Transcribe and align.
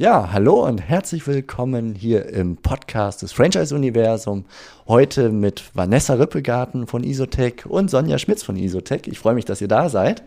Ja, 0.00 0.30
hallo 0.32 0.64
und 0.66 0.78
herzlich 0.78 1.26
willkommen 1.26 1.94
hier 1.94 2.24
im 2.30 2.56
Podcast 2.56 3.20
des 3.20 3.32
Franchise-Universum. 3.32 4.46
Heute 4.88 5.28
mit 5.28 5.62
Vanessa 5.74 6.14
Rippegarten 6.14 6.86
von 6.86 7.04
Isotech 7.04 7.66
und 7.66 7.90
Sonja 7.90 8.16
Schmitz 8.16 8.42
von 8.42 8.56
Isotech. 8.56 9.02
Ich 9.08 9.18
freue 9.18 9.34
mich, 9.34 9.44
dass 9.44 9.60
ihr 9.60 9.68
da 9.68 9.90
seid. 9.90 10.22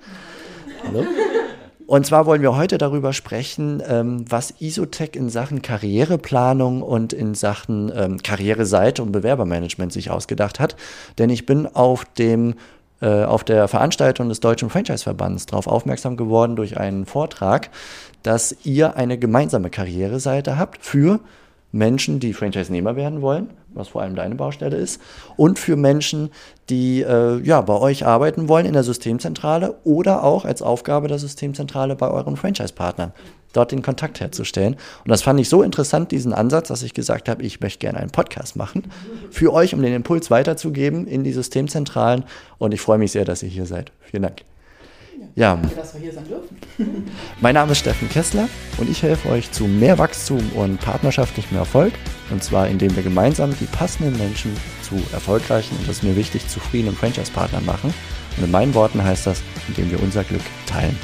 Hallo. 0.86 1.04
Und 1.88 2.06
zwar 2.06 2.28
wollen 2.28 2.44
wir 2.44 2.56
heute 2.56 2.78
darüber 2.78 3.14
sprechen, 3.14 3.82
ähm, 3.88 4.26
was 4.30 4.54
Isotech 4.60 5.16
in 5.16 5.30
Sachen 5.30 5.64
Karriereplanung 5.64 6.84
und 6.84 7.12
in 7.12 7.34
Sachen 7.34 7.92
ähm, 7.96 8.22
Karriereseite 8.22 9.02
und 9.02 9.12
Bewerbermanagement 9.12 9.92
sich 9.92 10.12
ausgedacht 10.12 10.60
hat. 10.60 10.76
Denn 11.18 11.32
ich 11.32 11.48
bin 11.48 11.66
auf 11.66 12.06
dem 12.06 12.54
äh, 13.04 13.26
auf 13.26 13.44
der 13.44 13.68
Veranstaltung 13.68 14.30
des 14.30 14.40
Deutschen 14.40 14.70
Franchise-Verbands 14.70 15.46
darauf 15.46 15.68
aufmerksam 15.68 16.16
geworden 16.16 16.56
durch 16.56 16.78
einen 16.78 17.06
Vortrag, 17.06 17.70
dass 18.22 18.56
ihr 18.64 18.96
eine 18.96 19.18
gemeinsame 19.18 19.70
Karriereseite 19.70 20.58
habt 20.58 20.86
für 20.86 21.20
Menschen, 21.74 22.22
die 22.22 22.34
Franchise-Nehmer 22.34 22.96
werden 22.96 23.22
wollen, 23.22 23.50
was 23.74 23.90
vor 23.90 24.02
allem 24.02 24.16
deine 24.16 24.36
Baustelle 24.36 24.78
ist, 24.78 25.02
und 25.38 25.60
für 25.60 25.76
Menschen, 25.76 26.30
die 26.70 27.02
äh, 27.02 27.40
ja, 27.42 27.62
bei 27.62 27.76
euch 27.76 28.06
arbeiten 28.06 28.48
wollen 28.48 28.66
in 28.66 28.74
der 28.74 28.84
Systemzentrale 28.84 29.76
oder 29.84 30.24
auch 30.24 30.46
als 30.46 30.62
Aufgabe 30.62 31.08
der 31.08 31.20
Systemzentrale 31.20 31.96
bei 31.96 32.10
euren 32.10 32.38
Franchise-Partnern, 32.38 33.12
dort 33.52 33.72
den 33.72 33.82
Kontakt 33.82 34.20
herzustellen. 34.20 34.76
Und 35.04 35.10
das 35.10 35.22
fand 35.22 35.40
ich 35.40 35.50
so 35.50 35.62
interessant, 35.62 36.12
diesen 36.12 36.34
Ansatz, 36.34 36.70
dass 36.70 36.84
ich 36.84 36.94
gesagt 36.94 37.30
habe, 37.30 37.44
ich 37.44 37.62
möchte 37.62 37.80
gerne 37.80 38.00
einen 38.00 38.12
Podcast 38.12 38.56
machen 38.56 38.84
für 39.30 39.54
euch, 39.54 39.74
um 39.74 39.82
den 39.82 39.94
Impuls 39.94 40.32
weiterzugeben 40.32 41.08
in 41.08 41.24
die 41.24 41.34
Systemzentralen. 41.34 42.24
Und 42.58 42.74
ich 42.74 42.82
freue 42.82 42.98
mich 42.98 43.12
sehr, 43.12 43.26
dass 43.26 43.44
ihr 43.44 43.50
hier 43.50 43.66
seid. 43.66 43.92
Vielen 44.02 44.24
Dank. 44.24 44.53
Ja. 45.36 45.56
Danke, 45.56 45.76
dass 45.76 45.94
wir 45.94 46.02
hier 46.02 46.14
sein 46.14 46.26
dürfen. 46.28 46.58
mein 47.42 47.56
Name 47.56 47.72
ist 47.72 47.80
Steffen 47.80 48.10
Kessler 48.10 48.48
und 48.78 48.90
ich 48.90 49.02
helfe 49.02 49.30
euch 49.30 49.52
zu 49.52 49.66
mehr 49.66 49.98
Wachstum 49.98 50.52
und 50.54 50.80
partnerschaftlichem 50.80 51.58
Erfolg. 51.58 51.94
Und 52.30 52.44
zwar, 52.44 52.68
indem 52.68 52.96
wir 52.96 53.04
gemeinsam 53.04 53.54
die 53.60 53.66
passenden 53.66 54.18
Menschen 54.18 54.56
zu 54.82 54.96
erfolgreichen 55.12 55.76
und 55.78 55.88
das 55.88 55.98
ist 55.98 56.04
mir 56.04 56.16
wichtig, 56.16 56.48
zufriedenen 56.48 56.96
Franchise-Partnern 56.96 57.66
machen. 57.66 57.94
Und 58.38 58.44
in 58.44 58.52
meinen 58.52 58.74
Worten 58.74 59.04
heißt 59.04 59.28
das, 59.28 59.42
indem 59.68 59.92
wir 59.92 60.02
unser 60.02 60.24
Glück 60.24 60.42
teilen. 60.66 60.98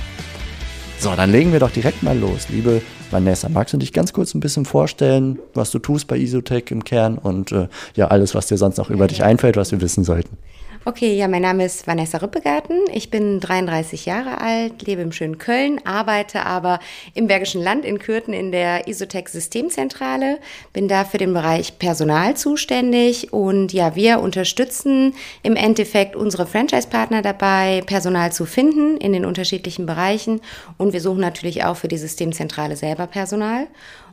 So, 1.00 1.16
dann 1.16 1.32
legen 1.32 1.54
wir 1.54 1.60
doch 1.60 1.72
direkt 1.72 2.04
mal 2.04 2.18
los. 2.18 2.50
Liebe 2.50 2.82
Vanessa, 3.10 3.48
magst 3.48 3.74
du 3.74 3.78
dich 3.78 3.94
ganz 3.94 4.12
kurz 4.12 4.34
ein 4.34 4.42
bisschen 4.42 4.66
vorstellen, 4.66 5.40
was 5.54 5.72
du 5.72 5.80
tust 5.80 6.08
bei 6.08 6.18
Isotech 6.18 6.72
im 6.72 6.84
Kern 6.84 7.18
und 7.18 7.52
äh, 7.52 7.68
ja, 7.96 8.10
alles, 8.10 8.36
was 8.36 8.48
dir 8.48 8.58
sonst 8.58 8.78
noch 8.78 8.90
über 8.90 9.08
dich 9.08 9.24
einfällt, 9.24 9.56
was 9.56 9.72
wir 9.72 9.80
wissen 9.82 10.04
sollten? 10.04 10.38
Okay, 10.86 11.18
ja, 11.18 11.28
mein 11.28 11.42
Name 11.42 11.66
ist 11.66 11.88
Vanessa 11.88 12.20
Rüppegarten. 12.20 12.86
Ich 12.94 13.12
bin 13.12 13.42
33 13.42 14.06
Jahre 14.06 14.40
alt, 14.40 14.82
lebe 14.84 15.02
im 15.02 15.12
schönen 15.12 15.38
Köln, 15.38 15.82
arbeite 15.86 16.46
aber 16.46 16.80
im 17.14 17.28
Bergischen 17.28 17.62
Land 17.62 17.84
in 17.84 18.00
Kürten 18.00 18.32
in 18.32 18.54
der 18.54 18.88
Isotech 18.88 19.28
Systemzentrale, 19.28 20.40
bin 20.72 20.88
da 20.88 21.04
für 21.04 21.18
den 21.18 21.34
Bereich 21.34 21.80
Personal 21.80 22.38
zuständig 22.38 23.34
und 23.34 23.74
ja, 23.74 23.98
wir 23.98 24.22
unterstützen 24.22 25.16
im 25.44 25.58
Endeffekt 25.58 26.16
unsere 26.16 26.48
Franchise-Partner 26.48 27.22
dabei, 27.22 27.84
Personal 27.86 28.32
zu 28.32 28.46
finden 28.46 28.96
in 28.98 29.12
den 29.12 29.26
unterschiedlichen 29.26 29.86
Bereichen 29.86 30.40
und 30.78 30.94
wir 30.94 31.02
suchen 31.02 31.20
natürlich 31.20 31.66
auch 31.66 31.76
für 31.76 31.90
die 31.90 31.98
Systemzentrale 31.98 32.78
selber 32.78 33.06
Personal. 33.06 33.68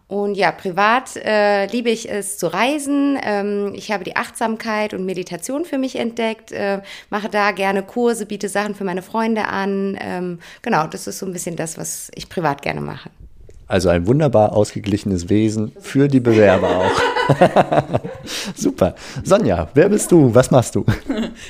Und 0.09 0.37
ja, 0.37 0.53
privat 0.53 1.17
äh, 1.17 1.67
liebe 1.67 1.91
ich 1.91 2.09
es 2.09 2.39
zu 2.39 2.47
reisen. 2.47 3.19
Ähm, 3.23 3.73
ich 3.75 3.91
habe 3.91 4.05
die 4.05 4.15
Achtsamkeit 4.15 4.95
und 4.95 5.05
Meditation 5.05 5.65
für 5.65 5.79
mich 5.79 5.97
entdeckt, 5.97 6.53
äh, 6.53 6.81
mache 7.11 7.29
da 7.29 7.51
gerne 7.51 7.83
Kurse, 7.83 8.25
biete 8.25 8.48
Sachen 8.48 8.77
für 8.77 8.85
meine 8.85 9.03
Freunde 9.03 9.48
an. 9.48 9.98
Ähm, 10.01 10.39
genau, 10.63 10.87
das 10.87 11.09
ist 11.09 11.19
so 11.19 11.27
ein 11.27 11.33
bisschen 11.33 11.57
das, 11.57 11.77
was 11.77 12.11
ich 12.15 12.29
privat 12.29 12.63
gerne 12.63 12.81
mache. 12.81 13.11
Also 13.69 13.89
ein 13.89 14.07
wunderbar 14.07 14.53
ausgeglichenes 14.53 15.29
Wesen 15.29 15.73
für 15.81 16.07
die 16.07 16.20
Bewerber 16.20 16.69
auch. 16.69 18.01
Super. 18.55 18.95
Sonja, 19.25 19.69
wer 19.75 19.89
bist 19.89 20.13
du? 20.13 20.33
Was 20.33 20.53
machst 20.53 20.77
du? 20.77 20.85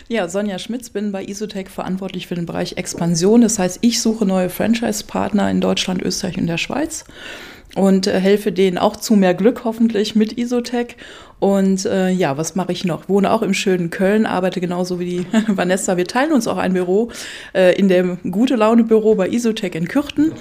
Ja, 0.09 0.29
Sonja 0.29 0.59
Schmitz, 0.59 0.91
bin 0.91 1.13
bei 1.13 1.25
Isotech 1.25 1.69
verantwortlich 1.69 2.27
für 2.27 2.35
den 2.35 2.47
Bereich 2.47 2.77
Expansion. 2.77 3.43
Das 3.43 3.59
heißt, 3.59 3.79
ich 3.83 4.01
suche 4.01 4.25
neue 4.25 4.49
Franchise-Partner 4.49 5.51
in 5.51 5.61
Deutschland, 5.61 6.03
Österreich 6.03 6.39
und 6.39 6.47
der 6.47 6.59
Schweiz 6.59 7.05
und 7.77 8.07
äh, 8.07 8.19
helfe 8.19 8.51
denen 8.51 8.79
auch 8.79 8.97
zu 8.97 9.15
mehr 9.15 9.35
Glück 9.35 9.63
hoffentlich 9.65 10.17
mit 10.17 10.37
Isotech. 10.37 10.97
Und 11.39 11.85
äh, 11.85 12.09
ja, 12.09 12.39
was 12.39 12.55
mache 12.55 12.73
ich 12.73 12.85
noch? 12.85 13.09
Wohne 13.09 13.31
auch 13.31 13.43
im 13.43 13.53
schönen 13.53 13.91
Köln, 13.91 14.25
arbeite 14.25 14.61
genauso 14.61 14.99
wie 14.99 15.05
die 15.05 15.27
Vanessa. 15.49 15.99
Wir 15.99 16.07
teilen 16.07 16.33
uns 16.33 16.49
auch 16.49 16.57
ein 16.57 16.73
Büro 16.73 17.11
äh, 17.55 17.79
in 17.79 17.89
dem 17.89 18.19
Gute 18.31 18.57
Laune 18.57 18.85
Büro 18.85 19.15
bei 19.15 19.29
Isotech 19.29 19.75
in 19.75 19.87
Kürten. 19.87 20.33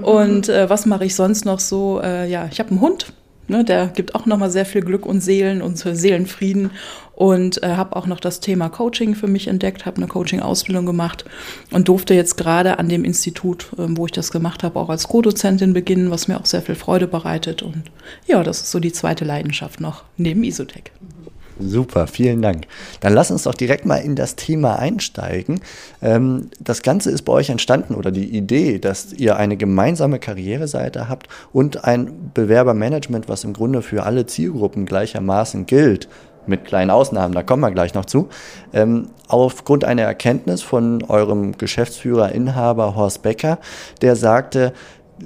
Und 0.00 0.48
äh, 0.48 0.70
was 0.70 0.86
mache 0.86 1.04
ich 1.04 1.14
sonst 1.14 1.44
noch 1.44 1.60
so? 1.60 2.00
Äh, 2.02 2.30
ja, 2.30 2.48
ich 2.50 2.58
habe 2.58 2.70
einen 2.70 2.80
Hund, 2.80 3.12
Ne, 3.50 3.64
der 3.64 3.86
gibt 3.86 4.14
auch 4.14 4.26
nochmal 4.26 4.50
sehr 4.50 4.66
viel 4.66 4.82
Glück 4.82 5.06
und 5.06 5.22
Seelen 5.22 5.62
und 5.62 5.78
Seelenfrieden. 5.78 6.70
Und 7.18 7.64
äh, 7.64 7.74
habe 7.74 7.96
auch 7.96 8.06
noch 8.06 8.20
das 8.20 8.38
Thema 8.38 8.68
Coaching 8.68 9.16
für 9.16 9.26
mich 9.26 9.48
entdeckt, 9.48 9.86
habe 9.86 9.96
eine 9.96 10.06
Coaching-Ausbildung 10.06 10.86
gemacht 10.86 11.24
und 11.72 11.88
durfte 11.88 12.14
jetzt 12.14 12.36
gerade 12.36 12.78
an 12.78 12.88
dem 12.88 13.04
Institut, 13.04 13.72
äh, 13.76 13.86
wo 13.88 14.06
ich 14.06 14.12
das 14.12 14.30
gemacht 14.30 14.62
habe, 14.62 14.78
auch 14.78 14.88
als 14.88 15.08
Co-Dozentin 15.08 15.72
beginnen, 15.72 16.12
was 16.12 16.28
mir 16.28 16.38
auch 16.38 16.46
sehr 16.46 16.62
viel 16.62 16.76
Freude 16.76 17.08
bereitet. 17.08 17.60
Und 17.60 17.90
ja, 18.28 18.44
das 18.44 18.62
ist 18.62 18.70
so 18.70 18.78
die 18.78 18.92
zweite 18.92 19.24
Leidenschaft 19.24 19.80
noch 19.80 20.04
neben 20.16 20.44
Isotech. 20.44 20.92
Super, 21.60 22.06
vielen 22.06 22.40
Dank. 22.40 22.66
Dann 23.00 23.14
lass 23.14 23.32
uns 23.32 23.42
doch 23.42 23.54
direkt 23.54 23.84
mal 23.84 23.96
in 23.96 24.14
das 24.14 24.36
Thema 24.36 24.78
einsteigen. 24.78 25.60
Ähm, 26.00 26.50
das 26.60 26.82
Ganze 26.82 27.10
ist 27.10 27.22
bei 27.22 27.32
euch 27.32 27.50
entstanden 27.50 27.96
oder 27.96 28.12
die 28.12 28.36
Idee, 28.36 28.78
dass 28.78 29.12
ihr 29.12 29.36
eine 29.36 29.56
gemeinsame 29.56 30.20
Karriereseite 30.20 31.08
habt 31.08 31.26
und 31.52 31.84
ein 31.84 32.30
Bewerbermanagement, 32.32 33.28
was 33.28 33.42
im 33.42 33.54
Grunde 33.54 33.82
für 33.82 34.04
alle 34.04 34.26
Zielgruppen 34.26 34.86
gleichermaßen 34.86 35.66
gilt, 35.66 36.08
mit 36.46 36.64
kleinen 36.64 36.90
Ausnahmen, 36.90 37.34
da 37.34 37.42
kommen 37.42 37.62
wir 37.62 37.70
gleich 37.70 37.94
noch 37.94 38.06
zu, 38.06 38.28
ähm, 38.72 39.08
aufgrund 39.28 39.84
einer 39.84 40.02
Erkenntnis 40.02 40.62
von 40.62 41.02
eurem 41.04 41.58
Geschäftsführer, 41.58 42.32
Inhaber 42.32 42.94
Horst 42.94 43.22
Becker, 43.22 43.58
der 44.00 44.16
sagte, 44.16 44.72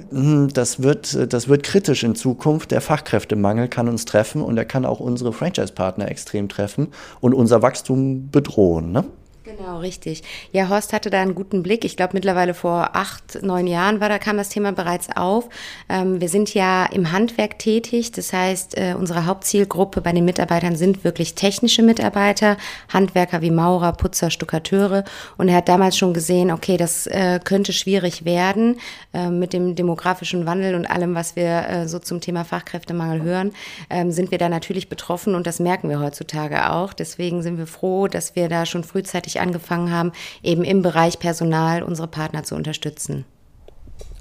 hm, 0.09 0.49
das 0.53 0.81
wird, 0.81 1.31
das 1.33 1.47
wird 1.47 1.63
kritisch 1.63 2.03
in 2.03 2.15
Zukunft. 2.15 2.71
Der 2.71 2.81
Fachkräftemangel 2.81 3.67
kann 3.67 3.87
uns 3.87 4.05
treffen 4.05 4.41
und 4.41 4.57
er 4.57 4.65
kann 4.65 4.85
auch 4.85 4.99
unsere 4.99 5.33
Franchise-Partner 5.33 6.09
extrem 6.09 6.49
treffen 6.49 6.87
und 7.21 7.33
unser 7.33 7.61
Wachstum 7.61 8.29
bedrohen. 8.31 8.91
Ne? 8.91 9.05
Genau, 9.45 9.79
richtig. 9.79 10.23
Ja, 10.53 10.69
Horst 10.69 10.93
hatte 10.93 11.09
da 11.09 11.21
einen 11.21 11.35
guten 11.35 11.63
Blick. 11.63 11.83
Ich 11.83 11.97
glaube, 11.97 12.13
mittlerweile 12.13 12.53
vor 12.53 12.91
acht, 12.93 13.43
neun 13.43 13.67
Jahren 13.67 13.99
war 13.99 14.07
da 14.07 14.17
kam 14.17 14.37
das 14.37 14.47
Thema 14.47 14.71
bereits 14.71 15.09
auf. 15.17 15.49
Ähm, 15.89 16.21
wir 16.21 16.29
sind 16.29 16.53
ja 16.53 16.85
im 16.85 17.11
Handwerk 17.11 17.59
tätig. 17.59 18.13
Das 18.13 18.31
heißt, 18.31 18.77
äh, 18.77 18.95
unsere 18.97 19.25
Hauptzielgruppe 19.25 19.99
bei 19.99 20.13
den 20.13 20.23
Mitarbeitern 20.23 20.77
sind 20.77 21.03
wirklich 21.03 21.35
technische 21.35 21.83
Mitarbeiter, 21.83 22.55
Handwerker 22.87 23.41
wie 23.41 23.51
Maurer, 23.51 23.91
Putzer, 23.91 24.31
Stuckateure. 24.31 25.03
Und 25.35 25.49
er 25.49 25.57
hat 25.57 25.67
damals 25.67 25.97
schon 25.97 26.13
gesehen, 26.13 26.49
okay, 26.49 26.77
das 26.77 27.05
äh, 27.07 27.41
könnte 27.43 27.73
schwierig 27.73 28.23
werden 28.23 28.79
äh, 29.13 29.29
mit 29.29 29.51
dem 29.51 29.75
demografischen 29.75 30.45
Wandel 30.45 30.73
und 30.73 30.85
allem, 30.85 31.15
was 31.15 31.35
wir 31.35 31.67
äh, 31.67 31.87
so 31.89 31.99
zum 31.99 32.21
Thema 32.21 32.45
Fachkräftemangel 32.45 33.23
hören, 33.23 33.51
ähm, 33.89 34.09
sind 34.13 34.31
wir 34.31 34.37
da 34.37 34.47
natürlich 34.47 34.87
betroffen 34.87 35.35
und 35.35 35.45
das 35.45 35.59
merken 35.59 35.89
wir 35.89 35.99
heutzutage 35.99 36.71
auch. 36.71 36.93
Deswegen 36.93 37.41
sind 37.41 37.57
wir 37.57 37.67
froh, 37.67 38.07
dass 38.07 38.37
wir 38.37 38.47
da 38.47 38.65
schon 38.65 38.85
frühzeitig 38.85 39.32
wirklich 39.33 39.41
angefangen 39.41 39.91
haben, 39.91 40.11
eben 40.41 40.63
im 40.63 40.81
Bereich 40.81 41.19
Personal 41.19 41.83
unsere 41.83 42.07
Partner 42.07 42.43
zu 42.43 42.55
unterstützen. 42.55 43.25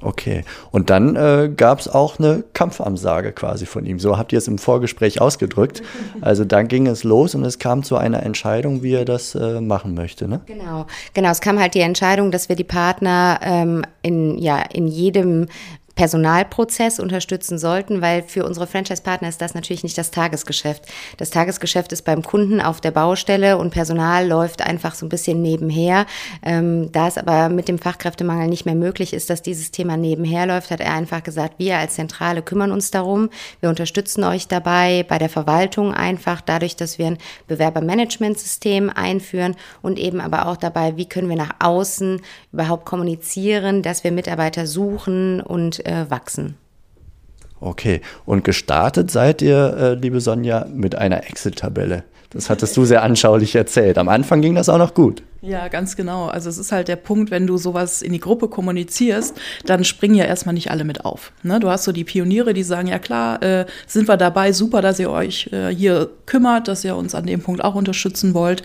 Okay. 0.05 0.45
Und 0.73 0.91
dann 0.91 1.15
äh, 1.15 1.49
gab 1.57 1.79
es 1.79 1.87
auch 1.87 2.19
eine 2.19 2.43
Kampfansage 2.55 3.31
quasi 3.31 3.67
von 3.67 3.87
ihm. 3.87 4.01
So 4.01 4.19
habt 4.19 4.33
ihr 4.33 4.39
es 4.39 4.49
im 4.49 4.59
Vorgespräch 4.59 5.21
ausgedrückt. 5.21 5.83
Also 6.21 6.45
dann 6.45 6.69
ging 6.69 6.87
es 6.87 7.03
los 7.03 7.35
und 7.35 7.45
es 7.45 7.59
kam 7.59 7.83
zu 7.83 7.97
einer 7.97 8.23
Entscheidung, 8.23 8.83
wie 8.83 8.95
er 8.95 9.05
das 9.05 9.35
äh, 9.35 9.61
machen 9.61 9.95
möchte. 9.95 10.29
Ne? 10.29 10.41
Genau, 10.47 10.87
genau. 11.15 11.31
Es 11.31 11.41
kam 11.41 11.59
halt 11.59 11.75
die 11.75 11.81
Entscheidung, 11.81 12.31
dass 12.31 12.49
wir 12.49 12.55
die 12.55 12.65
Partner 12.65 13.41
ähm, 13.43 13.85
in 14.03 14.39
ja 14.39 14.63
in 14.73 14.87
jedem 14.87 15.47
Personalprozess 15.95 16.99
unterstützen 16.99 17.59
sollten, 17.59 18.01
weil 18.01 18.23
für 18.23 18.45
unsere 18.45 18.67
Franchise-Partner 18.67 19.29
ist 19.29 19.43
das 19.43 19.55
natürlich 19.55 19.83
nicht 19.83 19.99
das 19.99 20.11
Tagesgeschäft. 20.11 20.87
Das 21.19 21.31
Tagesgeschäft 21.31 21.93
ist 21.93 22.03
beim 22.03 22.23
Kunden 22.23 22.61
auf 22.61 22.81
der 22.81 22.93
Baustelle 22.93 23.59
und 23.59 23.71
Personal 23.71 24.27
läuft 24.27 24.63
einfach 24.63 24.95
so 24.95 25.05
ein 25.05 25.11
bisschen 25.11 25.43
nebenher. 25.43 26.07
Ähm, 26.43 26.91
da 26.93 27.09
es 27.09 27.19
aber 27.19 27.51
mit 27.51 27.69
dem 27.69 27.79
Fachkräftemangel 27.79 28.49
nicht 28.49 28.65
mehr 28.65 28.75
möglich 28.75 29.13
ist, 29.13 29.29
dass 29.29 29.43
dieses 29.43 29.71
Thema 29.71 29.97
nebenher 29.97 30.47
läuft, 30.47 30.71
hat 30.71 30.81
er 30.81 30.95
einfach 30.95 31.23
gesagt, 31.23 31.55
wir 31.59 31.77
als 31.77 31.95
Zentrale 31.95 32.43
kümmern 32.43 32.73
uns 32.73 32.91
darum. 32.91 33.29
Wir 33.61 33.69
unterstützen 33.69 34.25
euch 34.25 34.49
dabei 34.49 35.05
bei 35.07 35.19
der 35.19 35.29
Verwaltung 35.29 35.93
einfach 35.93 36.41
dadurch, 36.41 36.77
dass 36.77 36.99
wir 36.99 37.07
ein 37.07 37.19
Bewerbermanagementsystem 37.49 38.91
einführen 38.91 39.57
und 39.83 39.99
eben 39.99 40.21
aber 40.21 40.47
auch 40.47 40.57
dabei, 40.57 40.97
wie 40.97 41.07
können 41.07 41.29
wir 41.29 41.37
nach 41.37 41.57
außen 41.59 42.21
überhaupt 42.53 42.87
kommunizieren, 42.87 43.83
dass 43.83 44.05
wir 44.05 44.13
Mitarbeiter 44.13 44.67
suchen 44.67 45.41
und 45.41 45.82
äh, 45.87 46.11
wachsen. 46.11 46.57
Okay, 47.61 48.01
und 48.27 48.43
gestartet 48.43 49.11
seid 49.11 49.41
ihr, 49.41 49.77
äh, 49.77 49.95
liebe 49.95 50.21
Sonja, 50.21 50.67
mit 50.73 50.97
einer 50.97 51.29
Excel-Tabelle. 51.29 52.03
Das 52.31 52.51
hattest 52.51 52.77
du 52.77 52.85
sehr 52.85 53.03
anschaulich 53.03 53.55
erzählt. 53.55 53.99
Am 53.99 54.09
Anfang 54.09 54.41
ging 54.41 54.55
das 54.55 54.69
auch 54.69 54.79
noch 54.79 54.95
gut. 54.95 55.23
Ja, 55.45 55.67
ganz 55.67 55.97
genau. 55.97 56.27
Also 56.27 56.49
es 56.49 56.57
ist 56.57 56.71
halt 56.71 56.87
der 56.87 56.95
Punkt, 56.95 57.33
wenn 57.33 57.49
du 57.49 57.57
sowas 57.57 58.01
in 58.01 58.13
die 58.13 58.21
Gruppe 58.21 58.47
kommunizierst, 58.47 59.37
dann 59.67 59.83
springen 59.83 60.15
ja 60.15 60.25
erstmal 60.25 60.55
nicht 60.55 60.71
alle 60.71 60.85
mit 60.85 61.05
auf. 61.05 61.33
Ne? 61.43 61.59
Du 61.59 61.69
hast 61.69 61.83
so 61.83 61.91
die 61.91 62.05
Pioniere, 62.05 62.55
die 62.55 62.63
sagen, 62.63 62.87
ja 62.87 63.01
klar, 63.01 63.43
äh, 63.43 63.67
sind 63.89 64.07
wir 64.07 64.17
dabei, 64.17 64.53
super, 64.53 64.83
dass 64.83 65.01
ihr 65.01 65.11
euch 65.11 65.51
äh, 65.53 65.75
hier 65.75 66.11
kümmert, 66.27 66.69
dass 66.69 66.85
ihr 66.85 66.95
uns 66.95 67.17
an 67.17 67.27
dem 67.27 67.41
Punkt 67.41 67.65
auch 67.65 67.75
unterstützen 67.75 68.35
wollt. 68.35 68.63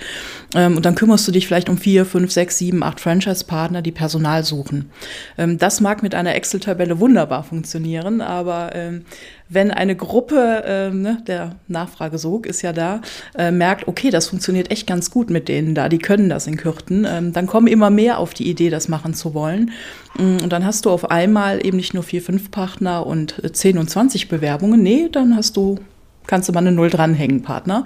Ähm, 0.53 0.75
und 0.75 0.85
dann 0.85 0.93
kümmerst 0.93 1.27
du 1.27 1.31
dich 1.31 1.47
vielleicht 1.47 1.67
um 1.67 1.79
vier, 1.79 2.05
fünf, 2.05 2.31
sechs, 2.31 2.59
sieben, 2.59 2.83
acht 2.83 2.99
Franchise-Partner, 2.99 3.81
die 3.81 3.91
Personal 3.91 4.43
suchen. 4.43 4.91
Ähm, 5.39 5.57
das 5.57 5.81
mag 5.81 6.03
mit 6.03 6.13
einer 6.13 6.35
Excel-Tabelle 6.35 6.99
wunderbar 6.99 7.43
funktionieren, 7.43 8.21
aber 8.21 8.75
ähm, 8.75 9.03
wenn 9.49 9.71
eine 9.71 9.95
Gruppe, 9.95 10.63
äh, 10.65 10.89
ne, 10.89 11.23
der 11.27 11.55
Nachfragesog 11.67 12.45
ist 12.45 12.61
ja 12.61 12.73
da, 12.73 13.01
äh, 13.37 13.51
merkt, 13.51 13.87
okay, 13.87 14.09
das 14.09 14.27
funktioniert 14.27 14.71
echt 14.71 14.87
ganz 14.87 15.11
gut 15.11 15.29
mit 15.29 15.47
denen 15.47 15.75
da, 15.75 15.89
die 15.89 15.99
können 15.99 16.29
das 16.29 16.47
in 16.47 16.57
Kürten, 16.57 17.05
ähm, 17.09 17.33
dann 17.33 17.47
kommen 17.47 17.67
immer 17.67 17.89
mehr 17.89 18.19
auf 18.19 18.33
die 18.33 18.49
Idee, 18.49 18.69
das 18.69 18.87
machen 18.87 19.13
zu 19.13 19.33
wollen. 19.33 19.71
Mm, 20.17 20.37
und 20.43 20.49
dann 20.51 20.65
hast 20.65 20.85
du 20.85 20.89
auf 20.89 21.09
einmal 21.09 21.65
eben 21.65 21.77
nicht 21.77 21.93
nur 21.93 22.03
vier, 22.03 22.21
fünf 22.21 22.51
Partner 22.51 23.05
und 23.05 23.43
äh, 23.43 23.51
zehn 23.51 23.77
und 23.77 23.89
zwanzig 23.89 24.29
Bewerbungen, 24.29 24.81
nee, 24.81 25.09
dann 25.11 25.35
hast 25.35 25.57
du 25.57 25.79
kannst 26.27 26.49
du 26.49 26.53
mal 26.53 26.59
eine 26.59 26.73
Null 26.73 26.89
dranhängen, 26.89 27.41
Partner. 27.41 27.85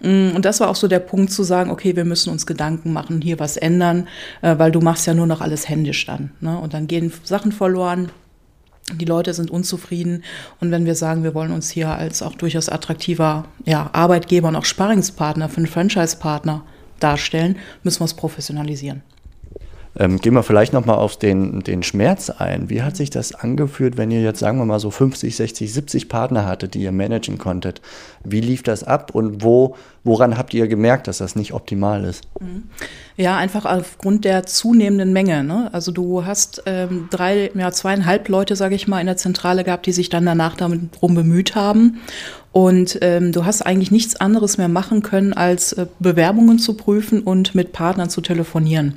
Mm, 0.00 0.30
und 0.34 0.44
das 0.44 0.60
war 0.60 0.68
auch 0.68 0.76
so 0.76 0.88
der 0.88 0.98
Punkt 0.98 1.30
zu 1.30 1.44
sagen, 1.44 1.70
okay, 1.70 1.96
wir 1.96 2.04
müssen 2.04 2.30
uns 2.30 2.46
Gedanken 2.46 2.92
machen, 2.92 3.20
hier 3.20 3.38
was 3.38 3.56
ändern, 3.56 4.08
äh, 4.42 4.58
weil 4.58 4.72
du 4.72 4.80
machst 4.80 5.06
ja 5.06 5.14
nur 5.14 5.26
noch 5.26 5.40
alles 5.40 5.68
händisch 5.68 6.04
dann. 6.04 6.32
Ne? 6.40 6.58
Und 6.58 6.74
dann 6.74 6.88
gehen 6.88 7.12
Sachen 7.22 7.52
verloren, 7.52 8.10
die 8.94 9.04
Leute 9.04 9.34
sind 9.34 9.50
unzufrieden. 9.50 10.22
Und 10.60 10.70
wenn 10.70 10.84
wir 10.86 10.94
sagen, 10.94 11.24
wir 11.24 11.34
wollen 11.34 11.52
uns 11.52 11.70
hier 11.70 11.88
als 11.88 12.22
auch 12.22 12.34
durchaus 12.34 12.68
attraktiver 12.68 13.44
ja, 13.64 13.90
Arbeitgeber 13.92 14.48
und 14.48 14.56
auch 14.56 14.64
Sparringspartner 14.64 15.48
für 15.48 15.58
einen 15.58 15.66
Franchise-Partner 15.66 16.62
darstellen, 17.00 17.56
müssen 17.82 18.00
wir 18.00 18.04
es 18.04 18.14
professionalisieren. 18.14 19.02
Ähm, 19.98 20.18
gehen 20.18 20.34
wir 20.34 20.42
vielleicht 20.42 20.74
nochmal 20.74 20.96
auf 20.96 21.18
den, 21.18 21.60
den 21.60 21.82
Schmerz 21.82 22.28
ein. 22.28 22.68
Wie 22.68 22.82
hat 22.82 22.96
sich 22.96 23.08
das 23.08 23.34
angefühlt, 23.34 23.96
wenn 23.96 24.10
ihr 24.10 24.20
jetzt, 24.20 24.40
sagen 24.40 24.58
wir 24.58 24.66
mal, 24.66 24.78
so 24.78 24.90
50, 24.90 25.34
60, 25.34 25.72
70 25.72 26.08
Partner 26.08 26.44
hattet, 26.44 26.74
die 26.74 26.82
ihr 26.82 26.92
managen 26.92 27.38
konntet? 27.38 27.80
Wie 28.22 28.40
lief 28.40 28.62
das 28.62 28.84
ab 28.84 29.14
und 29.14 29.42
wo, 29.42 29.74
woran 30.06 30.38
habt 30.38 30.54
ihr 30.54 30.68
gemerkt, 30.68 31.08
dass 31.08 31.18
das 31.18 31.36
nicht 31.36 31.52
optimal 31.52 32.04
ist? 32.04 32.24
Mhm. 32.40 32.64
Ja, 33.16 33.36
einfach 33.36 33.64
aufgrund 33.64 34.24
der 34.24 34.46
zunehmenden 34.46 35.12
Menge. 35.12 35.42
Ne? 35.42 35.70
Also 35.72 35.90
du 35.90 36.24
hast 36.24 36.62
ähm, 36.66 37.08
drei, 37.10 37.50
ja, 37.54 37.72
zweieinhalb 37.72 38.28
Leute, 38.28 38.56
sage 38.56 38.74
ich 38.74 38.88
mal, 38.88 39.00
in 39.00 39.06
der 39.06 39.16
Zentrale 39.16 39.64
gehabt, 39.64 39.86
die 39.86 39.92
sich 39.92 40.08
dann 40.08 40.24
danach 40.24 40.54
darum 40.54 41.14
bemüht 41.14 41.54
haben. 41.54 42.00
Und 42.52 42.98
ähm, 43.02 43.32
du 43.32 43.44
hast 43.44 43.60
eigentlich 43.60 43.90
nichts 43.90 44.16
anderes 44.16 44.56
mehr 44.56 44.68
machen 44.68 45.02
können, 45.02 45.34
als 45.34 45.74
äh, 45.74 45.86
Bewerbungen 45.98 46.58
zu 46.58 46.74
prüfen 46.74 47.20
und 47.20 47.54
mit 47.54 47.72
Partnern 47.72 48.08
zu 48.08 48.22
telefonieren. 48.22 48.94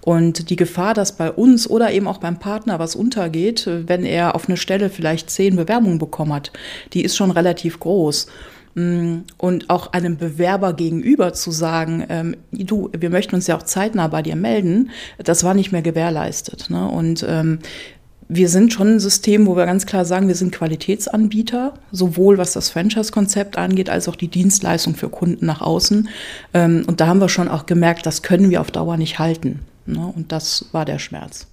Und 0.00 0.48
die 0.48 0.56
Gefahr, 0.56 0.94
dass 0.94 1.12
bei 1.12 1.30
uns 1.30 1.68
oder 1.68 1.92
eben 1.92 2.08
auch 2.08 2.16
beim 2.16 2.38
Partner 2.38 2.78
was 2.78 2.96
untergeht, 2.96 3.66
äh, 3.66 3.86
wenn 3.88 4.06
er 4.06 4.34
auf 4.34 4.48
eine 4.48 4.56
Stelle 4.56 4.88
vielleicht 4.88 5.28
zehn 5.28 5.56
Bewerbungen 5.56 5.98
bekommen 5.98 6.32
hat, 6.32 6.50
die 6.94 7.04
ist 7.04 7.16
schon 7.16 7.30
relativ 7.30 7.78
groß. 7.78 8.26
Mm, 8.74 9.18
und 9.38 9.70
auch 9.70 9.92
einem 9.92 10.16
Bewerber 10.16 10.72
gegenüber 10.72 11.32
zu 11.32 11.50
sagen, 11.50 12.04
ähm, 12.08 12.36
du, 12.50 12.90
wir 12.96 13.10
möchten 13.10 13.34
uns 13.34 13.46
ja 13.46 13.56
auch 13.56 13.62
zeitnah 13.62 14.08
bei 14.08 14.22
dir 14.22 14.36
melden, 14.36 14.90
das 15.18 15.44
war 15.44 15.54
nicht 15.54 15.72
mehr 15.72 15.82
gewährleistet. 15.82 16.70
Ne? 16.70 16.88
Und 16.88 17.24
ähm, 17.28 17.60
wir 18.28 18.48
sind 18.48 18.72
schon 18.72 18.94
ein 18.94 19.00
System, 19.00 19.46
wo 19.46 19.56
wir 19.56 19.66
ganz 19.66 19.86
klar 19.86 20.04
sagen, 20.04 20.28
wir 20.28 20.34
sind 20.34 20.52
Qualitätsanbieter, 20.52 21.74
sowohl 21.92 22.38
was 22.38 22.52
das 22.52 22.70
Franchise-Konzept 22.70 23.58
angeht, 23.58 23.90
als 23.90 24.08
auch 24.08 24.16
die 24.16 24.28
Dienstleistung 24.28 24.94
für 24.94 25.08
Kunden 25.08 25.46
nach 25.46 25.60
außen. 25.60 26.08
Ähm, 26.52 26.84
und 26.86 27.00
da 27.00 27.06
haben 27.06 27.20
wir 27.20 27.28
schon 27.28 27.48
auch 27.48 27.66
gemerkt, 27.66 28.06
das 28.06 28.22
können 28.22 28.50
wir 28.50 28.60
auf 28.60 28.70
Dauer 28.70 28.96
nicht 28.96 29.18
halten. 29.18 29.60
Ne? 29.86 30.12
Und 30.16 30.32
das 30.32 30.66
war 30.72 30.84
der 30.84 30.98
Schmerz. 30.98 31.46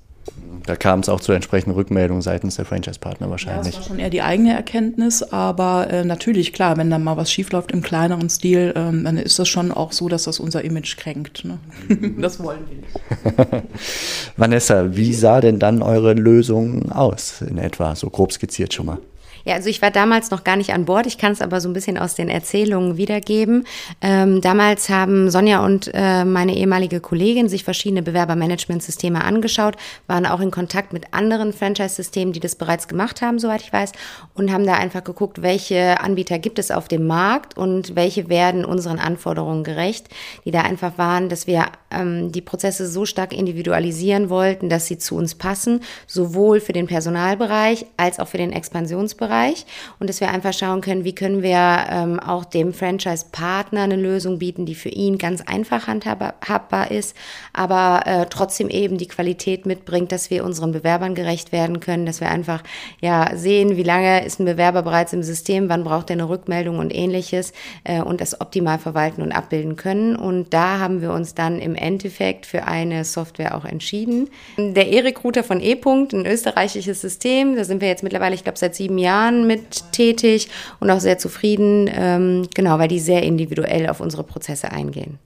Da 0.65 0.75
kam 0.75 0.99
es 0.99 1.09
auch 1.09 1.19
zu 1.19 1.31
entsprechenden 1.31 1.75
Rückmeldungen 1.75 2.21
seitens 2.21 2.55
der 2.55 2.65
Franchise-Partner 2.65 3.29
wahrscheinlich. 3.29 3.73
Ja, 3.73 3.79
das 3.79 3.89
war 3.89 3.95
schon 3.95 3.99
eher 3.99 4.09
die 4.09 4.21
eigene 4.21 4.53
Erkenntnis, 4.53 5.23
aber 5.23 5.89
äh, 5.89 6.05
natürlich, 6.05 6.53
klar, 6.53 6.77
wenn 6.77 6.89
da 6.91 6.99
mal 6.99 7.17
was 7.17 7.31
schiefläuft 7.31 7.71
im 7.71 7.81
kleineren 7.81 8.29
Stil, 8.29 8.73
ähm, 8.75 9.03
dann 9.03 9.17
ist 9.17 9.39
das 9.39 9.47
schon 9.47 9.71
auch 9.71 9.91
so, 9.91 10.07
dass 10.07 10.23
das 10.23 10.39
unser 10.39 10.63
Image 10.63 10.97
kränkt. 10.97 11.43
Ne? 11.45 11.57
das 12.21 12.41
wollen 12.41 12.59
wir 12.69 12.77
nicht. 12.77 13.63
Vanessa, 14.37 14.95
wie 14.95 15.13
sah 15.13 15.41
denn 15.41 15.57
dann 15.57 15.81
eure 15.81 16.13
Lösung 16.13 16.91
aus 16.91 17.41
in 17.41 17.57
etwa, 17.57 17.95
so 17.95 18.09
grob 18.09 18.31
skizziert 18.31 18.73
schon 18.73 18.85
mal? 18.85 18.97
Ja, 19.45 19.55
also 19.55 19.69
ich 19.69 19.81
war 19.81 19.91
damals 19.91 20.31
noch 20.31 20.43
gar 20.43 20.55
nicht 20.55 20.73
an 20.73 20.85
Bord. 20.85 21.05
Ich 21.07 21.17
kann 21.17 21.31
es 21.31 21.41
aber 21.41 21.59
so 21.61 21.69
ein 21.69 21.73
bisschen 21.73 21.97
aus 21.97 22.15
den 22.15 22.29
Erzählungen 22.29 22.97
wiedergeben. 22.97 23.65
Ähm, 24.01 24.41
damals 24.41 24.89
haben 24.89 25.29
Sonja 25.29 25.63
und 25.65 25.89
äh, 25.93 26.25
meine 26.25 26.55
ehemalige 26.55 26.99
Kollegin 26.99 27.49
sich 27.49 27.63
verschiedene 27.63 28.03
Bewerbermanagementsysteme 28.03 29.23
angeschaut, 29.23 29.75
waren 30.07 30.25
auch 30.25 30.39
in 30.39 30.51
Kontakt 30.51 30.93
mit 30.93 31.13
anderen 31.13 31.53
Franchise-Systemen, 31.53 32.33
die 32.33 32.39
das 32.39 32.55
bereits 32.55 32.87
gemacht 32.87 33.21
haben, 33.21 33.39
soweit 33.39 33.61
ich 33.61 33.73
weiß, 33.73 33.91
und 34.35 34.51
haben 34.51 34.65
da 34.65 34.73
einfach 34.73 35.03
geguckt, 35.03 35.41
welche 35.41 35.99
Anbieter 36.01 36.39
gibt 36.39 36.59
es 36.59 36.71
auf 36.71 36.87
dem 36.87 37.07
Markt 37.07 37.57
und 37.57 37.95
welche 37.95 38.29
werden 38.29 38.65
unseren 38.65 38.99
Anforderungen 38.99 39.63
gerecht, 39.63 40.07
die 40.45 40.51
da 40.51 40.61
einfach 40.61 40.97
waren, 40.97 41.29
dass 41.29 41.47
wir 41.47 41.65
ähm, 41.89 42.31
die 42.31 42.41
Prozesse 42.41 42.87
so 42.87 43.05
stark 43.05 43.33
individualisieren 43.33 44.29
wollten, 44.29 44.69
dass 44.69 44.87
sie 44.87 44.97
zu 44.97 45.15
uns 45.15 45.35
passen, 45.35 45.81
sowohl 46.07 46.59
für 46.59 46.73
den 46.73 46.87
Personalbereich 46.87 47.85
als 47.97 48.19
auch 48.19 48.27
für 48.27 48.37
den 48.37 48.51
Expansionsbereich. 48.51 49.30
Bereich 49.31 49.65
und 49.99 50.09
dass 50.09 50.19
wir 50.19 50.29
einfach 50.29 50.53
schauen 50.53 50.81
können, 50.81 51.05
wie 51.05 51.15
können 51.15 51.41
wir 51.41 51.85
ähm, 51.89 52.19
auch 52.19 52.43
dem 52.43 52.73
Franchise-Partner 52.73 53.83
eine 53.83 53.95
Lösung 53.95 54.39
bieten, 54.39 54.65
die 54.65 54.75
für 54.75 54.89
ihn 54.89 55.17
ganz 55.17 55.41
einfach 55.41 55.87
handhabbar 55.87 56.91
ist, 56.91 57.15
aber 57.53 58.01
äh, 58.05 58.25
trotzdem 58.29 58.69
eben 58.69 58.97
die 58.97 59.07
Qualität 59.07 59.65
mitbringt, 59.65 60.11
dass 60.11 60.29
wir 60.29 60.43
unseren 60.43 60.73
Bewerbern 60.73 61.15
gerecht 61.15 61.51
werden 61.53 61.79
können, 61.79 62.05
dass 62.05 62.19
wir 62.19 62.29
einfach 62.29 62.61
ja 62.99 63.31
sehen, 63.35 63.77
wie 63.77 63.83
lange 63.83 64.25
ist 64.25 64.39
ein 64.39 64.45
Bewerber 64.45 64.81
bereits 64.83 65.13
im 65.13 65.23
System, 65.23 65.69
wann 65.69 65.85
braucht 65.85 66.09
er 66.09 66.15
eine 66.15 66.27
Rückmeldung 66.27 66.79
und 66.79 66.93
ähnliches 66.93 67.53
äh, 67.85 68.01
und 68.01 68.19
das 68.19 68.41
optimal 68.41 68.79
verwalten 68.79 69.21
und 69.21 69.31
abbilden 69.31 69.77
können. 69.77 70.17
Und 70.17 70.53
da 70.53 70.79
haben 70.79 71.01
wir 71.01 71.13
uns 71.13 71.35
dann 71.35 71.59
im 71.59 71.75
Endeffekt 71.75 72.45
für 72.45 72.67
eine 72.67 73.05
Software 73.05 73.55
auch 73.55 73.63
entschieden. 73.63 74.29
Der 74.57 74.91
E-Recruiter 74.91 75.43
von 75.43 75.61
E-Punkt, 75.61 76.13
ein 76.13 76.25
österreichisches 76.25 76.99
System, 76.99 77.55
da 77.55 77.63
sind 77.63 77.79
wir 77.79 77.87
jetzt 77.87 78.03
mittlerweile, 78.03 78.35
ich 78.35 78.43
glaube, 78.43 78.59
seit 78.59 78.75
sieben 78.75 78.97
Jahren 78.97 79.20
Jahren 79.21 79.47
mit 79.47 79.91
tätig 79.91 80.49
und 80.79 80.89
auch 80.89 80.99
sehr 80.99 81.17
zufrieden, 81.17 81.89
ähm, 81.93 82.47
genau, 82.53 82.79
weil 82.79 82.87
die 82.87 82.99
sehr 82.99 83.23
individuell 83.23 83.87
auf 83.87 83.99
unsere 83.99 84.23
Prozesse 84.23 84.71
eingehen. 84.71 85.19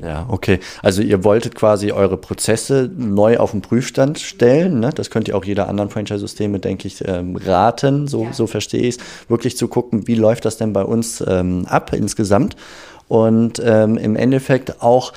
Ja, 0.00 0.26
okay. 0.28 0.60
Also 0.80 1.02
ihr 1.02 1.24
wolltet 1.24 1.56
quasi 1.56 1.90
eure 1.90 2.16
Prozesse 2.16 2.88
neu 2.96 3.38
auf 3.38 3.50
den 3.50 3.62
Prüfstand 3.62 4.20
stellen. 4.20 4.78
Ne? 4.78 4.90
Das 4.94 5.10
könnt 5.10 5.26
ihr 5.26 5.36
auch 5.36 5.44
jeder 5.44 5.68
anderen 5.68 5.90
Franchise-Systeme, 5.90 6.60
denke 6.60 6.86
ich, 6.86 7.06
ähm, 7.06 7.34
raten. 7.34 8.06
So, 8.06 8.24
ja. 8.24 8.32
so 8.32 8.46
verstehe 8.46 8.82
ich 8.82 8.96
es. 8.96 9.28
Wirklich 9.28 9.56
zu 9.56 9.66
gucken, 9.66 10.06
wie 10.06 10.14
läuft 10.14 10.44
das 10.44 10.56
denn 10.56 10.72
bei 10.72 10.84
uns 10.84 11.24
ähm, 11.26 11.66
ab 11.66 11.92
insgesamt. 11.92 12.54
Und 13.08 13.60
ähm, 13.64 13.96
im 13.96 14.14
Endeffekt 14.14 14.82
auch 14.82 15.12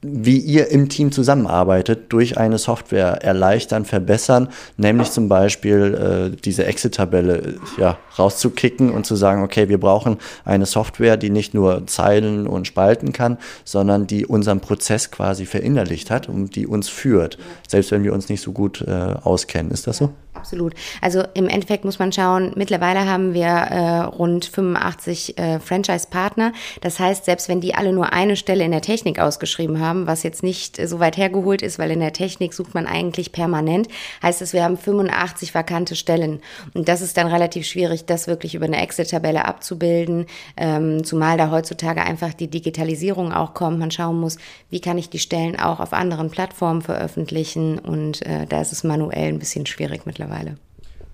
wie 0.00 0.38
ihr 0.38 0.70
im 0.70 0.88
Team 0.88 1.10
zusammenarbeitet, 1.10 2.12
durch 2.12 2.38
eine 2.38 2.58
Software 2.58 3.24
erleichtern, 3.24 3.84
verbessern, 3.84 4.48
nämlich 4.76 5.10
zum 5.10 5.28
Beispiel 5.28 6.30
äh, 6.32 6.36
diese 6.44 6.66
Exit-Tabelle 6.66 7.54
ja, 7.78 7.98
rauszukicken 8.16 8.90
und 8.90 9.06
zu 9.06 9.16
sagen, 9.16 9.42
okay, 9.42 9.68
wir 9.68 9.78
brauchen 9.78 10.18
eine 10.44 10.66
Software, 10.66 11.16
die 11.16 11.30
nicht 11.30 11.52
nur 11.52 11.86
Zeilen 11.86 12.46
und 12.46 12.68
Spalten 12.68 13.12
kann, 13.12 13.38
sondern 13.64 14.06
die 14.06 14.24
unseren 14.24 14.60
Prozess 14.60 15.10
quasi 15.10 15.46
verinnerlicht 15.46 16.10
hat 16.12 16.28
und 16.28 16.54
die 16.54 16.66
uns 16.68 16.88
führt, 16.88 17.38
selbst 17.66 17.90
wenn 17.90 18.04
wir 18.04 18.12
uns 18.12 18.28
nicht 18.28 18.40
so 18.40 18.52
gut 18.52 18.82
äh, 18.82 18.92
auskennen. 18.92 19.72
Ist 19.72 19.88
das 19.88 19.96
so? 19.96 20.10
Absolut. 20.38 20.74
Also 21.00 21.24
im 21.34 21.48
Endeffekt 21.48 21.84
muss 21.84 21.98
man 21.98 22.12
schauen, 22.12 22.52
mittlerweile 22.54 23.06
haben 23.06 23.34
wir 23.34 23.48
äh, 23.48 24.00
rund 24.02 24.44
85 24.44 25.36
äh, 25.36 25.58
Franchise-Partner. 25.58 26.52
Das 26.80 27.00
heißt, 27.00 27.24
selbst 27.24 27.48
wenn 27.48 27.60
die 27.60 27.74
alle 27.74 27.92
nur 27.92 28.12
eine 28.12 28.36
Stelle 28.36 28.62
in 28.62 28.70
der 28.70 28.80
Technik 28.80 29.18
ausgeschrieben 29.18 29.80
haben, 29.80 30.06
was 30.06 30.22
jetzt 30.22 30.44
nicht 30.44 30.80
so 30.86 31.00
weit 31.00 31.16
hergeholt 31.16 31.60
ist, 31.60 31.80
weil 31.80 31.90
in 31.90 31.98
der 31.98 32.12
Technik 32.12 32.54
sucht 32.54 32.72
man 32.72 32.86
eigentlich 32.86 33.32
permanent, 33.32 33.88
heißt 34.22 34.40
es, 34.40 34.52
wir 34.52 34.62
haben 34.62 34.76
85 34.76 35.56
vakante 35.56 35.96
Stellen. 35.96 36.38
Und 36.72 36.88
das 36.88 37.00
ist 37.00 37.16
dann 37.16 37.26
relativ 37.26 37.66
schwierig, 37.66 38.04
das 38.04 38.28
wirklich 38.28 38.54
über 38.54 38.66
eine 38.66 38.80
Excel-Tabelle 38.80 39.44
abzubilden, 39.44 40.26
ähm, 40.56 41.02
zumal 41.02 41.36
da 41.36 41.50
heutzutage 41.50 42.02
einfach 42.02 42.32
die 42.32 42.48
Digitalisierung 42.48 43.32
auch 43.32 43.54
kommt. 43.54 43.80
Man 43.80 43.90
schauen 43.90 44.20
muss, 44.20 44.38
wie 44.70 44.80
kann 44.80 44.98
ich 44.98 45.10
die 45.10 45.18
Stellen 45.18 45.58
auch 45.58 45.80
auf 45.80 45.92
anderen 45.92 46.30
Plattformen 46.30 46.82
veröffentlichen 46.82 47.80
und 47.80 48.24
äh, 48.24 48.46
da 48.48 48.60
ist 48.60 48.70
es 48.70 48.84
manuell 48.84 49.30
ein 49.30 49.40
bisschen 49.40 49.66
schwierig 49.66 50.06
mittlerweile 50.06 50.27
mittlerweile. 50.28 50.56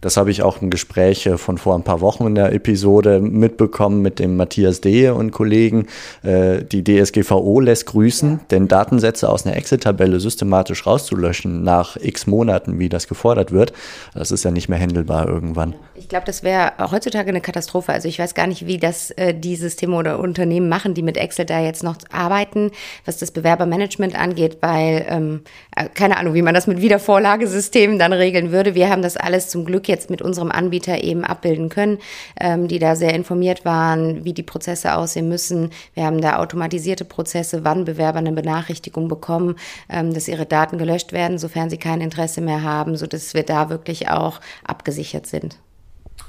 Das 0.00 0.18
habe 0.18 0.30
ich 0.30 0.42
auch 0.42 0.61
im 0.61 0.68
Gespräch 0.68 1.30
von 1.37 1.56
vor 1.56 1.75
ein 1.75 1.83
paar 1.83 2.02
Wochen 2.02 2.26
in 2.26 2.35
der 2.35 2.52
Episode 2.52 3.21
mitbekommen 3.21 4.02
mit 4.02 4.18
dem 4.18 4.37
Matthias 4.37 4.83
Dehe 4.83 5.14
und 5.14 5.30
Kollegen. 5.30 5.87
Äh, 6.23 6.62
die 6.62 6.85
DSGVO 6.85 7.61
lässt 7.61 7.87
grüßen, 7.87 8.40
denn 8.50 8.68
Datensätze 8.68 9.30
aus 9.30 9.47
einer 9.47 9.56
Excel-Tabelle 9.56 10.21
systematisch 10.21 10.87
rauszulöschen 10.87 11.64
nach 11.64 11.97
x 11.97 12.26
Monaten, 12.26 12.78
wie 12.78 12.90
das 12.90 13.09
gefordert 13.09 13.50
wird, 13.50 13.73
das 14.12 14.30
ist 14.30 14.44
ja 14.44 14.50
nicht 14.50 14.68
mehr 14.68 14.78
händelbar 14.78 15.26
irgendwann. 15.26 15.75
Ich 16.05 16.11
glaube, 16.11 16.27
das 16.27 16.43
wäre 16.43 16.75
heutzutage 16.91 17.31
eine 17.31 17.41
Katastrophe. 17.41 17.91
Also 17.91 18.09
ich 18.09 18.19
weiß 18.19 18.35
gar 18.35 18.47
nicht, 18.47 18.67
wie 18.67 18.77
das 18.77 19.11
äh, 19.13 19.33
die 19.33 19.57
Systeme 19.57 19.97
oder 19.97 20.19
Unternehmen 20.19 20.69
machen, 20.69 20.93
die 20.93 21.01
mit 21.01 21.17
Excel 21.17 21.47
da 21.47 21.61
jetzt 21.61 21.83
noch 21.83 21.97
arbeiten, 22.13 22.73
was 23.07 23.17
das 23.17 23.31
Bewerbermanagement 23.31 24.15
angeht, 24.15 24.59
weil 24.61 25.07
ähm, 25.09 25.45
äh, 25.75 25.89
keine 25.89 26.19
Ahnung, 26.19 26.35
wie 26.35 26.43
man 26.43 26.53
das 26.53 26.67
mit 26.67 26.83
Wiedervorlagesystemen 26.83 27.99
dann 27.99 28.13
regeln 28.13 28.53
würde. 28.53 28.75
Wir 28.75 28.91
haben 28.91 29.01
das 29.01 29.17
alles 29.17 29.49
zum 29.49 29.65
Glück 29.65 29.89
jetzt 29.89 30.11
mit 30.11 30.21
unserem 30.21 30.51
Anbieter 30.51 31.03
eben 31.03 31.25
abbilden 31.25 31.71
können, 31.71 31.97
ähm, 32.39 32.69
die 32.69 32.79
da 32.79 32.97
sehr 32.97 33.15
informiert 33.15 33.65
waren, 33.65 34.27
wie 34.27 34.35
die 34.35 34.43
Prozesse 34.43 34.97
aussehen 34.97 35.31
müssen. 35.31 35.71
Wir 35.95 36.05
haben 36.05 36.21
da 36.21 36.37
automatisierte 36.39 37.07
Prozesse, 37.07 37.65
wann 37.65 37.87
Bewerber 37.87 38.19
eine 38.19 38.33
Benachrichtigung 38.33 39.09
bekommen, 39.09 39.57
ähm, 39.89 40.13
dass 40.13 40.29
ihre 40.29 40.45
Daten 40.45 40.77
gelöscht 40.77 41.13
werden, 41.15 41.39
sofern 41.39 41.71
sie 41.71 41.79
kein 41.79 42.03
Interesse 42.03 42.43
mehr 42.43 42.63
haben, 42.63 42.99
so 42.99 43.07
dass 43.07 43.33
wir 43.33 43.43
da 43.43 43.71
wirklich 43.71 44.11
auch 44.11 44.43
abgesichert 44.67 45.27
sind. 45.27 45.57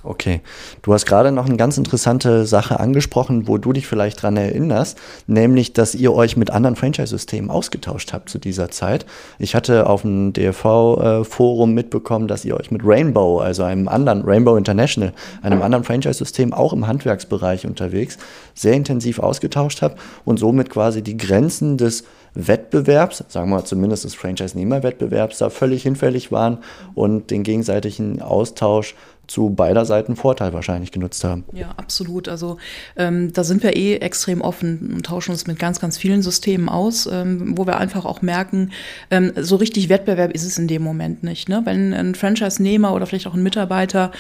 Okay. 0.06 0.42
Du 0.84 0.94
hast 0.94 1.08
gerade 1.08 1.32
noch 1.32 1.48
eine 1.48 1.58
ganz 1.58 1.80
interessante 1.80 2.46
Sache 2.46 2.80
angesprochen, 2.80 3.48
wo 3.48 3.58
du 3.58 3.74
dich 3.74 3.88
vielleicht 3.88 4.22
dran 4.22 4.38
erinnerst, 4.38 5.00
nämlich, 5.26 5.74
dass 5.74 5.96
ihr 5.96 6.14
euch 6.14 6.38
mit 6.38 6.52
anderen 6.52 6.76
Franchise-Systemen 6.76 7.50
ausgetauscht 7.50 8.14
habt 8.14 8.30
zu 8.30 8.38
dieser 8.38 8.70
Zeit. 8.70 9.08
Ich 9.40 9.56
hatte 9.56 9.90
auf 9.90 10.04
dem 10.04 10.32
DFV-Forum 10.32 11.74
mitbekommen, 11.74 12.28
dass 12.28 12.46
ihr 12.46 12.56
euch 12.56 12.70
mit 12.70 12.82
Rainbow, 12.86 13.40
also 13.40 13.64
einem 13.64 13.88
anderen, 13.88 14.22
Rainbow 14.24 14.56
International, 14.58 15.12
einem 15.42 15.64
anderen 15.64 15.84
Franchise-System, 15.84 16.54
auch 16.54 16.74
im 16.74 16.86
Handwerksbereich 16.86 17.66
unterwegs, 17.66 18.20
sehr 18.54 18.74
intensiv 18.74 19.18
ausgetauscht 19.18 19.82
habt 19.82 20.00
und 20.24 20.38
somit 20.38 20.70
quasi 20.70 21.02
die 21.02 21.18
Grenzen 21.18 21.78
des 21.78 22.04
Wettbewerbs, 22.36 23.24
sagen 23.30 23.50
wir 23.50 23.64
zumindest 23.64 24.04
des 24.04 24.14
Franchise-Nehmer-Wettbewerbs, 24.14 25.38
da 25.40 25.50
völlig 25.50 25.84
hinfällig 25.84 26.32
waren 26.32 26.60
und 26.94 27.32
den 27.32 27.44
gegenseitigen 27.44 28.22
Austausch 28.22 28.94
zu 29.28 29.50
beider 29.50 29.86
Seiten 29.86 30.16
Vorteil 30.16 30.54
wahrscheinlich 30.54 30.92
genutzt 30.92 31.24
haben. 31.24 31.46
Ja, 31.54 31.70
absolut. 31.78 32.28
Also 32.28 32.58
ähm, 32.96 33.32
da 33.34 33.44
sind 33.44 33.64
wir 33.64 33.76
eh 33.76 33.98
extrem 33.98 34.42
offen 34.42 34.94
und 34.96 35.06
tauschen 35.06 35.32
uns 35.32 35.48
mit 35.48 35.60
ganz, 35.60 35.80
ganz 35.80 35.98
vielen 35.98 36.22
Systemen 36.22 36.70
aus, 36.70 37.08
ähm, 37.12 37.58
wo 37.58 37.68
wir 37.68 37.78
einfach 37.78 38.06
auch 38.06 38.22
merken, 38.22 38.72
ähm, 39.12 39.32
so 39.36 39.56
richtig 39.58 39.90
Wettbewerb 39.90 40.32
ist 40.32 40.46
es 40.46 40.58
in 40.58 40.68
dem 40.68 40.82
Moment 40.82 41.24
nicht. 41.24 41.50
Ne? 41.50 41.62
Wenn 41.66 41.94
ein 41.94 42.16
Franchise-Nehmer 42.16 42.94
oder 42.94 43.06
vielleicht 43.06 43.28
auch 43.28 43.36
ein 43.36 43.44
Mitarbeiter 43.44 44.12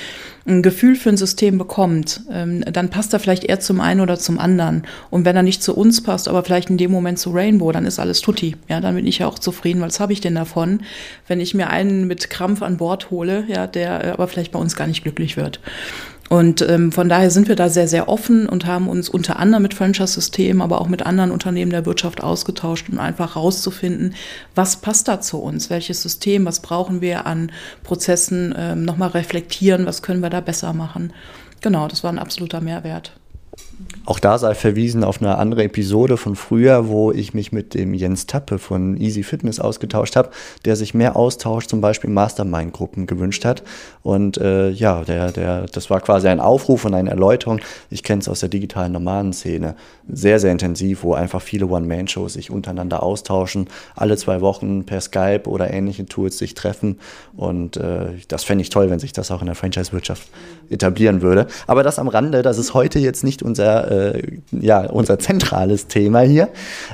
ein 0.45 0.61
Gefühl 0.61 0.95
für 0.95 1.09
ein 1.09 1.17
System 1.17 1.57
bekommt, 1.57 2.21
ähm, 2.31 2.63
dann 2.71 2.89
passt 2.89 3.13
er 3.13 3.19
vielleicht 3.19 3.43
eher 3.43 3.59
zum 3.59 3.81
einen 3.81 4.01
oder 4.01 4.17
zum 4.19 4.39
anderen. 4.39 4.83
Und 5.09 5.25
wenn 5.25 5.35
er 5.35 5.43
nicht 5.43 5.63
zu 5.63 5.75
uns 5.75 6.03
passt, 6.03 6.27
aber 6.27 6.43
vielleicht 6.43 6.69
in 6.69 6.77
dem 6.77 6.91
Moment 6.91 7.17
zu 7.17 7.31
Rainbow, 7.31 7.71
dann 7.71 7.85
ist 7.85 7.99
alles 7.99 8.21
tutti. 8.21 8.55
Ja, 8.67 8.81
dann 8.81 8.95
bin 8.95 9.07
ich 9.07 9.19
ja 9.19 9.27
auch 9.27 9.39
zufrieden, 9.39 9.81
weil 9.81 9.89
was 9.95 9.99
habe 9.99 10.13
ich 10.13 10.21
denn 10.21 10.35
davon, 10.35 10.81
wenn 11.27 11.39
ich 11.39 11.53
mir 11.53 11.69
einen 11.69 12.05
mit 12.05 12.29
Krampf 12.29 12.61
an 12.61 12.77
Bord 12.77 13.11
hole, 13.11 13.45
ja, 13.47 13.65
der 13.65 14.03
äh, 14.03 14.09
aber 14.09 14.27
vielleicht 14.27 14.51
bei 14.51 14.59
uns 14.59 14.75
gar 14.75 14.87
nicht 14.87 14.94
glücklich 15.03 15.37
wird. 15.37 15.59
Und 16.27 16.63
ähm, 16.63 16.91
von 16.91 17.07
daher 17.07 17.29
sind 17.29 17.47
wir 17.47 17.55
da 17.55 17.69
sehr, 17.69 17.87
sehr 17.87 18.09
offen 18.09 18.49
und 18.49 18.65
haben 18.65 18.89
uns 18.89 19.09
unter 19.09 19.37
anderem 19.37 19.61
mit 19.61 19.75
Franchise-Systemen, 19.75 20.61
aber 20.61 20.81
auch 20.81 20.87
mit 20.87 21.05
anderen 21.05 21.29
Unternehmen 21.29 21.69
der 21.69 21.85
Wirtschaft 21.85 22.23
ausgetauscht, 22.23 22.89
um 22.89 22.99
einfach 22.99 23.35
herauszufinden, 23.35 24.15
was 24.55 24.77
passt 24.77 25.07
da 25.07 25.21
zu 25.21 25.37
uns, 25.37 25.69
welches 25.69 26.01
System, 26.01 26.45
was 26.45 26.61
brauchen 26.61 26.99
wir 27.01 27.27
an 27.27 27.51
Prozessen, 27.83 28.55
ähm, 28.57 28.85
nochmal 28.85 29.09
reflektieren, 29.09 29.85
was 29.85 30.01
können 30.01 30.21
wir 30.21 30.31
da 30.31 30.41
besser 30.41 30.73
machen. 30.73 31.13
Genau, 31.61 31.87
das 31.87 32.03
war 32.03 32.11
ein 32.11 32.19
absoluter 32.19 32.59
Mehrwert. 32.59 33.11
Auch 34.05 34.19
da 34.19 34.37
sei 34.37 34.53
verwiesen 34.53 35.03
auf 35.03 35.19
eine 35.19 35.37
andere 35.37 35.63
Episode 35.63 36.17
von 36.17 36.35
früher, 36.35 36.87
wo 36.87 37.11
ich 37.11 37.33
mich 37.33 37.51
mit 37.51 37.73
dem 37.73 37.93
Jens 37.93 38.27
Tappe 38.27 38.59
von 38.59 38.97
Easy 38.97 39.23
Fitness 39.23 39.59
ausgetauscht 39.59 40.15
habe, 40.15 40.29
der 40.63 40.75
sich 40.75 40.93
mehr 40.93 41.15
Austausch 41.15 41.65
zum 41.67 41.81
Beispiel 41.81 42.11
Mastermind-Gruppen 42.11 43.07
gewünscht 43.07 43.45
hat. 43.45 43.63
Und 44.03 44.37
äh, 44.37 44.69
ja, 44.69 45.03
der, 45.03 45.31
der, 45.31 45.65
das 45.65 45.89
war 45.89 46.01
quasi 46.01 46.27
ein 46.27 46.39
Aufruf 46.39 46.85
und 46.85 46.93
eine 46.93 47.09
Erläuterung. 47.09 47.59
Ich 47.89 48.03
kenne 48.03 48.21
es 48.21 48.29
aus 48.29 48.41
der 48.41 48.49
digitalen 48.49 48.91
Nomaden-Szene. 48.91 49.75
Sehr, 50.07 50.39
sehr 50.39 50.51
intensiv, 50.51 51.03
wo 51.03 51.13
einfach 51.13 51.41
viele 51.41 51.67
One-Man-Shows 51.67 52.33
sich 52.33 52.51
untereinander 52.51 53.01
austauschen, 53.01 53.67
alle 53.95 54.17
zwei 54.17 54.41
Wochen 54.41 54.85
per 54.85 55.01
Skype 55.01 55.43
oder 55.47 55.73
ähnliche 55.73 56.05
Tools 56.05 56.37
sich 56.37 56.53
treffen. 56.53 56.99
Und 57.35 57.77
äh, 57.77 58.09
das 58.27 58.43
fände 58.43 58.61
ich 58.61 58.69
toll, 58.69 58.89
wenn 58.89 58.99
sich 58.99 59.13
das 59.13 59.31
auch 59.31 59.41
in 59.41 59.47
der 59.47 59.55
Franchise-Wirtschaft 59.55 60.27
etablieren 60.69 61.21
würde. 61.21 61.47
Aber 61.67 61.83
das 61.83 61.97
am 61.97 62.07
Rande, 62.07 62.41
das 62.41 62.57
ist 62.57 62.73
heute 62.73 62.99
jetzt 62.99 63.23
nicht 63.23 63.41
unser 63.41 64.15
äh, 64.15 64.39
ja, 64.51 64.85
unser 64.85 65.17
zentrales 65.19 65.87
Thema 65.87 66.21
hier. 66.21 66.49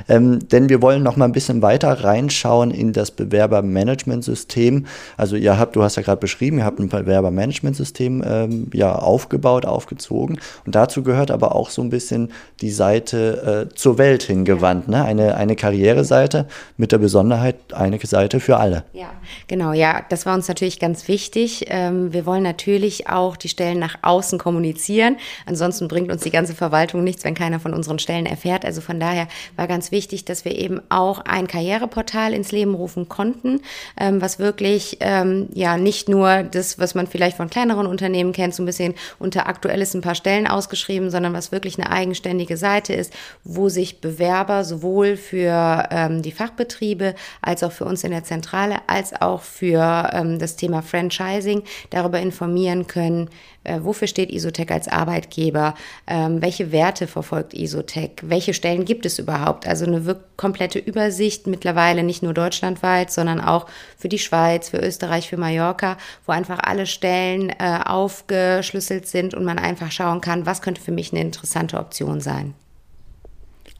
Ähm, 0.08 0.48
denn 0.48 0.68
wir 0.68 0.80
wollen 0.80 1.02
noch 1.02 1.16
mal 1.16 1.26
ein 1.26 1.32
bisschen 1.32 1.62
weiter 1.62 2.04
reinschauen 2.04 2.70
in 2.70 2.92
das 2.92 3.10
Bewerbermanagementsystem. 3.10 4.86
Also 5.16 5.36
ihr 5.36 5.58
habt, 5.58 5.76
du 5.76 5.82
hast 5.82 5.96
ja 5.96 6.02
gerade 6.02 6.20
beschrieben, 6.20 6.58
ihr 6.58 6.64
habt 6.64 6.80
ein 6.80 6.88
Bewerbermanagementsystem 6.88 8.24
ähm, 8.26 8.70
ja, 8.72 8.94
aufgebaut, 8.94 9.66
aufgezogen. 9.66 10.38
Und 10.64 10.74
dazu 10.74 11.02
gehört 11.02 11.30
aber 11.30 11.54
auch 11.54 11.70
so 11.70 11.82
ein 11.82 11.90
bisschen 11.90 12.30
die 12.60 12.70
Seite 12.70 13.01
äh, 13.10 13.74
zur 13.74 13.98
Welt 13.98 14.22
hingewandt. 14.22 14.88
Ne? 14.88 15.04
Eine, 15.04 15.36
eine 15.36 15.56
Karriereseite 15.56 16.46
mit 16.76 16.92
der 16.92 16.98
Besonderheit, 16.98 17.56
eine 17.72 17.98
Seite 17.98 18.40
für 18.40 18.58
alle. 18.58 18.84
Ja, 18.92 19.12
genau, 19.48 19.72
ja, 19.72 20.04
das 20.08 20.26
war 20.26 20.34
uns 20.34 20.48
natürlich 20.48 20.78
ganz 20.78 21.08
wichtig. 21.08 21.66
Ähm, 21.68 22.12
wir 22.12 22.26
wollen 22.26 22.42
natürlich 22.42 23.08
auch 23.08 23.36
die 23.36 23.48
Stellen 23.48 23.78
nach 23.78 23.96
außen 24.02 24.38
kommunizieren. 24.38 25.16
Ansonsten 25.46 25.88
bringt 25.88 26.12
uns 26.12 26.22
die 26.22 26.30
ganze 26.30 26.54
Verwaltung 26.54 27.04
nichts, 27.04 27.24
wenn 27.24 27.34
keiner 27.34 27.60
von 27.60 27.74
unseren 27.74 27.98
Stellen 27.98 28.26
erfährt. 28.26 28.64
Also 28.64 28.80
von 28.80 29.00
daher 29.00 29.28
war 29.56 29.66
ganz 29.66 29.90
wichtig, 29.90 30.24
dass 30.24 30.44
wir 30.44 30.56
eben 30.56 30.80
auch 30.88 31.20
ein 31.20 31.46
Karriereportal 31.46 32.34
ins 32.34 32.52
Leben 32.52 32.74
rufen 32.74 33.08
konnten, 33.08 33.60
ähm, 33.98 34.20
was 34.20 34.38
wirklich 34.38 34.98
ähm, 35.00 35.48
ja 35.54 35.76
nicht 35.76 36.08
nur 36.08 36.42
das, 36.42 36.78
was 36.78 36.94
man 36.94 37.06
vielleicht 37.06 37.36
von 37.36 37.50
kleineren 37.50 37.86
Unternehmen 37.86 38.32
kennt, 38.32 38.54
so 38.54 38.62
ein 38.62 38.66
bisschen 38.66 38.94
unter 39.18 39.46
aktuell 39.46 39.80
ist 39.80 39.94
ein 39.94 40.02
paar 40.02 40.14
Stellen 40.14 40.46
ausgeschrieben, 40.46 41.10
sondern 41.10 41.32
was 41.32 41.52
wirklich 41.52 41.78
eine 41.78 41.90
eigenständige 41.90 42.56
Seite 42.56 42.91
ist, 42.94 43.12
wo 43.44 43.68
sich 43.68 44.00
Bewerber 44.00 44.64
sowohl 44.64 45.16
für 45.16 45.88
ähm, 45.90 46.22
die 46.22 46.32
Fachbetriebe 46.32 47.14
als 47.40 47.62
auch 47.62 47.72
für 47.72 47.84
uns 47.84 48.04
in 48.04 48.10
der 48.10 48.24
Zentrale 48.24 48.76
als 48.86 49.20
auch 49.20 49.42
für 49.42 50.10
ähm, 50.12 50.38
das 50.38 50.56
Thema 50.56 50.82
Franchising 50.82 51.62
darüber 51.90 52.20
informieren 52.20 52.86
können, 52.86 53.28
äh, 53.64 53.80
wofür 53.82 54.08
steht 54.08 54.30
Isotech 54.30 54.70
als 54.70 54.88
Arbeitgeber, 54.88 55.74
ähm, 56.06 56.42
welche 56.42 56.72
Werte 56.72 57.06
verfolgt 57.06 57.54
Isotech, 57.54 58.10
welche 58.22 58.54
Stellen 58.54 58.84
gibt 58.84 59.06
es 59.06 59.18
überhaupt. 59.18 59.66
Also 59.66 59.84
eine 59.84 60.16
komplette 60.36 60.78
Übersicht 60.78 61.46
mittlerweile 61.46 62.02
nicht 62.02 62.22
nur 62.22 62.34
deutschlandweit, 62.34 63.12
sondern 63.12 63.40
auch 63.40 63.66
für 63.96 64.08
die 64.08 64.18
Schweiz, 64.18 64.70
für 64.70 64.78
Österreich, 64.78 65.28
für 65.28 65.36
Mallorca, 65.36 65.96
wo 66.26 66.32
einfach 66.32 66.58
alle 66.60 66.86
Stellen 66.86 67.50
äh, 67.50 67.80
aufgeschlüsselt 67.84 69.06
sind 69.06 69.34
und 69.34 69.44
man 69.44 69.58
einfach 69.58 69.92
schauen 69.92 70.20
kann, 70.20 70.46
was 70.46 70.62
könnte 70.62 70.80
für 70.80 70.92
mich 70.92 71.12
eine 71.12 71.20
interessante 71.20 71.78
Option 71.78 72.20
sein. 72.20 72.54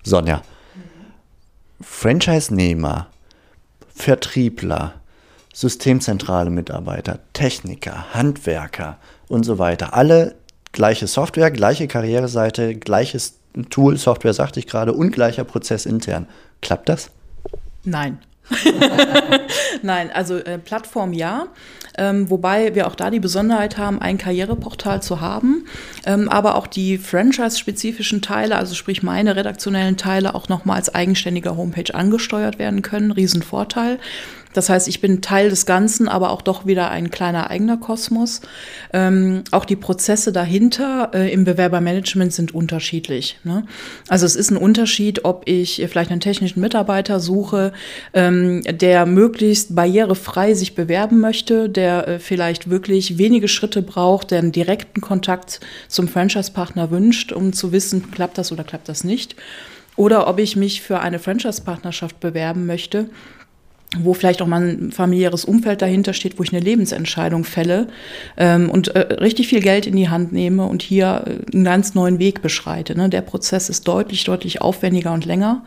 Sonja, 0.02 0.42
Franchise-Nehmer, 1.80 3.08
Vertriebler, 3.94 4.94
systemzentrale 5.52 6.50
Mitarbeiter, 6.50 7.20
Techniker, 7.32 8.14
Handwerker, 8.14 8.98
und 9.32 9.44
so 9.44 9.58
weiter. 9.58 9.94
Alle 9.94 10.34
gleiche 10.72 11.06
Software, 11.06 11.50
gleiche 11.50 11.88
Karriereseite, 11.88 12.74
gleiches 12.74 13.38
Tool, 13.70 13.96
Software 13.96 14.34
sagte 14.34 14.60
ich 14.60 14.66
gerade, 14.66 14.92
und 14.92 15.10
gleicher 15.10 15.44
Prozess 15.44 15.86
intern. 15.86 16.26
Klappt 16.60 16.88
das? 16.88 17.10
Nein. 17.84 18.18
Nein, 19.82 20.10
also 20.12 20.36
äh, 20.36 20.58
Plattform 20.58 21.12
ja, 21.12 21.46
ähm, 21.96 22.30
wobei 22.30 22.74
wir 22.74 22.86
auch 22.86 22.94
da 22.94 23.10
die 23.10 23.20
Besonderheit 23.20 23.78
haben, 23.78 24.00
ein 24.00 24.18
Karriereportal 24.18 25.02
zu 25.02 25.20
haben, 25.20 25.66
ähm, 26.06 26.28
aber 26.28 26.56
auch 26.56 26.66
die 26.66 26.98
franchise-spezifischen 26.98 28.22
Teile, 28.22 28.56
also 28.56 28.74
sprich 28.74 29.02
meine 29.02 29.36
redaktionellen 29.36 29.96
Teile, 29.96 30.34
auch 30.34 30.48
nochmal 30.48 30.76
als 30.76 30.94
eigenständiger 30.94 31.56
Homepage 31.56 31.94
angesteuert 31.94 32.58
werden 32.58 32.82
können. 32.82 33.12
Riesenvorteil. 33.12 33.98
Das 34.52 34.68
heißt, 34.68 34.88
ich 34.88 35.00
bin 35.00 35.20
Teil 35.22 35.50
des 35.50 35.66
Ganzen, 35.66 36.08
aber 36.08 36.30
auch 36.30 36.42
doch 36.42 36.66
wieder 36.66 36.90
ein 36.90 37.10
kleiner 37.10 37.50
eigener 37.50 37.76
Kosmos. 37.76 38.40
Ähm, 38.92 39.44
auch 39.50 39.64
die 39.64 39.76
Prozesse 39.76 40.32
dahinter 40.32 41.10
äh, 41.14 41.32
im 41.32 41.44
Bewerbermanagement 41.44 42.32
sind 42.32 42.54
unterschiedlich. 42.54 43.38
Ne? 43.44 43.64
Also 44.08 44.26
es 44.26 44.36
ist 44.36 44.50
ein 44.50 44.56
Unterschied, 44.56 45.24
ob 45.24 45.42
ich 45.46 45.84
vielleicht 45.88 46.10
einen 46.10 46.20
technischen 46.20 46.60
Mitarbeiter 46.60 47.20
suche, 47.20 47.72
ähm, 48.12 48.62
der 48.64 49.06
möglichst 49.06 49.74
barrierefrei 49.74 50.54
sich 50.54 50.74
bewerben 50.74 51.20
möchte, 51.20 51.68
der 51.68 52.08
äh, 52.08 52.18
vielleicht 52.18 52.70
wirklich 52.70 53.18
wenige 53.18 53.48
Schritte 53.48 53.82
braucht, 53.82 54.30
der 54.30 54.40
einen 54.40 54.52
direkten 54.52 55.00
Kontakt 55.00 55.60
zum 55.88 56.08
Franchise-Partner 56.08 56.90
wünscht, 56.90 57.32
um 57.32 57.52
zu 57.52 57.72
wissen, 57.72 58.10
klappt 58.10 58.38
das 58.38 58.52
oder 58.52 58.64
klappt 58.64 58.88
das 58.88 59.04
nicht. 59.04 59.36
Oder 59.96 60.26
ob 60.26 60.38
ich 60.38 60.56
mich 60.56 60.80
für 60.80 61.00
eine 61.00 61.18
Franchise-Partnerschaft 61.18 62.18
bewerben 62.20 62.66
möchte, 62.66 63.10
wo 63.98 64.14
vielleicht 64.14 64.40
auch 64.42 64.46
mal 64.46 64.62
ein 64.62 64.92
familiäres 64.92 65.44
Umfeld 65.44 65.82
dahinter 65.82 66.14
steht, 66.14 66.38
wo 66.38 66.42
ich 66.42 66.52
eine 66.52 66.64
Lebensentscheidung 66.64 67.44
fälle 67.44 67.88
ähm, 68.36 68.70
und 68.70 68.88
äh, 68.88 69.14
richtig 69.14 69.48
viel 69.48 69.60
Geld 69.60 69.86
in 69.86 69.96
die 69.96 70.08
Hand 70.08 70.32
nehme 70.32 70.66
und 70.66 70.82
hier 70.82 71.24
äh, 71.26 71.54
einen 71.54 71.64
ganz 71.64 71.94
neuen 71.94 72.18
Weg 72.18 72.42
beschreite. 72.42 72.96
Ne? 72.96 73.08
Der 73.08 73.20
Prozess 73.20 73.68
ist 73.68 73.86
deutlich, 73.86 74.24
deutlich 74.24 74.62
aufwendiger 74.62 75.12
und 75.12 75.24
länger. 75.24 75.62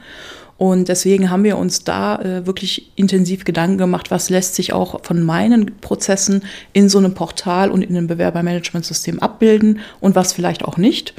Und 0.57 0.87
deswegen 0.87 1.29
haben 1.29 1.43
wir 1.43 1.57
uns 1.57 1.83
da 1.83 2.15
äh, 2.21 2.45
wirklich 2.47 2.91
intensiv 2.95 3.43
Gedanken 3.43 3.77
gemacht, 3.77 4.09
was 4.09 4.29
lässt 4.29 4.55
sich 4.55 4.71
auch 4.71 5.03
von 5.03 5.21
meinen 5.21 5.77
Prozessen 5.81 6.43
in 6.71 6.87
so 6.87 6.97
einem 6.97 7.13
Portal 7.13 7.69
und 7.71 7.81
in 7.81 7.95
einem 7.95 8.07
Bewerbermanagementsystem 8.07 9.19
abbilden 9.19 9.79
und 9.99 10.15
was 10.15 10.31
vielleicht 10.31 10.63
auch 10.63 10.77
nicht. 10.77 11.13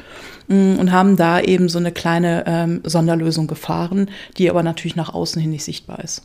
Mm, 0.47 0.77
und 0.79 0.91
haben 0.91 1.17
da 1.17 1.39
eben 1.39 1.69
so 1.69 1.77
eine 1.77 1.91
kleine 1.91 2.45
ähm, 2.47 2.81
Sonderlösung 2.83 3.45
gefahren, 3.45 4.09
die 4.37 4.49
aber 4.49 4.63
natürlich 4.63 4.95
nach 4.95 5.13
außen 5.13 5.39
hin 5.39 5.51
nicht 5.51 5.63
sichtbar 5.63 6.03
ist. 6.03 6.23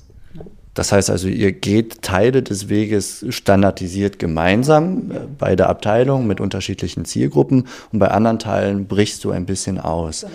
Das 0.74 0.90
heißt 0.90 1.10
also, 1.10 1.28
ihr 1.28 1.52
geht 1.52 2.02
Teile 2.02 2.42
des 2.42 2.68
Weges 2.68 3.26
standardisiert 3.28 4.18
gemeinsam, 4.18 5.10
äh, 5.10 5.18
bei 5.38 5.56
der 5.56 5.68
Abteilung 5.68 6.26
mit 6.26 6.40
unterschiedlichen 6.40 7.04
Zielgruppen 7.04 7.68
und 7.92 7.98
bei 7.98 8.08
anderen 8.08 8.38
Teilen 8.38 8.86
brichst 8.86 9.24
du 9.24 9.30
ein 9.30 9.46
bisschen 9.46 9.78
aus. 9.78 10.22
Genau. 10.22 10.32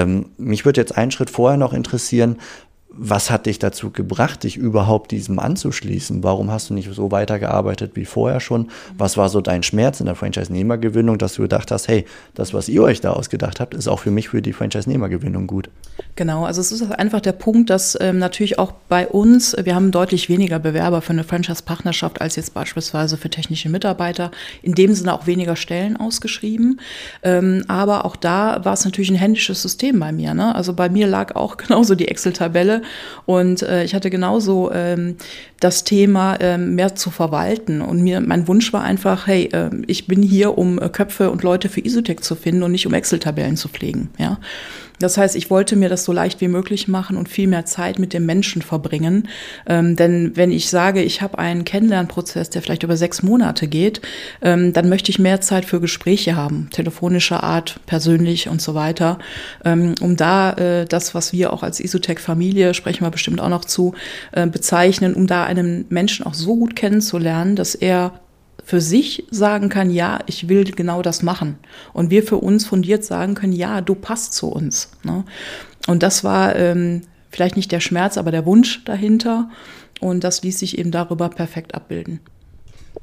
Ähm, 0.00 0.26
mich 0.36 0.64
würde 0.64 0.80
jetzt 0.80 0.96
einen 0.96 1.10
Schritt 1.10 1.30
vorher 1.30 1.56
noch 1.56 1.72
interessieren, 1.72 2.36
was 3.00 3.30
hat 3.30 3.46
dich 3.46 3.60
dazu 3.60 3.90
gebracht, 3.90 4.42
dich 4.42 4.56
überhaupt 4.56 5.12
diesem 5.12 5.38
anzuschließen? 5.38 6.24
Warum 6.24 6.50
hast 6.50 6.68
du 6.68 6.74
nicht 6.74 6.92
so 6.92 7.12
weitergearbeitet 7.12 7.92
wie 7.94 8.04
vorher 8.04 8.40
schon? 8.40 8.70
Was 8.96 9.16
war 9.16 9.28
so 9.28 9.40
dein 9.40 9.62
Schmerz 9.62 10.00
in 10.00 10.06
der 10.06 10.16
Franchise-Nehmergewinnung, 10.16 11.16
dass 11.16 11.34
du 11.34 11.42
gedacht 11.42 11.70
hast, 11.70 11.86
hey, 11.86 12.04
das, 12.34 12.52
was 12.54 12.68
ihr 12.68 12.82
euch 12.82 13.00
da 13.00 13.12
ausgedacht 13.12 13.60
habt, 13.60 13.74
ist 13.74 13.86
auch 13.86 14.00
für 14.00 14.10
mich 14.10 14.30
für 14.30 14.42
die 14.42 14.52
Franchise-Nehmergewinnung 14.52 15.46
gut? 15.46 15.70
Genau, 16.16 16.44
also 16.44 16.60
es 16.60 16.72
ist 16.72 16.90
einfach 16.90 17.20
der 17.20 17.32
Punkt, 17.32 17.70
dass 17.70 17.96
ähm, 18.00 18.18
natürlich 18.18 18.58
auch 18.58 18.72
bei 18.88 19.06
uns, 19.06 19.56
wir 19.62 19.76
haben 19.76 19.92
deutlich 19.92 20.28
weniger 20.28 20.58
Bewerber 20.58 21.00
für 21.00 21.12
eine 21.12 21.22
Franchise-Partnerschaft 21.22 22.20
als 22.20 22.34
jetzt 22.34 22.52
beispielsweise 22.54 23.16
für 23.16 23.30
technische 23.30 23.68
Mitarbeiter. 23.68 24.32
In 24.62 24.74
dem 24.74 24.92
Sinne 24.94 25.14
auch 25.14 25.28
weniger 25.28 25.54
Stellen 25.54 25.96
ausgeschrieben. 25.96 26.80
Ähm, 27.22 27.64
aber 27.68 28.04
auch 28.04 28.16
da 28.16 28.64
war 28.64 28.72
es 28.72 28.84
natürlich 28.84 29.10
ein 29.10 29.16
händisches 29.16 29.62
System 29.62 30.00
bei 30.00 30.10
mir. 30.10 30.34
Ne? 30.34 30.52
Also 30.54 30.72
bei 30.72 30.88
mir 30.88 31.06
lag 31.06 31.36
auch 31.36 31.56
genauso 31.68 31.94
die 31.94 32.08
Excel-Tabelle 32.08 32.82
und 33.26 33.62
äh, 33.62 33.84
ich 33.84 33.94
hatte 33.94 34.10
genauso 34.10 34.70
ähm, 34.72 35.16
das 35.60 35.84
Thema 35.84 36.36
ähm, 36.40 36.74
mehr 36.74 36.94
zu 36.94 37.10
verwalten. 37.10 37.80
Und 37.80 38.02
mir, 38.02 38.20
mein 38.20 38.48
Wunsch 38.48 38.72
war 38.72 38.82
einfach, 38.82 39.26
hey, 39.26 39.48
äh, 39.52 39.70
ich 39.86 40.06
bin 40.06 40.22
hier, 40.22 40.56
um 40.56 40.80
äh, 40.80 40.88
Köpfe 40.88 41.30
und 41.30 41.42
Leute 41.42 41.68
für 41.68 41.84
Isotech 41.84 42.20
zu 42.20 42.34
finden 42.34 42.62
und 42.62 42.72
nicht 42.72 42.86
um 42.86 42.94
Excel-Tabellen 42.94 43.56
zu 43.56 43.68
pflegen. 43.68 44.10
Ja. 44.18 44.38
Das 45.00 45.16
heißt, 45.16 45.36
ich 45.36 45.50
wollte 45.50 45.76
mir 45.76 45.88
das 45.88 46.04
so 46.04 46.12
leicht 46.12 46.40
wie 46.40 46.48
möglich 46.48 46.88
machen 46.88 47.16
und 47.16 47.28
viel 47.28 47.46
mehr 47.46 47.64
Zeit 47.64 47.98
mit 47.98 48.12
dem 48.12 48.26
Menschen 48.26 48.62
verbringen. 48.62 49.28
Ähm, 49.66 49.96
denn 49.96 50.36
wenn 50.36 50.50
ich 50.50 50.70
sage, 50.70 51.02
ich 51.02 51.22
habe 51.22 51.38
einen 51.38 51.64
Kennenlernprozess, 51.64 52.50
der 52.50 52.62
vielleicht 52.62 52.82
über 52.82 52.96
sechs 52.96 53.22
Monate 53.22 53.68
geht, 53.68 54.00
ähm, 54.42 54.72
dann 54.72 54.88
möchte 54.88 55.10
ich 55.10 55.18
mehr 55.18 55.40
Zeit 55.40 55.64
für 55.64 55.80
Gespräche 55.80 56.36
haben, 56.36 56.68
telefonischer 56.70 57.42
Art, 57.42 57.80
persönlich 57.86 58.48
und 58.48 58.60
so 58.60 58.74
weiter, 58.74 59.18
ähm, 59.64 59.94
um 60.00 60.16
da 60.16 60.52
äh, 60.52 60.86
das, 60.86 61.14
was 61.14 61.32
wir 61.32 61.52
auch 61.52 61.62
als 61.62 61.80
Isotech-Familie, 61.80 62.74
sprechen 62.74 63.04
wir 63.04 63.10
bestimmt 63.10 63.40
auch 63.40 63.48
noch 63.48 63.64
zu, 63.64 63.94
äh, 64.32 64.46
bezeichnen, 64.46 65.14
um 65.14 65.26
da 65.26 65.44
einen 65.44 65.86
Menschen 65.88 66.26
auch 66.26 66.34
so 66.34 66.56
gut 66.56 66.76
kennenzulernen, 66.76 67.56
dass 67.56 67.74
er 67.74 68.20
für 68.68 68.82
sich 68.82 69.24
sagen 69.30 69.70
kann, 69.70 69.88
ja, 69.88 70.18
ich 70.26 70.50
will 70.50 70.62
genau 70.62 71.00
das 71.00 71.22
machen. 71.22 71.58
Und 71.94 72.10
wir 72.10 72.22
für 72.22 72.36
uns 72.36 72.66
fundiert 72.66 73.02
sagen 73.02 73.34
können, 73.34 73.54
ja, 73.54 73.80
du 73.80 73.94
passt 73.94 74.34
zu 74.34 74.48
uns. 74.48 74.90
Ne? 75.04 75.24
Und 75.86 76.02
das 76.02 76.22
war 76.22 76.54
ähm, 76.54 77.00
vielleicht 77.30 77.56
nicht 77.56 77.72
der 77.72 77.80
Schmerz, 77.80 78.18
aber 78.18 78.30
der 78.30 78.44
Wunsch 78.44 78.84
dahinter. 78.84 79.48
Und 80.00 80.22
das 80.22 80.42
ließ 80.42 80.58
sich 80.58 80.76
eben 80.76 80.90
darüber 80.90 81.30
perfekt 81.30 81.74
abbilden. 81.74 82.20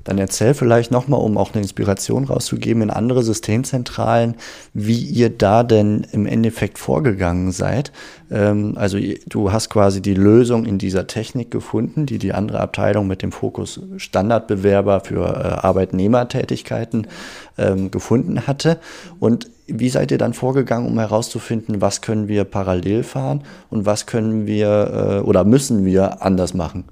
Dann 0.04 0.18
erzähl 0.18 0.54
vielleicht 0.54 0.92
nochmal, 0.92 1.20
um 1.20 1.38
auch 1.38 1.54
eine 1.54 1.62
Inspiration 1.62 2.26
rauszugeben 2.26 2.84
in 2.84 2.90
andere 2.92 3.24
Systemzentralen, 3.24 4.36
wie 4.74 5.00
ihr 5.00 5.30
da 5.30 5.64
denn 5.64 6.06
im 6.12 6.26
Endeffekt 6.26 6.78
vorgegangen 6.78 7.52
seid. 7.52 7.92
Ähm, 8.30 8.74
also 8.78 9.00
du 9.28 9.52
hast 9.52 9.70
quasi 9.70 10.02
die 10.02 10.14
Lösung 10.14 10.66
in 10.66 10.78
dieser 10.78 11.08
Technik 11.08 11.50
gefunden, 11.50 12.06
die 12.06 12.20
die 12.20 12.34
andere 12.34 12.60
Abteilung 12.60 13.08
mit 13.08 13.22
dem 13.22 13.32
Fokus 13.32 13.80
Standardbewerber 13.98 15.02
für 15.02 15.26
äh, 15.26 15.66
Arbeitnehmertätigkeiten 15.66 17.08
ähm, 17.58 17.90
gefunden 17.90 18.48
hatte. 18.48 18.80
Und 19.20 19.50
wie 19.68 19.90
seid 19.90 20.12
ihr 20.12 20.20
dann 20.20 20.34
vorgegangen, 20.34 20.88
um 20.88 21.00
herauszufinden, 21.00 21.82
was 21.82 22.02
können 22.02 22.28
wir 22.28 22.44
parallel 22.44 23.04
fahren 23.04 23.44
und 23.70 23.86
was 23.86 24.06
können 24.06 24.46
wir 24.46 25.22
äh, 25.24 25.28
oder 25.28 25.44
müssen 25.44 25.86
wir 25.86 26.22
anders 26.22 26.54
machen? 26.54 26.86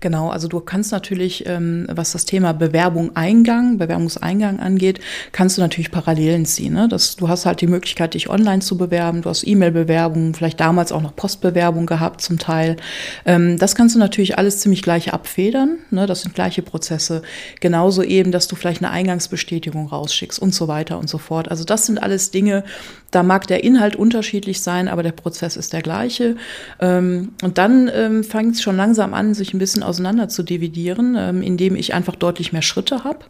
Genau, 0.00 0.30
also 0.30 0.48
du 0.48 0.60
kannst 0.60 0.92
natürlich, 0.92 1.46
ähm, 1.46 1.86
was 1.90 2.12
das 2.12 2.24
Thema 2.24 2.52
Bewerbung 2.52 3.16
Eingang, 3.16 3.78
Bewerbungseingang 3.78 4.60
angeht, 4.60 5.00
kannst 5.32 5.56
du 5.56 5.60
natürlich 5.60 5.90
Parallelen 5.90 6.46
ziehen. 6.46 6.74
Ne? 6.74 6.88
Das, 6.88 7.16
du 7.16 7.28
hast 7.28 7.46
halt 7.46 7.60
die 7.60 7.66
Möglichkeit, 7.66 8.14
dich 8.14 8.30
online 8.30 8.60
zu 8.60 8.76
bewerben, 8.76 9.22
du 9.22 9.30
hast 9.30 9.46
E-Mail-Bewerbungen, 9.46 10.34
vielleicht 10.34 10.60
damals 10.60 10.92
auch 10.92 11.02
noch 11.02 11.16
Postbewerbung 11.16 11.86
gehabt 11.86 12.20
zum 12.20 12.38
Teil. 12.38 12.76
Ähm, 13.24 13.58
das 13.58 13.74
kannst 13.74 13.94
du 13.94 13.98
natürlich 13.98 14.38
alles 14.38 14.60
ziemlich 14.60 14.82
gleich 14.82 15.12
abfedern. 15.12 15.78
Ne? 15.90 16.06
Das 16.06 16.22
sind 16.22 16.34
gleiche 16.34 16.62
Prozesse. 16.62 17.22
Genauso 17.60 18.02
eben, 18.02 18.32
dass 18.32 18.48
du 18.48 18.56
vielleicht 18.56 18.82
eine 18.82 18.90
Eingangsbestätigung 18.90 19.88
rausschickst 19.88 20.38
und 20.38 20.54
so 20.54 20.68
weiter 20.68 20.98
und 20.98 21.08
so 21.08 21.18
fort. 21.18 21.50
Also 21.50 21.64
das 21.64 21.86
sind 21.86 22.02
alles 22.02 22.30
Dinge, 22.30 22.64
da 23.10 23.22
mag 23.22 23.46
der 23.46 23.64
Inhalt 23.64 23.96
unterschiedlich 23.96 24.60
sein, 24.60 24.86
aber 24.88 25.02
der 25.02 25.12
Prozess 25.12 25.56
ist 25.56 25.72
der 25.72 25.80
gleiche. 25.82 26.36
Ähm, 26.80 27.32
und 27.42 27.56
dann 27.58 27.90
ähm, 27.92 28.22
fängt 28.22 28.56
es 28.56 28.62
schon 28.62 28.76
langsam 28.76 29.14
an, 29.14 29.34
sich 29.34 29.47
ein 29.54 29.58
bisschen 29.58 29.82
auseinander 29.82 30.28
zu 30.28 30.42
dividieren, 30.42 31.16
ähm, 31.18 31.42
indem 31.42 31.76
ich 31.76 31.94
einfach 31.94 32.16
deutlich 32.16 32.52
mehr 32.52 32.62
Schritte 32.62 33.04
habe. 33.04 33.20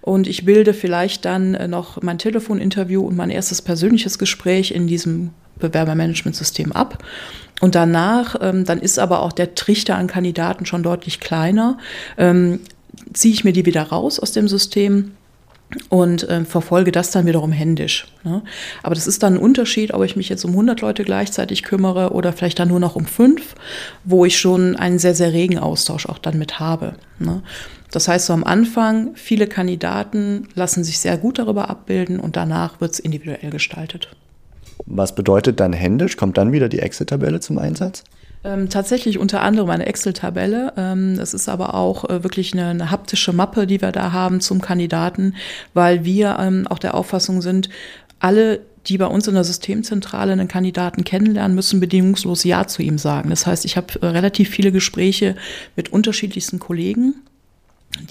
Und 0.00 0.26
ich 0.26 0.44
bilde 0.44 0.74
vielleicht 0.74 1.24
dann 1.24 1.54
äh, 1.54 1.68
noch 1.68 2.02
mein 2.02 2.18
Telefoninterview 2.18 3.06
und 3.06 3.16
mein 3.16 3.30
erstes 3.30 3.62
persönliches 3.62 4.18
Gespräch 4.18 4.70
in 4.72 4.86
diesem 4.86 5.30
Bewerbermanagementsystem 5.58 6.72
ab. 6.72 7.02
Und 7.60 7.74
danach, 7.74 8.36
ähm, 8.40 8.64
dann 8.64 8.80
ist 8.80 8.98
aber 8.98 9.22
auch 9.22 9.32
der 9.32 9.54
Trichter 9.54 9.96
an 9.96 10.06
Kandidaten 10.06 10.66
schon 10.66 10.82
deutlich 10.82 11.20
kleiner. 11.20 11.78
Ähm, 12.16 12.60
ziehe 13.12 13.34
ich 13.34 13.44
mir 13.44 13.52
die 13.52 13.66
wieder 13.66 13.82
raus 13.82 14.18
aus 14.18 14.32
dem 14.32 14.48
System 14.48 15.12
und 15.88 16.28
äh, 16.28 16.44
verfolge 16.44 16.92
das 16.92 17.10
dann 17.10 17.26
wiederum 17.26 17.52
händisch. 17.52 18.06
Ne? 18.24 18.42
Aber 18.82 18.94
das 18.94 19.06
ist 19.06 19.22
dann 19.22 19.34
ein 19.34 19.40
Unterschied, 19.40 19.92
ob 19.94 20.04
ich 20.04 20.16
mich 20.16 20.28
jetzt 20.28 20.44
um 20.44 20.52
100 20.52 20.80
Leute 20.80 21.04
gleichzeitig 21.04 21.62
kümmere 21.62 22.12
oder 22.12 22.32
vielleicht 22.32 22.58
dann 22.58 22.68
nur 22.68 22.80
noch 22.80 22.96
um 22.96 23.06
fünf, 23.06 23.54
wo 24.04 24.24
ich 24.24 24.38
schon 24.38 24.76
einen 24.76 24.98
sehr, 24.98 25.14
sehr 25.14 25.32
regen 25.32 25.58
Austausch 25.58 26.06
auch 26.06 26.18
dann 26.18 26.38
mit 26.38 26.58
habe. 26.58 26.94
Ne? 27.18 27.42
Das 27.90 28.08
heißt, 28.08 28.26
so 28.26 28.32
am 28.32 28.44
Anfang, 28.44 29.12
viele 29.14 29.46
Kandidaten 29.46 30.48
lassen 30.54 30.84
sich 30.84 30.98
sehr 30.98 31.16
gut 31.16 31.38
darüber 31.38 31.70
abbilden 31.70 32.20
und 32.20 32.36
danach 32.36 32.80
wird 32.80 32.92
es 32.92 33.00
individuell 33.00 33.50
gestaltet. 33.50 34.08
Was 34.86 35.14
bedeutet 35.14 35.60
dann 35.60 35.72
händisch? 35.72 36.16
Kommt 36.16 36.38
dann 36.38 36.52
wieder 36.52 36.68
die 36.68 36.78
Exit-Tabelle 36.78 37.40
zum 37.40 37.58
Einsatz? 37.58 38.04
Ähm, 38.42 38.70
tatsächlich 38.70 39.18
unter 39.18 39.42
anderem 39.42 39.68
eine 39.68 39.86
Excel-Tabelle. 39.86 40.72
Ähm, 40.76 41.16
das 41.16 41.34
ist 41.34 41.48
aber 41.48 41.74
auch 41.74 42.08
äh, 42.08 42.22
wirklich 42.22 42.54
eine, 42.54 42.68
eine, 42.68 42.90
haptische 42.90 43.34
Mappe, 43.34 43.66
die 43.66 43.82
wir 43.82 43.92
da 43.92 44.12
haben 44.12 44.40
zum 44.40 44.62
Kandidaten, 44.62 45.34
weil 45.74 46.04
wir 46.04 46.38
ähm, 46.40 46.66
auch 46.66 46.78
der 46.78 46.94
Auffassung 46.94 47.42
sind, 47.42 47.68
alle 48.18 48.60
die 48.86 48.96
bei 48.96 49.06
uns 49.06 49.28
in 49.28 49.34
der 49.34 49.44
Systemzentrale 49.44 50.32
einen 50.32 50.48
Kandidaten 50.48 51.04
kennenlernen, 51.04 51.54
müssen 51.54 51.80
bedingungslos 51.80 52.44
Ja 52.44 52.66
zu 52.66 52.82
ihm 52.82 52.96
sagen. 52.96 53.28
Das 53.28 53.46
heißt, 53.46 53.66
ich 53.66 53.76
habe 53.76 54.00
äh, 54.00 54.06
relativ 54.06 54.48
viele 54.48 54.72
Gespräche 54.72 55.36
mit 55.76 55.92
unterschiedlichsten 55.92 56.58
Kollegen 56.58 57.14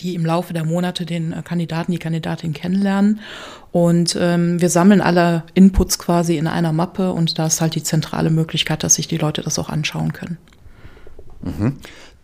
die 0.02 0.16
im 0.16 0.26
Laufe 0.26 0.54
der 0.54 0.66
Monate 0.66 1.06
den 1.06 1.34
äh, 1.34 1.42
Kandidaten, 1.42 1.92
die 1.92 2.00
Kandidatin 2.00 2.54
kennenlernen. 2.54 3.22
Und 3.72 4.18
ähm, 4.20 4.60
wir 4.62 4.70
sammeln 4.70 5.02
alle 5.02 5.44
Inputs 5.54 6.00
quasi 6.00 6.38
in 6.38 6.48
einer 6.48 6.74
Mappe 6.74 7.12
und 7.14 7.40
da 7.40 7.48
ist 7.48 7.62
halt 7.62 7.76
die 7.76 7.84
zentrale 7.84 8.30
Möglichkeit, 8.30 8.84
dass 8.84 8.96
sich 8.96 9.08
die 9.08 9.18
Leute 9.18 9.42
das 9.42 9.60
auch 9.60 9.70
anschauen 9.70 10.14
können. 10.14 10.38
Mhm. 11.42 11.78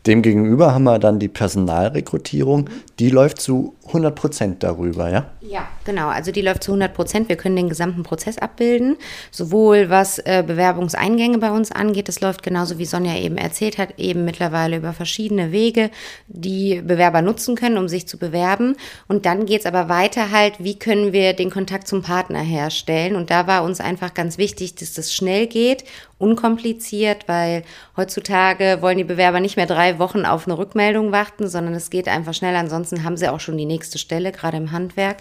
Demgegenüber 0.08 0.74
haben 0.74 0.84
wir 0.84 1.00
dann 1.00 1.18
die 1.18 1.28
Personalrekrutierung. 1.28 2.70
Die 3.00 3.10
läuft 3.10 3.42
zu 3.42 3.76
100 3.88 4.16
Prozent 4.16 4.64
darüber, 4.64 5.10
ja? 5.10 5.32
Ja, 5.42 5.68
genau. 5.84 6.08
Also 6.08 6.32
die 6.32 6.42
läuft 6.42 6.64
zu 6.64 6.72
100 6.72 6.94
Prozent. 6.94 7.30
Wir 7.30 7.36
können 7.36 7.56
den 7.56 7.70
gesamten 7.70 8.04
Prozess 8.04 8.38
abbilden. 8.38 8.98
Sowohl 9.32 9.90
was 9.90 10.20
äh, 10.20 10.44
Bewerbungseingänge 10.46 11.40
bei 11.40 11.52
uns 11.52 11.72
angeht, 11.72 12.08
das 12.08 12.22
läuft 12.22 12.44
genauso 12.44 12.78
wie 12.78 12.86
Sonja 12.86 13.16
eben 13.16 13.38
erzählt 13.38 13.78
hat, 13.78 14.00
eben 14.00 14.26
mittlerweile 14.26 14.78
über 14.78 14.94
verschiedene 14.94 15.52
Wege, 15.52 15.90
die 16.28 16.82
Bewerber 16.82 17.22
nutzen 17.22 17.56
können, 17.56 17.78
um 17.78 17.88
sich 17.88 18.08
zu 18.08 18.18
bewerben. 18.18 18.76
Und 19.08 19.26
dann 19.26 19.46
geht 19.46 19.62
es 19.62 19.66
aber 19.66 19.90
weiter 19.90 20.32
halt, 20.32 20.56
wie 20.60 20.78
können 20.78 21.14
wir 21.14 21.34
den 21.34 21.50
Kontakt 21.50 21.88
zum 21.88 22.04
Partner 22.04 22.42
herstellen. 22.42 23.16
Und 23.16 23.32
da 23.32 23.48
war 23.48 23.64
uns 23.64 23.80
einfach 23.80 24.14
ganz 24.14 24.38
wichtig, 24.38 24.76
dass 24.76 24.94
das 24.94 25.14
schnell 25.14 25.48
geht 25.48 25.84
unkompliziert, 26.18 27.28
weil 27.28 27.64
heutzutage 27.98 28.78
wollen 28.82 28.98
die 28.98 29.04
Bewerber 29.04 29.42
nicht 29.42 29.58
mehr 29.58 29.66
drei 29.66 30.00
Wochen 30.00 30.26
auf 30.26 30.48
eine 30.48 30.58
Rückmeldung 30.58 31.12
warten, 31.12 31.48
sondern 31.48 31.74
es 31.74 31.90
geht 31.90 32.08
einfach 32.08 32.34
schnell. 32.34 32.56
Ansonsten 32.56 33.04
haben 33.04 33.18
sie 33.18 33.28
auch 33.28 33.42
schon 33.42 33.58
die 33.58 33.66
nächste 33.66 33.98
Stelle, 33.98 34.32
gerade 34.32 34.56
im 34.56 34.72
Handwerk. 34.72 35.18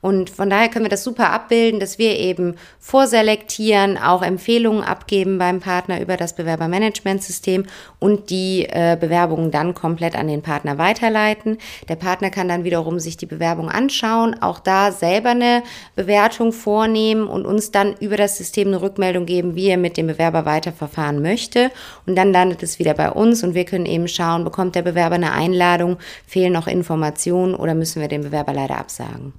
Und 0.00 0.30
von 0.30 0.48
daher 0.48 0.68
können 0.68 0.84
wir 0.84 0.90
das 0.90 1.04
super 1.04 1.32
abbilden, 1.32 1.80
dass 1.80 1.98
wir 1.98 2.16
eben 2.16 2.54
vorselektieren, 2.78 3.98
auch 3.98 4.22
Empfehlungen 4.22 4.84
abgeben 4.84 5.38
beim 5.38 5.60
Partner 5.60 6.00
über 6.00 6.16
das 6.16 6.34
Bewerbermanagementsystem 6.36 7.66
und 7.98 8.30
die 8.30 8.66
äh, 8.70 8.96
Bewerbungen 8.98 9.50
dann 9.50 9.74
komplett 9.74 10.14
an 10.14 10.28
den 10.28 10.42
Partner 10.42 10.78
weiterleiten. 10.78 11.58
Der 11.88 11.96
Partner 11.96 12.30
kann 12.30 12.48
dann 12.48 12.64
wiederum 12.64 13.00
sich 13.00 13.16
die 13.16 13.26
Bewerbung 13.26 13.68
anschauen, 13.68 14.40
auch 14.40 14.60
da 14.60 14.92
selber 14.92 15.30
eine 15.30 15.62
Bewertung 15.96 16.52
vornehmen 16.52 17.26
und 17.26 17.44
uns 17.44 17.72
dann 17.72 17.96
über 17.98 18.16
das 18.16 18.38
System 18.38 18.68
eine 18.68 18.80
Rückmeldung 18.80 19.26
geben, 19.26 19.56
wie 19.56 19.68
er 19.68 19.78
mit 19.78 19.96
dem 19.96 20.06
Bewerber 20.06 20.37
Bewerber 20.38 20.46
weiterverfahren 20.46 21.22
möchte. 21.22 21.70
Und 22.06 22.16
dann 22.16 22.32
landet 22.32 22.62
es 22.62 22.78
wieder 22.78 22.94
bei 22.94 23.10
uns 23.10 23.42
und 23.42 23.54
wir 23.54 23.64
können 23.64 23.86
eben 23.86 24.08
schauen, 24.08 24.44
bekommt 24.44 24.74
der 24.74 24.82
Bewerber 24.82 25.16
eine 25.16 25.32
Einladung, 25.32 25.98
fehlen 26.26 26.52
noch 26.52 26.66
Informationen 26.66 27.54
oder 27.54 27.74
müssen 27.74 28.00
wir 28.00 28.08
den 28.08 28.22
Bewerber 28.22 28.52
leider 28.52 28.78
absagen. 28.78 29.32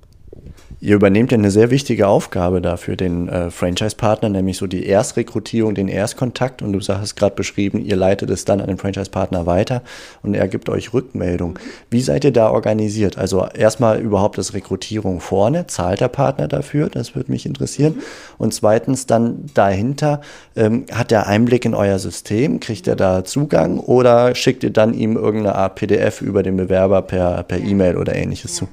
Ihr 0.82 0.96
übernehmt 0.96 1.34
ja 1.34 1.38
eine 1.38 1.52
sehr 1.52 1.72
wichtige 1.72 2.08
Aufgabe 2.08 2.62
dafür, 2.62 2.96
den 2.96 3.28
äh, 3.28 3.52
Franchise-Partner, 3.52 4.30
nämlich 4.30 4.56
so 4.56 4.65
die 4.65 4.86
Erstrekrutierung, 4.86 5.76
den 5.76 5.89
Erstkontakt. 5.89 6.62
Und 6.62 6.72
du 6.72 6.80
hast 6.80 7.18
gerade 7.18 7.36
beschrieben, 7.36 7.84
ihr 7.84 7.98
leitet 7.98 8.30
es 8.30 8.46
dann 8.46 8.62
an 8.62 8.68
den 8.68 8.78
Franchise-Partner 8.78 9.46
weiter 9.46 9.82
und 10.24 10.36
er 10.36 10.48
gibt 10.48 10.70
euch 10.70 10.94
Rückmeldung. 10.94 11.60
Wie 11.89 12.00
seid 12.00 12.24
ihr 12.24 12.32
da 12.32 12.50
organisiert? 12.50 13.18
Also 13.18 13.46
erstmal 13.54 14.00
überhaupt 14.00 14.38
das 14.38 14.54
Rekrutierung 14.54 15.20
vorne, 15.20 15.68
zahlt 15.68 16.00
der 16.00 16.08
Partner 16.08 16.48
dafür? 16.48 16.88
Das 16.88 17.13
würde 17.13 17.30
mich 17.30 17.46
interessieren. 17.46 17.96
Und 18.38 18.54
zweitens 18.54 19.06
dann 19.06 19.48
dahinter, 19.54 20.22
ähm, 20.56 20.86
hat 20.94 21.12
er 21.12 21.28
Einblick 21.28 21.65
in 21.65 21.76
euer 21.76 22.00
System? 22.00 22.62
Kriegt 22.62 22.88
er 22.88 22.96
da 22.96 23.26
Zugang 23.26 23.80
oder 23.80 24.34
schickt 24.34 24.63
ihr 24.63 24.72
dann 24.72 24.94
ihm 24.94 25.18
irgendeine 25.18 25.56
Art 25.56 25.76
PDF 25.76 26.22
über 26.22 26.42
den 26.42 26.56
Bewerber 26.56 27.02
per, 27.02 27.44
per 27.44 27.60
E-Mail 27.60 27.98
oder 27.98 28.15
ähnliches 28.15 28.54
ja. 28.54 28.65
zu? 28.65 28.70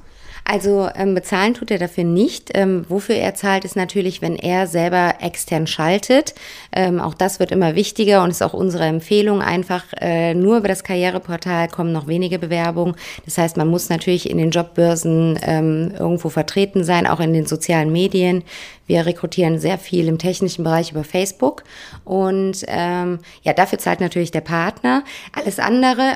Also 0.49 0.89
ähm, 0.95 1.13
bezahlen 1.13 1.53
tut 1.53 1.71
er 1.71 1.77
dafür 1.77 2.05
nicht. 2.05 2.51
Ähm, 2.53 2.85
wofür 2.87 3.15
er 3.15 3.35
zahlt, 3.35 3.65
ist 3.65 3.75
natürlich, 3.75 4.21
wenn 4.21 4.37
er 4.37 4.65
selber 4.65 5.15
extern 5.19 5.67
schaltet. 5.67 6.35
Ähm, 6.71 7.01
auch 7.01 7.13
das 7.13 7.41
wird 7.41 7.51
immer 7.51 7.75
wichtiger 7.75 8.23
und 8.23 8.29
ist 8.29 8.41
auch 8.41 8.53
unsere 8.53 8.85
Empfehlung. 8.85 9.41
Einfach 9.41 9.83
äh, 9.99 10.33
nur 10.33 10.59
über 10.59 10.69
das 10.69 10.85
Karriereportal 10.85 11.67
kommen 11.67 11.91
noch 11.91 12.07
wenige 12.07 12.39
Bewerbungen. 12.39 12.95
Das 13.25 13.37
heißt, 13.37 13.57
man 13.57 13.67
muss 13.67 13.89
natürlich 13.89 14.29
in 14.29 14.37
den 14.37 14.51
Jobbörsen 14.51 15.37
ähm, 15.41 15.91
irgendwo 15.99 16.29
vertreten 16.29 16.85
sein, 16.85 17.07
auch 17.07 17.19
in 17.19 17.33
den 17.33 17.45
sozialen 17.45 17.91
Medien. 17.91 18.43
Wir 18.85 19.05
rekrutieren 19.05 19.59
sehr 19.59 19.77
viel 19.77 20.07
im 20.07 20.17
technischen 20.17 20.63
Bereich 20.63 20.91
über 20.91 21.03
Facebook 21.03 21.65
und 22.05 22.63
ähm, 22.67 23.19
ja, 23.43 23.51
dafür 23.51 23.79
zahlt 23.79 23.99
natürlich 23.99 24.31
der 24.31 24.39
Partner. 24.39 25.03
Alles 25.33 25.59
andere. 25.59 26.13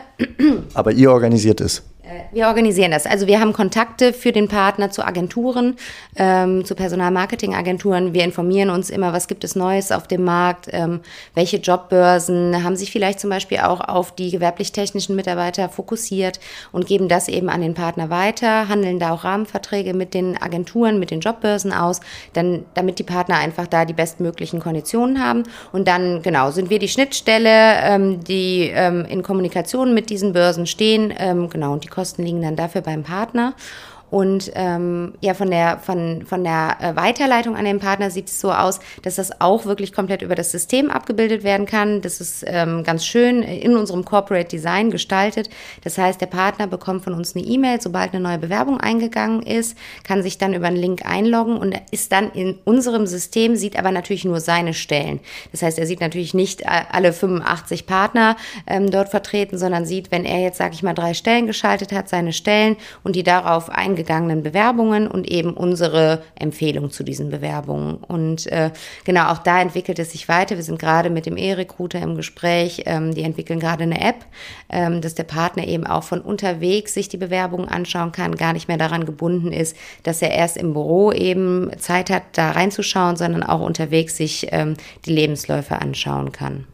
Aber 0.73 0.93
ihr 0.93 1.11
organisiert 1.11 1.59
es. 1.59 1.83
Äh, 2.03 2.33
wir 2.33 2.47
organisieren 2.47 2.91
das. 2.91 3.05
Also 3.05 3.27
wir 3.27 3.39
haben 3.39 3.53
Kontakte 3.53 4.13
für 4.13 4.31
den 4.31 4.47
Partner 4.47 4.89
zu 4.89 5.05
Agenturen, 5.05 5.75
ähm, 6.15 6.65
zu 6.65 6.75
Personalmarketingagenturen. 6.75 8.13
Wir 8.13 8.23
informieren 8.23 8.69
uns 8.69 8.89
immer, 8.89 9.13
was 9.13 9.27
gibt 9.27 9.43
es 9.43 9.55
Neues 9.55 9.91
auf 9.91 10.07
dem 10.07 10.23
Markt, 10.23 10.67
ähm, 10.71 11.01
welche 11.35 11.57
Jobbörsen 11.57 12.63
haben 12.63 12.75
sich 12.75 12.91
vielleicht 12.91 13.19
zum 13.19 13.29
Beispiel 13.29 13.59
auch 13.59 13.81
auf 13.81 14.15
die 14.15 14.31
gewerblich-technischen 14.31 15.15
Mitarbeiter 15.15 15.69
fokussiert 15.69 16.39
und 16.71 16.87
geben 16.87 17.07
das 17.07 17.27
eben 17.27 17.49
an 17.49 17.61
den 17.61 17.73
Partner 17.73 18.09
weiter, 18.09 18.67
handeln 18.67 18.99
da 18.99 19.11
auch 19.11 19.23
Rahmenverträge 19.23 19.93
mit 19.93 20.13
den 20.13 20.41
Agenturen, 20.41 20.99
mit 20.99 21.11
den 21.11 21.19
Jobbörsen 21.19 21.71
aus, 21.71 21.99
dann, 22.33 22.65
damit 22.73 22.99
die 22.99 23.03
Partner 23.03 23.37
einfach 23.37 23.67
da 23.67 23.85
die 23.85 23.93
bestmöglichen 23.93 24.59
Konditionen 24.59 25.23
haben. 25.23 25.43
Und 25.71 25.87
dann, 25.87 26.21
genau, 26.21 26.51
sind 26.51 26.69
wir 26.69 26.79
die 26.79 26.87
Schnittstelle, 26.87 27.75
ähm, 27.83 28.23
die 28.23 28.71
ähm, 28.73 29.05
in 29.05 29.21
Kommunikation 29.21 29.93
mit 29.93 30.09
diesen 30.09 30.33
Börsen 30.33 30.65
stehen, 30.65 31.13
ähm, 31.17 31.49
genau, 31.49 31.73
und 31.73 31.83
die 31.83 31.90
Kosten 31.91 32.23
liegen 32.23 32.41
dann 32.41 32.55
dafür 32.55 32.81
beim 32.81 33.03
Partner. 33.03 33.53
Und 34.11 34.51
ähm, 34.55 35.13
ja, 35.21 35.33
von 35.33 35.49
der, 35.49 35.79
von, 35.79 36.25
von 36.25 36.43
der 36.43 36.75
äh, 36.81 36.95
Weiterleitung 36.97 37.55
an 37.55 37.63
den 37.63 37.79
Partner 37.79 38.11
sieht 38.11 38.27
es 38.27 38.41
so 38.41 38.51
aus, 38.51 38.81
dass 39.03 39.15
das 39.15 39.39
auch 39.39 39.65
wirklich 39.65 39.93
komplett 39.93 40.21
über 40.21 40.35
das 40.35 40.51
System 40.51 40.91
abgebildet 40.91 41.45
werden 41.45 41.65
kann. 41.65 42.01
Das 42.01 42.19
ist 42.19 42.43
ähm, 42.45 42.83
ganz 42.83 43.05
schön 43.05 43.41
in 43.41 43.77
unserem 43.77 44.03
Corporate 44.03 44.49
Design 44.49 44.91
gestaltet. 44.91 45.49
Das 45.85 45.97
heißt, 45.97 46.19
der 46.19 46.25
Partner 46.25 46.67
bekommt 46.67 47.05
von 47.05 47.13
uns 47.13 47.37
eine 47.37 47.45
E-Mail, 47.45 47.79
sobald 47.79 48.13
eine 48.13 48.21
neue 48.21 48.37
Bewerbung 48.37 48.81
eingegangen 48.81 49.43
ist, 49.43 49.77
kann 50.03 50.23
sich 50.23 50.37
dann 50.37 50.53
über 50.53 50.67
einen 50.67 50.75
Link 50.75 51.05
einloggen 51.05 51.55
und 51.55 51.73
ist 51.91 52.11
dann 52.11 52.31
in 52.31 52.59
unserem 52.65 53.07
System, 53.07 53.55
sieht 53.55 53.79
aber 53.79 53.91
natürlich 53.91 54.25
nur 54.25 54.41
seine 54.41 54.73
Stellen. 54.73 55.21
Das 55.53 55.61
heißt, 55.61 55.79
er 55.79 55.87
sieht 55.87 56.01
natürlich 56.01 56.33
nicht 56.33 56.67
alle 56.67 57.13
85 57.13 57.85
Partner 57.85 58.35
ähm, 58.67 58.91
dort 58.91 59.07
vertreten, 59.07 59.57
sondern 59.57 59.85
sieht, 59.85 60.11
wenn 60.11 60.25
er 60.25 60.41
jetzt, 60.41 60.57
sage 60.57 60.73
ich 60.73 60.83
mal, 60.83 60.93
drei 60.93 61.13
Stellen 61.13 61.47
geschaltet 61.47 61.93
hat, 61.93 62.09
seine 62.09 62.33
Stellen 62.33 62.75
und 63.03 63.15
die 63.15 63.23
darauf 63.23 63.69
eingegangen 63.69 64.00
eingegangenen 64.01 64.43
Bewerbungen 64.43 65.07
und 65.07 65.29
eben 65.29 65.53
unsere 65.53 66.23
Empfehlung 66.35 66.91
zu 66.91 67.03
diesen 67.03 67.29
Bewerbungen. 67.29 67.95
Und 67.95 68.47
äh, 68.47 68.71
genau, 69.05 69.29
auch 69.29 69.37
da 69.39 69.61
entwickelt 69.61 69.99
es 69.99 70.11
sich 70.11 70.27
weiter. 70.27 70.55
Wir 70.55 70.63
sind 70.63 70.79
gerade 70.79 71.09
mit 71.09 71.25
dem 71.25 71.37
E-Recruiter 71.37 72.01
im 72.01 72.15
Gespräch. 72.15 72.83
Ähm, 72.85 73.13
die 73.13 73.23
entwickeln 73.23 73.59
gerade 73.59 73.83
eine 73.83 74.01
App, 74.01 74.25
ähm, 74.69 75.01
dass 75.01 75.15
der 75.15 75.23
Partner 75.23 75.67
eben 75.67 75.85
auch 75.85 76.03
von 76.03 76.21
unterwegs 76.21 76.93
sich 76.93 77.09
die 77.09 77.17
Bewerbungen 77.17 77.69
anschauen 77.69 78.11
kann, 78.11 78.35
gar 78.35 78.53
nicht 78.53 78.67
mehr 78.67 78.77
daran 78.77 79.05
gebunden 79.05 79.51
ist, 79.51 79.75
dass 80.03 80.21
er 80.21 80.31
erst 80.31 80.57
im 80.57 80.73
Büro 80.73 81.11
eben 81.11 81.71
Zeit 81.77 82.09
hat, 82.09 82.23
da 82.33 82.51
reinzuschauen, 82.51 83.15
sondern 83.15 83.43
auch 83.43 83.61
unterwegs 83.61 84.17
sich 84.17 84.47
ähm, 84.51 84.75
die 85.05 85.13
Lebensläufe 85.13 85.79
anschauen 85.79 86.31
kann. 86.31 86.65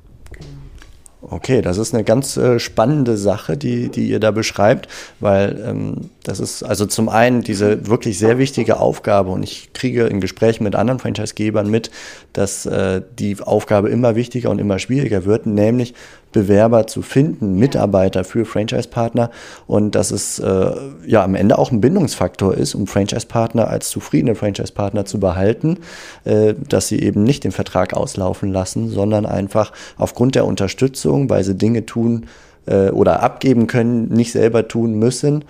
Okay, 1.20 1.64
das 1.64 1.80
ist 1.80 1.96
eine 1.96 2.04
ganz 2.04 2.38
äh, 2.38 2.60
spannende 2.60 3.18
Sache, 3.18 3.58
die, 3.58 3.90
die 3.90 4.08
ihr 4.08 4.20
da 4.20 4.30
beschreibt, 4.30 4.88
weil 5.20 5.60
ähm, 5.66 6.12
das 6.24 6.40
ist 6.40 6.62
also 6.62 6.86
zum 6.86 7.10
einen 7.10 7.42
diese 7.42 7.88
wirklich 7.88 8.20
sehr 8.20 8.38
wichtige 8.38 8.80
Aufgabe 8.80 9.32
und 9.32 9.42
ich 9.42 9.74
kriege 9.74 10.06
in 10.06 10.22
Gesprächen 10.22 10.64
mit 10.64 10.76
anderen 10.76 11.00
Franchisegebern 11.00 11.72
mit, 11.72 11.90
dass 12.34 12.68
äh, 12.68 13.02
die 13.18 13.36
Aufgabe 13.42 13.90
immer 13.90 14.16
wichtiger 14.16 14.52
und 14.52 14.60
immer 14.60 14.78
schwieriger 14.78 15.26
wird, 15.26 15.48
nämlich 15.48 15.96
Bewerber 16.32 16.88
zu 16.88 17.02
finden, 17.02 17.58
Mitarbeiter 17.58 18.24
für 18.24 18.46
Franchise-Partner 18.46 19.32
und 19.66 19.96
dass 19.96 20.12
es 20.12 20.40
äh, 20.40 20.72
ja 21.06 21.24
am 21.24 21.36
Ende 21.36 21.58
auch 21.58 21.72
ein 21.72 21.82
Bindungsfaktor 21.82 22.54
ist, 22.54 22.76
um 22.76 22.88
Franchise-Partner 22.88 23.68
als 23.68 23.90
zufriedene 23.90 24.36
Franchise-Partner 24.36 25.06
zu 25.06 25.20
behalten, 25.20 25.80
äh, 26.26 26.54
dass 26.68 26.88
sie 26.88 27.02
eben 27.02 27.24
nicht 27.24 27.44
den 27.44 27.52
Vertrag 27.52 27.94
auslaufen 27.94 28.52
lassen, 28.52 28.90
sondern 28.90 29.26
einfach 29.26 29.72
aufgrund 29.98 30.36
der 30.36 30.46
Unterstützung, 30.46 31.30
weil 31.30 31.44
sie 31.44 31.56
Dinge 31.56 31.86
tun 31.86 32.28
äh, 32.66 32.90
oder 32.90 33.24
abgeben 33.24 33.68
können, 33.68 34.10
nicht 34.10 34.32
selber 34.32 34.68
tun 34.68 34.94
müssen, 34.94 35.44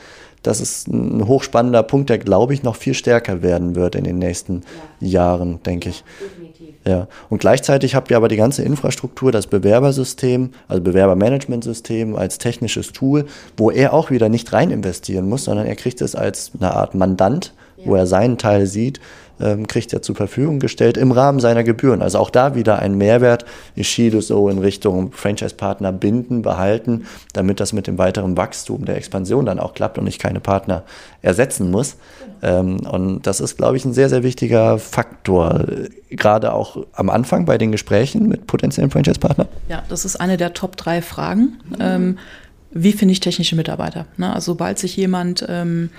das 0.48 0.62
ist 0.62 0.88
ein 0.88 1.28
hochspannender 1.28 1.84
Punkt, 1.84 2.10
der, 2.10 2.20
glaube 2.20 2.54
ich, 2.54 2.64
noch 2.64 2.78
viel 2.78 2.94
stärker 2.94 3.42
werden 3.42 3.76
wird 3.76 3.96
in 3.96 4.06
den 4.06 4.18
nächsten 4.18 4.62
ja. 5.02 5.08
Jahren, 5.08 5.62
denke 5.64 5.90
ich. 5.90 6.06
Ja. 6.88 7.08
Und 7.30 7.40
gleichzeitig 7.40 7.96
habt 7.96 8.10
ihr 8.12 8.18
aber 8.18 8.30
die 8.30 8.38
ganze 8.38 8.64
Infrastruktur, 8.64 9.34
das 9.34 9.48
Bewerbersystem, 9.48 10.52
also 10.70 10.82
Bewerbermanagementsystem 10.82 12.16
als 12.16 12.38
technisches 12.38 12.94
Tool, 12.94 13.26
wo 13.58 13.70
er 13.72 13.94
auch 13.94 14.10
wieder 14.10 14.30
nicht 14.30 14.54
rein 14.54 14.72
investieren 14.72 15.28
muss, 15.28 15.44
sondern 15.44 15.66
er 15.66 15.76
kriegt 15.76 16.00
es 16.00 16.16
als 16.16 16.52
eine 16.58 16.74
Art 16.74 16.96
Mandant, 16.96 17.54
ja. 17.76 17.88
wo 17.88 17.96
er 17.96 18.08
seinen 18.08 18.38
Teil 18.38 18.68
sieht 18.68 19.02
ähm, 19.40 19.68
kriegt 19.68 19.94
er 19.94 20.02
zur 20.02 20.16
Verfügung 20.16 20.60
gestellt 20.60 20.98
im 20.98 21.12
Rahmen 21.12 21.40
seiner 21.40 21.64
Gebühren. 21.64 22.02
Also 22.02 22.20
auch 22.20 22.30
da 22.30 22.56
wieder 22.56 22.80
ein 22.80 22.98
Mehrwert. 22.98 23.46
Ich 23.76 23.90
schiele 23.90 24.22
so 24.22 24.50
in 24.50 24.60
Richtung 24.60 25.12
Franchise-Partner 25.12 25.92
binden, 25.92 26.42
behalten, 26.42 27.06
damit 27.34 27.60
das 27.60 27.74
mit 27.74 27.88
dem 27.88 27.98
weiteren 27.98 28.38
Wachstum 28.38 28.86
der 28.86 28.98
Expansion 28.98 29.46
dann 29.46 29.60
auch 29.60 29.74
klappt 29.74 29.98
und 29.98 30.08
ich 30.08 30.20
keine 30.20 30.40
Partner 30.40 30.84
ersetzen 31.22 31.72
muss. 31.72 31.98
Ähm, 32.42 32.82
und 32.82 33.26
das 33.28 33.40
ist, 33.40 33.58
glaube 33.58 33.78
ich, 33.78 33.86
ein 33.86 33.94
sehr, 33.94 34.10
sehr 34.10 34.24
wichtiger 34.24 34.80
Faktor, 34.80 35.66
gerade 36.10 36.54
auch 36.54 36.86
am 36.94 37.10
Anfang 37.10 37.46
bei 37.46 37.58
den 37.58 37.72
Gesprächen 37.72 38.28
mit 38.28 38.48
potenziellen 38.48 38.92
Franchise-Partnern. 38.92 39.48
Ja, 39.70 39.84
das 39.90 40.06
ist 40.06 40.16
eine 40.18 40.38
der 40.38 40.54
Top 40.54 40.78
drei 40.78 41.02
Fragen. 41.02 41.58
Mhm. 41.70 41.76
Ähm, 41.80 42.18
wie 42.72 42.92
finde 42.92 43.14
ich 43.14 43.20
technische 43.20 43.56
Mitarbeiter? 43.56 44.06
Ne? 44.18 44.34
Also 44.34 44.52
sobald 44.52 44.78
sich 44.78 44.96
jemand 44.96 45.46
ähm, 45.48 45.90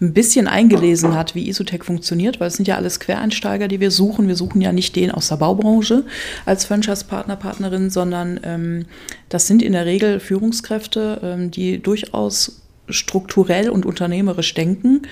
ein 0.00 0.12
bisschen 0.12 0.46
eingelesen 0.46 1.14
hat, 1.14 1.34
wie 1.34 1.48
Isotech 1.48 1.84
funktioniert, 1.84 2.38
weil 2.38 2.48
es 2.48 2.54
sind 2.54 2.68
ja 2.68 2.76
alles 2.76 3.00
Quereinsteiger, 3.00 3.66
die 3.66 3.80
wir 3.80 3.90
suchen. 3.90 4.28
Wir 4.28 4.36
suchen 4.36 4.60
ja 4.60 4.72
nicht 4.72 4.94
den 4.94 5.10
aus 5.10 5.28
der 5.28 5.36
Baubranche 5.36 6.04
als 6.44 6.66
Franchise-Partner, 6.66 7.36
Partnerin, 7.36 7.88
sondern 7.88 8.38
ähm, 8.42 8.86
das 9.28 9.46
sind 9.46 9.62
in 9.62 9.72
der 9.72 9.86
Regel 9.86 10.20
Führungskräfte, 10.20 11.20
ähm, 11.22 11.50
die 11.50 11.82
durchaus 11.82 12.62
strukturell 12.88 13.70
und 13.70 13.86
unternehmerisch 13.86 14.54
denken 14.54 15.02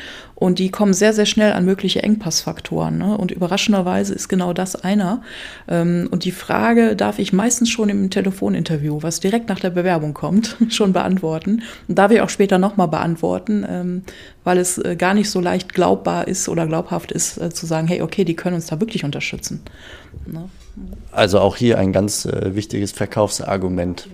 und 0.44 0.58
die 0.58 0.70
kommen 0.70 0.92
sehr, 0.92 1.14
sehr 1.14 1.24
schnell 1.24 1.54
an 1.54 1.64
mögliche 1.64 2.02
Engpassfaktoren. 2.02 2.98
Ne? 2.98 3.16
Und 3.16 3.30
überraschenderweise 3.30 4.12
ist 4.12 4.28
genau 4.28 4.52
das 4.52 4.76
einer. 4.76 5.22
Ähm, 5.68 6.06
und 6.10 6.24
die 6.26 6.32
Frage 6.32 6.96
darf 6.96 7.18
ich 7.18 7.32
meistens 7.32 7.70
schon 7.70 7.88
im 7.88 8.10
Telefoninterview, 8.10 8.98
was 9.00 9.20
direkt 9.20 9.48
nach 9.48 9.58
der 9.58 9.70
Bewerbung 9.70 10.12
kommt, 10.12 10.58
schon 10.68 10.92
beantworten. 10.92 11.62
Und 11.88 11.98
darf 11.98 12.12
ich 12.12 12.20
auch 12.20 12.28
später 12.28 12.58
nochmal 12.58 12.88
beantworten, 12.88 13.64
ähm, 13.66 14.02
weil 14.44 14.58
es 14.58 14.76
äh, 14.76 14.96
gar 14.96 15.14
nicht 15.14 15.30
so 15.30 15.40
leicht 15.40 15.72
glaubbar 15.72 16.28
ist 16.28 16.46
oder 16.50 16.66
glaubhaft 16.66 17.10
ist, 17.10 17.38
äh, 17.38 17.48
zu 17.48 17.64
sagen, 17.64 17.88
hey, 17.88 18.02
okay, 18.02 18.26
die 18.26 18.36
können 18.36 18.56
uns 18.56 18.66
da 18.66 18.78
wirklich 18.78 19.02
unterstützen. 19.02 19.62
Ne? 20.26 20.50
Also 21.10 21.40
auch 21.40 21.56
hier 21.56 21.78
ein 21.78 21.90
ganz 21.90 22.26
äh, 22.26 22.54
wichtiges 22.54 22.92
Verkaufsargument. 22.92 24.08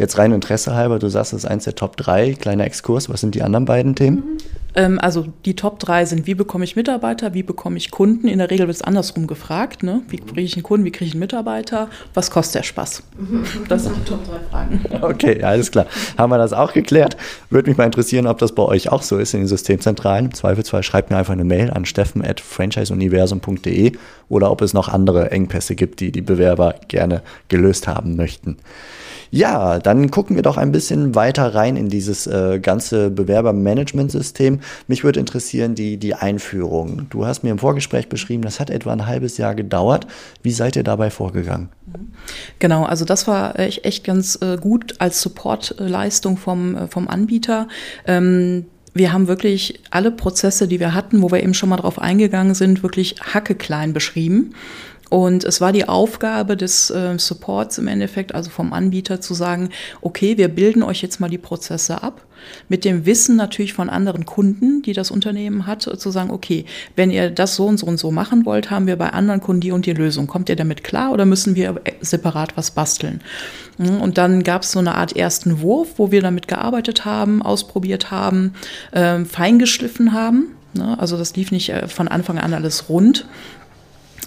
Jetzt 0.00 0.16
rein 0.16 0.32
Interesse 0.32 0.74
halber, 0.74 0.98
du 0.98 1.10
sagst, 1.10 1.34
es 1.34 1.44
ist 1.44 1.50
eins 1.50 1.64
der 1.64 1.74
Top 1.74 1.98
3, 1.98 2.32
kleiner 2.32 2.64
Exkurs, 2.64 3.10
was 3.10 3.20
sind 3.20 3.34
die 3.34 3.42
anderen 3.42 3.66
beiden 3.66 3.94
Themen? 3.94 4.38
Ähm, 4.74 4.98
also 4.98 5.26
die 5.44 5.56
Top 5.56 5.78
3 5.78 6.06
sind, 6.06 6.26
wie 6.26 6.34
bekomme 6.34 6.64
ich 6.64 6.74
Mitarbeiter, 6.74 7.34
wie 7.34 7.42
bekomme 7.42 7.76
ich 7.76 7.90
Kunden? 7.90 8.26
In 8.26 8.38
der 8.38 8.50
Regel 8.50 8.66
wird 8.66 8.76
es 8.76 8.82
andersrum 8.82 9.26
gefragt. 9.26 9.82
Ne? 9.82 10.00
Wie 10.08 10.16
kriege 10.16 10.40
ich 10.40 10.54
einen 10.54 10.62
Kunden, 10.62 10.86
wie 10.86 10.90
kriege 10.90 11.04
ich 11.04 11.12
einen 11.12 11.20
Mitarbeiter? 11.20 11.90
Was 12.14 12.30
kostet 12.30 12.54
der 12.54 12.62
Spaß? 12.62 13.02
Das 13.68 13.84
sind 13.84 13.94
die 13.98 14.04
Top 14.04 14.24
3 14.24 14.38
Fragen. 14.50 14.80
Okay, 15.02 15.42
alles 15.42 15.70
klar. 15.70 15.84
Haben 16.16 16.30
wir 16.30 16.38
das 16.38 16.54
auch 16.54 16.72
geklärt? 16.72 17.18
Würde 17.50 17.68
mich 17.68 17.76
mal 17.76 17.84
interessieren, 17.84 18.26
ob 18.26 18.38
das 18.38 18.54
bei 18.54 18.62
euch 18.62 18.90
auch 18.90 19.02
so 19.02 19.18
ist 19.18 19.34
in 19.34 19.40
den 19.40 19.48
Systemzentralen. 19.48 20.24
Im 20.26 20.34
Zweifelsfall 20.34 20.82
schreibt 20.82 21.10
mir 21.10 21.18
einfach 21.18 21.34
eine 21.34 21.44
Mail 21.44 21.70
an 21.70 21.84
steffen.franchiseuniversum.de 21.84 23.92
oder 24.30 24.50
ob 24.50 24.62
es 24.62 24.72
noch 24.72 24.88
andere 24.88 25.30
Engpässe 25.30 25.74
gibt, 25.74 26.00
die 26.00 26.10
die 26.10 26.22
Bewerber 26.22 26.76
gerne 26.88 27.20
gelöst 27.48 27.86
haben 27.86 28.16
möchten. 28.16 28.56
Ja, 29.30 29.78
dann 29.78 30.10
gucken 30.10 30.34
wir 30.34 30.42
doch 30.42 30.56
ein 30.56 30.72
bisschen 30.72 31.14
weiter 31.14 31.54
rein 31.54 31.76
in 31.76 31.88
dieses 31.88 32.26
äh, 32.26 32.58
ganze 32.58 33.10
Bewerbermanagementsystem. 33.10 34.60
Mich 34.88 35.04
würde 35.04 35.20
interessieren 35.20 35.76
die, 35.76 35.98
die 35.98 36.14
Einführung. 36.14 37.06
Du 37.10 37.26
hast 37.26 37.44
mir 37.44 37.50
im 37.50 37.58
Vorgespräch 37.58 38.08
beschrieben, 38.08 38.42
das 38.42 38.58
hat 38.58 38.70
etwa 38.70 38.92
ein 38.92 39.06
halbes 39.06 39.38
Jahr 39.38 39.54
gedauert. 39.54 40.06
Wie 40.42 40.50
seid 40.50 40.74
ihr 40.74 40.82
dabei 40.82 41.10
vorgegangen? 41.10 41.68
Genau, 42.58 42.84
also 42.84 43.04
das 43.04 43.28
war 43.28 43.58
echt 43.58 44.04
ganz 44.04 44.38
äh, 44.42 44.56
gut 44.56 45.00
als 45.00 45.22
Supportleistung 45.22 46.36
vom, 46.36 46.76
äh, 46.76 46.86
vom 46.88 47.08
Anbieter. 47.08 47.68
Ähm, 48.06 48.66
wir 48.94 49.12
haben 49.12 49.28
wirklich 49.28 49.80
alle 49.90 50.10
Prozesse, 50.10 50.66
die 50.66 50.80
wir 50.80 50.94
hatten, 50.94 51.22
wo 51.22 51.30
wir 51.30 51.42
eben 51.42 51.54
schon 51.54 51.68
mal 51.68 51.76
drauf 51.76 52.00
eingegangen 52.00 52.54
sind, 52.54 52.82
wirklich 52.82 53.16
hackeklein 53.20 53.92
beschrieben. 53.92 54.54
Und 55.10 55.42
es 55.42 55.60
war 55.60 55.72
die 55.72 55.88
Aufgabe 55.88 56.56
des 56.56 56.88
äh, 56.88 57.18
Supports 57.18 57.78
im 57.78 57.88
Endeffekt, 57.88 58.32
also 58.32 58.48
vom 58.48 58.72
Anbieter 58.72 59.20
zu 59.20 59.34
sagen, 59.34 59.70
okay, 60.00 60.38
wir 60.38 60.48
bilden 60.48 60.84
euch 60.84 61.02
jetzt 61.02 61.18
mal 61.18 61.28
die 61.28 61.36
Prozesse 61.36 62.02
ab. 62.02 62.22
Mit 62.68 62.84
dem 62.84 63.04
Wissen 63.04 63.36
natürlich 63.36 63.74
von 63.74 63.90
anderen 63.90 64.24
Kunden, 64.24 64.82
die 64.82 64.92
das 64.92 65.10
Unternehmen 65.10 65.66
hat, 65.66 65.82
zu 65.82 66.10
sagen, 66.10 66.30
okay, 66.30 66.64
wenn 66.94 67.10
ihr 67.10 67.28
das 67.28 67.56
so 67.56 67.66
und 67.66 67.78
so 67.78 67.86
und 67.86 67.98
so 67.98 68.12
machen 68.12 68.46
wollt, 68.46 68.70
haben 68.70 68.86
wir 68.86 68.96
bei 68.96 69.10
anderen 69.10 69.40
Kunden 69.40 69.60
die 69.60 69.72
und 69.72 69.84
die 69.84 69.92
Lösung. 69.92 70.28
Kommt 70.28 70.48
ihr 70.48 70.56
damit 70.56 70.84
klar 70.84 71.12
oder 71.12 71.26
müssen 71.26 71.56
wir 71.56 71.80
separat 72.00 72.56
was 72.56 72.70
basteln? 72.70 73.20
Hm, 73.78 74.00
und 74.00 74.16
dann 74.16 74.44
gab 74.44 74.62
es 74.62 74.70
so 74.70 74.78
eine 74.78 74.94
Art 74.94 75.16
ersten 75.16 75.60
Wurf, 75.60 75.94
wo 75.96 76.12
wir 76.12 76.22
damit 76.22 76.46
gearbeitet 76.46 77.04
haben, 77.04 77.42
ausprobiert 77.42 78.12
haben, 78.12 78.54
äh, 78.92 79.24
feingeschliffen 79.24 80.12
haben. 80.12 80.54
Ne? 80.74 80.96
Also 80.98 81.16
das 81.16 81.34
lief 81.34 81.50
nicht 81.50 81.70
äh, 81.70 81.88
von 81.88 82.08
Anfang 82.08 82.38
an 82.38 82.54
alles 82.54 82.88
rund. 82.88 83.26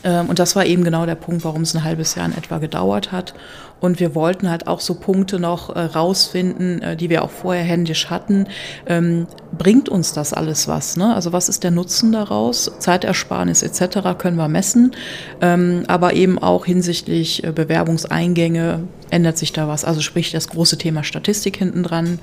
Ähm, 0.04 0.30
und 0.30 0.40
das 0.40 0.56
war 0.56 0.66
eben 0.66 0.84
genau 0.84 1.06
der 1.06 1.16
Punkt, 1.16 1.44
warum 1.44 1.62
es 1.62 1.76
ein 1.76 1.84
halbes 1.84 2.16
Jahr 2.16 2.26
in 2.26 2.38
etwa 2.38 2.58
gedauert 2.58 3.12
hat. 3.12 3.34
Und 3.80 4.00
wir 4.00 4.16
wollten 4.16 4.50
halt 4.50 4.68
auch 4.68 4.80
so 4.80 4.96
Punkte 4.96 5.40
noch 5.40 5.70
äh, 5.76 5.80
rausfinden, 5.82 6.82
äh, 6.82 6.96
die 6.96 7.10
wir 7.10 7.22
auch 7.22 7.30
vorher 7.30 7.64
händisch 7.64 8.10
hatten. 8.10 8.48
Ähm, 8.86 9.28
bringt 9.58 9.90
uns 9.90 10.14
das 10.14 10.32
alles 10.32 10.70
was? 10.70 10.96
Ne? 10.96 11.14
Also 11.14 11.34
was 11.34 11.50
ist 11.50 11.66
der 11.66 11.72
Nutzen 11.72 12.14
daraus? 12.14 12.72
Zeitersparnis 12.80 13.62
etc. 13.62 14.18
können 14.18 14.38
wir 14.38 14.48
messen. 14.48 14.94
Ähm, 15.42 15.84
aber 15.88 16.14
eben 16.14 16.40
auch 16.40 16.66
hinsichtlich 16.66 17.44
äh, 17.44 17.52
Bewerbungseingänge 17.52 18.88
ändert 19.10 19.38
sich 19.38 19.52
da 19.52 19.68
was. 19.68 19.84
Also 19.84 20.00
sprich 20.00 20.32
das 20.32 20.48
große 20.48 20.78
Thema 20.78 21.04
Statistik 21.04 21.58
hinten 21.58 21.84
dran. 21.84 22.20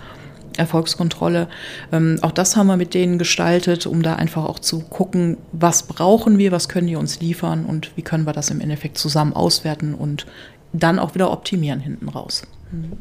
Erfolgskontrolle. 0.57 1.49
Ähm, 1.93 2.19
auch 2.23 2.33
das 2.33 2.57
haben 2.57 2.67
wir 2.67 2.77
mit 2.77 2.95
denen 2.95 3.19
gestaltet, 3.19 3.87
um 3.87 4.03
da 4.03 4.17
einfach 4.17 4.45
auch 4.45 4.59
zu 4.59 4.81
gucken, 4.81 5.37
was 5.53 5.85
brauchen 5.85 6.39
wir, 6.39 6.53
was 6.53 6.69
können 6.69 6.87
die 6.87 6.97
uns 6.97 7.21
liefern 7.21 7.65
und 7.65 7.97
wie 7.97 8.03
können 8.03 8.25
wir 8.25 8.33
das 8.33 8.51
im 8.51 8.61
Endeffekt 8.61 8.99
zusammen 8.99 9.33
auswerten 9.33 9.95
und 9.95 10.27
dann 10.73 10.99
auch 10.99 11.15
wieder 11.15 11.31
optimieren 11.33 11.81
hinten 11.81 12.09
raus. 12.09 12.43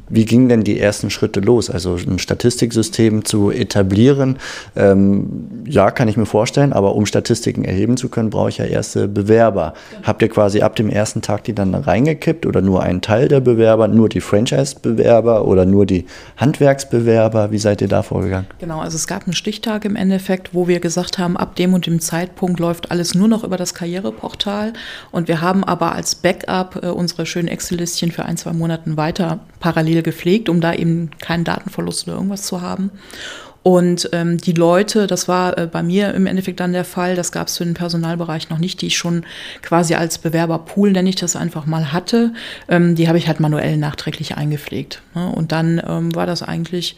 Wie 0.10 0.26
gingen 0.26 0.50
denn 0.50 0.64
die 0.64 0.80
ersten 0.80 1.12
Schritte 1.12 1.40
los? 1.40 1.70
Also 1.70 1.96
ein 1.96 2.18
Statistiksystem 2.18 3.24
zu 3.24 3.52
etablieren, 3.52 4.38
ähm, 4.76 5.64
ja, 5.66 5.92
kann 5.92 6.08
ich 6.08 6.18
mir 6.18 6.26
vorstellen, 6.26 6.74
aber 6.74 6.96
um 6.96 7.06
Statistiken 7.06 7.64
erheben 7.64 7.96
zu 7.96 8.10
können, 8.10 8.32
brauche 8.32 8.50
ich 8.50 8.58
ja 8.58 8.66
erste 8.66 9.08
Bewerber. 9.08 9.74
Ja. 9.94 10.08
Habt 10.08 10.22
ihr 10.24 10.30
quasi 10.30 10.62
ab 10.62 10.76
dem 10.76 10.90
ersten 10.90 11.22
Tag 11.22 11.44
die 11.44 11.54
dann 11.54 11.76
reingekippt 11.76 12.48
oder 12.48 12.62
nur 12.62 12.82
einen 12.82 13.02
Teil 13.02 13.28
der 13.28 13.42
Bewerber, 13.42 13.88
nur 13.88 14.10
die 14.10 14.22
Franchise-Bewerber 14.22 15.46
oder 15.46 15.66
nur 15.66 15.86
die 15.86 16.06
Handwerksbewerber? 16.38 17.52
Wie 17.52 17.60
seid 17.60 17.82
ihr 17.82 17.88
da 17.88 18.02
vorgegangen? 18.02 18.48
Genau, 18.58 18.80
also 18.80 18.96
es 18.96 19.06
gab 19.06 19.26
einen 19.26 19.34
Stichtag 19.34 19.86
im 19.86 19.96
Endeffekt, 19.96 20.56
wo 20.56 20.68
wir 20.68 20.80
gesagt 20.80 21.20
haben, 21.20 21.38
ab 21.38 21.56
dem 21.56 21.76
und 21.76 21.86
dem 21.86 22.00
Zeitpunkt 22.00 22.60
läuft 22.60 22.90
alles 22.90 23.14
nur 23.14 23.28
noch 23.28 23.44
über 23.44 23.58
das 23.58 23.76
Karriereportal 23.76 24.74
und 25.12 25.28
wir 25.28 25.42
haben 25.42 25.64
aber 25.64 25.94
als 25.94 26.16
Backup 26.16 26.80
äh, 26.82 26.88
unsere 26.88 27.28
schönen 27.28 27.48
Excel-Listchen 27.48 28.12
für 28.12 28.26
ein, 28.26 28.38
zwei 28.38 28.54
Monaten 28.54 28.98
weiter 28.98 29.40
parallel 29.60 30.02
gepflegt, 30.04 30.50
um 30.50 30.62
da 30.62 30.74
eben 30.74 31.12
keinen 31.20 31.44
Datenverlust 31.44 32.08
oder 32.08 32.16
irgendwas 32.16 32.44
zu 32.44 32.62
haben. 32.62 32.92
Und 33.62 34.10
ähm, 34.14 34.38
die 34.38 34.54
Leute, 34.54 35.06
das 35.06 35.28
war 35.28 35.58
äh, 35.58 35.68
bei 35.68 35.84
mir 35.84 36.14
im 36.14 36.26
Endeffekt 36.28 36.62
dann 36.62 36.72
der 36.72 36.86
Fall, 36.86 37.16
das 37.16 37.32
gab 37.32 37.48
es 37.48 37.58
für 37.58 37.66
den 37.66 37.74
Personalbereich 37.74 38.50
noch 38.50 38.58
nicht, 38.58 38.82
die 38.82 38.88
ich 38.88 38.98
schon 38.98 39.26
quasi 39.62 39.96
als 39.96 40.18
Bewerberpool, 40.18 40.92
nenne 40.92 41.10
ich 41.10 41.18
das 41.18 41.36
einfach 41.36 41.66
mal, 41.66 41.92
hatte, 41.92 42.34
ähm, 42.70 42.96
die 42.96 43.10
habe 43.10 43.18
ich 43.18 43.28
halt 43.28 43.42
manuell 43.42 43.76
nachträglich 43.78 44.38
eingepflegt. 44.38 45.02
Ne? 45.14 45.30
Und 45.30 45.52
dann 45.52 45.82
ähm, 45.86 46.16
war 46.16 46.26
das 46.26 46.42
eigentlich 46.42 46.96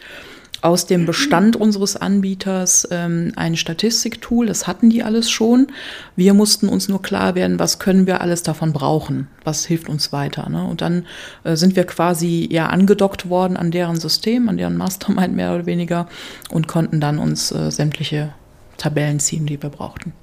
aus 0.62 0.86
dem 0.86 1.06
Bestand 1.06 1.56
unseres 1.56 1.96
Anbieters 1.96 2.88
ähm, 2.92 3.34
ein 3.36 3.58
Statistiktool. 3.58 4.46
Das 4.46 4.68
hatten 4.68 4.90
die 4.90 5.04
alles 5.04 5.32
schon. 5.32 5.68
Wir 6.16 6.34
mussten 6.34 6.70
uns 6.70 6.88
nur 6.88 7.02
klar 7.02 7.34
werden, 7.34 7.58
was 7.58 7.80
können 7.80 8.06
wir 8.06 8.22
alles 8.22 8.44
davon 8.44 8.72
brauchen? 8.72 9.28
Was 9.44 9.66
hilft 9.66 9.90
uns 9.90 10.14
weiter? 10.14 10.48
Ne? 10.50 10.64
Und 10.64 10.82
dann 10.82 11.06
äh, 11.44 11.56
sind 11.56 11.76
wir 11.76 11.86
quasi 11.86 12.48
ja 12.52 12.68
angedockt 12.68 13.28
worden 13.28 13.58
an 13.58 13.72
deren 13.72 14.00
System, 14.00 14.50
an 14.50 14.58
deren 14.58 14.78
Mastermind 14.78 15.36
mehr 15.36 15.56
oder 15.56 15.66
weniger 15.66 16.08
und 16.52 16.68
konnten 16.68 17.00
dann 17.00 17.18
uns 17.18 17.52
äh, 17.52 17.72
sämtliche 17.72 18.34
Tabellen 18.78 19.20
ziehen, 19.20 19.48
die 19.48 19.62
wir 19.62 19.70
brauchten. 19.70 20.14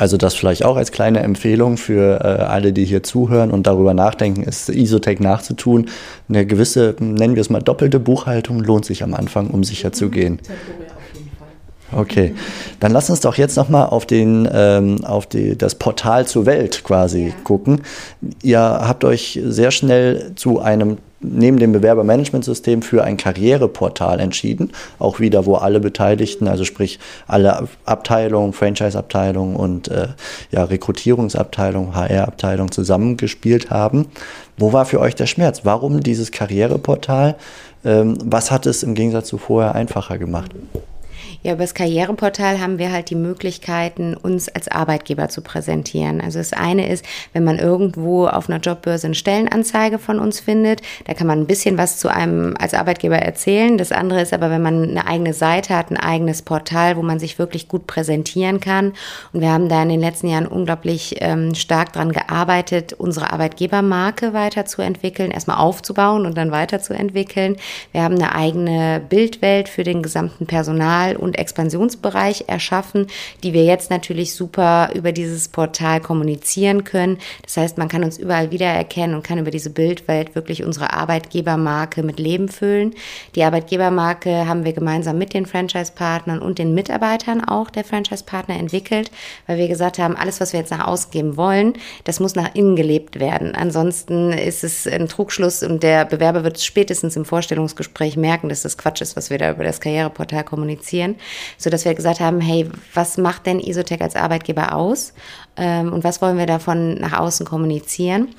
Also 0.00 0.16
das 0.16 0.34
vielleicht 0.34 0.64
auch 0.64 0.78
als 0.78 0.92
kleine 0.92 1.20
Empfehlung 1.20 1.76
für 1.76 2.24
äh, 2.24 2.42
alle, 2.44 2.72
die 2.72 2.86
hier 2.86 3.02
zuhören 3.02 3.50
und 3.50 3.66
darüber 3.66 3.92
nachdenken, 3.92 4.42
ist 4.42 4.70
Isotech 4.70 5.20
nachzutun. 5.20 5.90
Eine 6.26 6.46
gewisse, 6.46 6.96
nennen 7.00 7.34
wir 7.34 7.42
es 7.42 7.50
mal, 7.50 7.60
doppelte 7.60 8.00
Buchhaltung 8.00 8.60
lohnt 8.60 8.86
sich 8.86 9.02
am 9.02 9.12
Anfang, 9.12 9.48
um 9.48 9.62
sicher 9.62 9.92
zu 9.92 10.08
gehen. 10.08 10.38
Okay, 11.92 12.34
dann 12.78 12.92
lass 12.92 13.10
uns 13.10 13.20
doch 13.20 13.34
jetzt 13.34 13.56
nochmal 13.56 13.88
auf, 13.88 14.06
den, 14.06 14.48
ähm, 14.50 15.04
auf 15.04 15.26
die, 15.26 15.58
das 15.58 15.74
Portal 15.74 16.26
zur 16.26 16.46
Welt 16.46 16.82
quasi 16.82 17.26
ja. 17.26 17.34
gucken. 17.44 17.82
Ihr 18.42 18.58
habt 18.58 19.04
euch 19.04 19.38
sehr 19.44 19.70
schnell 19.70 20.32
zu 20.34 20.60
einem 20.60 20.96
neben 21.20 21.58
dem 21.58 21.72
Bewerbermanagementsystem 21.72 22.82
für 22.82 23.04
ein 23.04 23.16
Karriereportal 23.16 24.20
entschieden. 24.20 24.72
Auch 24.98 25.20
wieder, 25.20 25.46
wo 25.46 25.54
alle 25.54 25.80
Beteiligten, 25.80 26.48
also 26.48 26.64
sprich 26.64 26.98
alle 27.26 27.68
Abteilungen, 27.84 28.52
Franchise-Abteilungen 28.52 29.56
und 29.56 29.88
äh, 29.88 30.08
ja, 30.50 30.64
Rekrutierungsabteilung, 30.64 31.94
HR-Abteilung 31.94 32.72
zusammengespielt 32.72 33.70
haben. 33.70 34.06
Wo 34.56 34.72
war 34.72 34.86
für 34.86 35.00
euch 35.00 35.14
der 35.14 35.26
Schmerz? 35.26 35.60
Warum 35.64 36.00
dieses 36.00 36.32
Karriereportal? 36.32 37.36
Ähm, 37.84 38.18
was 38.24 38.50
hat 38.50 38.66
es 38.66 38.82
im 38.82 38.94
Gegensatz 38.94 39.28
zu 39.28 39.38
vorher 39.38 39.74
einfacher 39.74 40.18
gemacht? 40.18 40.52
Ja, 41.42 41.54
über 41.54 41.64
das 41.64 41.72
Karriereportal 41.72 42.60
haben 42.60 42.78
wir 42.78 42.92
halt 42.92 43.08
die 43.08 43.14
Möglichkeiten, 43.14 44.14
uns 44.14 44.50
als 44.50 44.68
Arbeitgeber 44.68 45.30
zu 45.30 45.40
präsentieren. 45.40 46.20
Also 46.20 46.38
das 46.38 46.52
eine 46.52 46.86
ist, 46.86 47.02
wenn 47.32 47.44
man 47.44 47.58
irgendwo 47.58 48.26
auf 48.26 48.50
einer 48.50 48.60
Jobbörse 48.60 49.06
eine 49.06 49.14
Stellenanzeige 49.14 49.98
von 49.98 50.18
uns 50.18 50.38
findet, 50.38 50.82
da 51.06 51.14
kann 51.14 51.26
man 51.26 51.40
ein 51.40 51.46
bisschen 51.46 51.78
was 51.78 51.98
zu 51.98 52.08
einem 52.08 52.54
als 52.58 52.74
Arbeitgeber 52.74 53.16
erzählen. 53.16 53.78
Das 53.78 53.90
andere 53.90 54.20
ist 54.20 54.34
aber, 54.34 54.50
wenn 54.50 54.60
man 54.60 54.90
eine 54.90 55.06
eigene 55.06 55.32
Seite 55.32 55.74
hat, 55.74 55.90
ein 55.90 55.96
eigenes 55.96 56.42
Portal, 56.42 56.98
wo 56.98 57.02
man 57.02 57.18
sich 57.18 57.38
wirklich 57.38 57.68
gut 57.68 57.86
präsentieren 57.86 58.60
kann. 58.60 58.92
Und 59.32 59.40
wir 59.40 59.50
haben 59.50 59.70
da 59.70 59.82
in 59.82 59.88
den 59.88 60.00
letzten 60.00 60.28
Jahren 60.28 60.46
unglaublich 60.46 61.16
ähm, 61.20 61.54
stark 61.54 61.94
dran 61.94 62.12
gearbeitet, 62.12 62.92
unsere 62.92 63.32
Arbeitgebermarke 63.32 64.34
weiterzuentwickeln, 64.34 65.30
erstmal 65.30 65.56
aufzubauen 65.56 66.26
und 66.26 66.36
dann 66.36 66.50
weiterzuentwickeln. 66.50 67.56
Wir 67.92 68.02
haben 68.02 68.16
eine 68.16 68.34
eigene 68.34 69.00
Bildwelt 69.08 69.70
für 69.70 69.84
den 69.84 70.02
gesamten 70.02 70.46
Personal 70.46 71.16
und 71.16 71.29
und 71.30 71.38
Expansionsbereich 71.38 72.44
erschaffen, 72.48 73.06
die 73.44 73.52
wir 73.52 73.62
jetzt 73.62 73.88
natürlich 73.88 74.34
super 74.34 74.90
über 74.94 75.12
dieses 75.12 75.46
Portal 75.46 76.00
kommunizieren 76.00 76.82
können. 76.82 77.18
Das 77.44 77.56
heißt, 77.56 77.78
man 77.78 77.86
kann 77.86 78.02
uns 78.02 78.18
überall 78.18 78.50
wiedererkennen 78.50 79.14
und 79.14 79.22
kann 79.22 79.38
über 79.38 79.52
diese 79.52 79.70
Bildwelt 79.70 80.34
wirklich 80.34 80.64
unsere 80.64 80.92
Arbeitgebermarke 80.92 82.02
mit 82.02 82.18
Leben 82.18 82.48
füllen. 82.48 82.94
Die 83.36 83.44
Arbeitgebermarke 83.44 84.48
haben 84.48 84.64
wir 84.64 84.72
gemeinsam 84.72 85.18
mit 85.18 85.32
den 85.32 85.46
Franchise-Partnern 85.46 86.42
und 86.42 86.58
den 86.58 86.74
Mitarbeitern 86.74 87.44
auch 87.44 87.70
der 87.70 87.84
Franchise-Partner 87.84 88.58
entwickelt, 88.58 89.12
weil 89.46 89.58
wir 89.58 89.68
gesagt 89.68 90.00
haben, 90.00 90.16
alles, 90.16 90.40
was 90.40 90.52
wir 90.52 90.58
jetzt 90.58 90.72
nach 90.72 90.88
außen 90.88 91.12
geben 91.12 91.36
wollen, 91.36 91.74
das 92.02 92.18
muss 92.18 92.34
nach 92.34 92.56
innen 92.56 92.74
gelebt 92.74 93.20
werden. 93.20 93.54
Ansonsten 93.54 94.32
ist 94.32 94.64
es 94.64 94.88
ein 94.88 95.06
Trugschluss 95.06 95.62
und 95.62 95.84
der 95.84 96.06
Bewerber 96.06 96.42
wird 96.42 96.60
spätestens 96.60 97.14
im 97.14 97.24
Vorstellungsgespräch 97.24 98.16
merken, 98.16 98.48
dass 98.48 98.62
das 98.62 98.76
Quatsch 98.76 99.00
ist, 99.00 99.14
was 99.16 99.30
wir 99.30 99.38
da 99.38 99.52
über 99.52 99.62
das 99.62 99.80
Karriereportal 99.80 100.42
kommunizieren 100.42 101.19
so 101.56 101.70
dass 101.70 101.84
wir 101.84 101.94
gesagt 101.94 102.20
haben, 102.20 102.40
hey, 102.40 102.68
was 102.94 103.18
macht 103.18 103.46
denn 103.46 103.60
Isotech 103.60 104.00
als 104.00 104.16
Arbeitgeber 104.16 104.74
aus 104.74 105.12
ähm, 105.56 105.92
und 105.92 106.04
was 106.04 106.20
wollen 106.22 106.38
wir 106.38 106.46
davon 106.46 106.94
nach 106.94 107.18
außen 107.18 107.46
kommunizieren? 107.46 108.34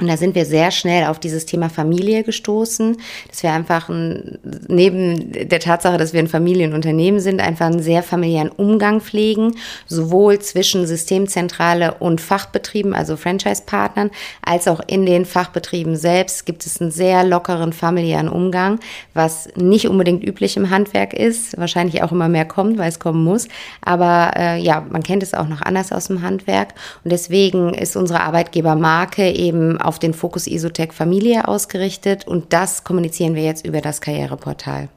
Und 0.00 0.08
da 0.08 0.16
sind 0.16 0.34
wir 0.34 0.46
sehr 0.46 0.70
schnell 0.70 1.06
auf 1.06 1.18
dieses 1.18 1.46
Thema 1.46 1.68
Familie 1.68 2.24
gestoßen, 2.24 2.96
dass 3.28 3.42
wir 3.42 3.52
einfach 3.52 3.88
ein, 3.88 4.38
neben 4.68 5.32
der 5.32 5.60
Tatsache, 5.60 5.98
dass 5.98 6.12
wir 6.12 6.20
ein 6.20 6.28
Familienunternehmen 6.28 7.20
sind, 7.20 7.40
einfach 7.40 7.66
einen 7.66 7.82
sehr 7.82 8.02
familiären 8.02 8.48
Umgang 8.48 9.00
pflegen, 9.00 9.56
sowohl 9.86 10.38
zwischen 10.38 10.86
Systemzentrale 10.86 11.94
und 11.94 12.20
Fachbetrieben, 12.20 12.94
also 12.94 13.16
Franchise-Partnern, 13.16 14.10
als 14.42 14.68
auch 14.68 14.80
in 14.86 15.06
den 15.06 15.24
Fachbetrieben 15.26 15.96
selbst 15.96 16.46
gibt 16.46 16.64
es 16.64 16.80
einen 16.80 16.90
sehr 16.90 17.24
lockeren 17.24 17.72
familiären 17.72 18.28
Umgang, 18.28 18.80
was 19.14 19.48
nicht 19.56 19.88
unbedingt 19.88 20.24
üblich 20.24 20.56
im 20.56 20.70
Handwerk 20.70 21.12
ist, 21.12 21.58
wahrscheinlich 21.58 22.02
auch 22.02 22.12
immer 22.12 22.28
mehr 22.28 22.44
kommt, 22.44 22.78
weil 22.78 22.88
es 22.88 22.98
kommen 22.98 23.22
muss. 23.22 23.48
Aber 23.82 24.32
äh, 24.36 24.58
ja, 24.60 24.86
man 24.88 25.02
kennt 25.02 25.22
es 25.22 25.34
auch 25.34 25.48
noch 25.48 25.62
anders 25.62 25.92
aus 25.92 26.06
dem 26.06 26.22
Handwerk. 26.22 26.74
Und 27.04 27.12
deswegen 27.12 27.74
ist 27.74 27.96
unsere 27.96 28.20
Arbeitgebermarke 28.20 29.30
eben 29.30 29.80
auf 29.90 29.98
den 29.98 30.14
Fokus 30.14 30.46
Isotech 30.46 30.92
Familie 30.92 31.48
ausgerichtet 31.48 32.24
und 32.24 32.52
das 32.52 32.84
kommunizieren 32.84 33.34
wir 33.34 33.42
jetzt 33.42 33.66
über 33.66 33.80
das 33.80 34.00
Karriereportal. 34.00 34.88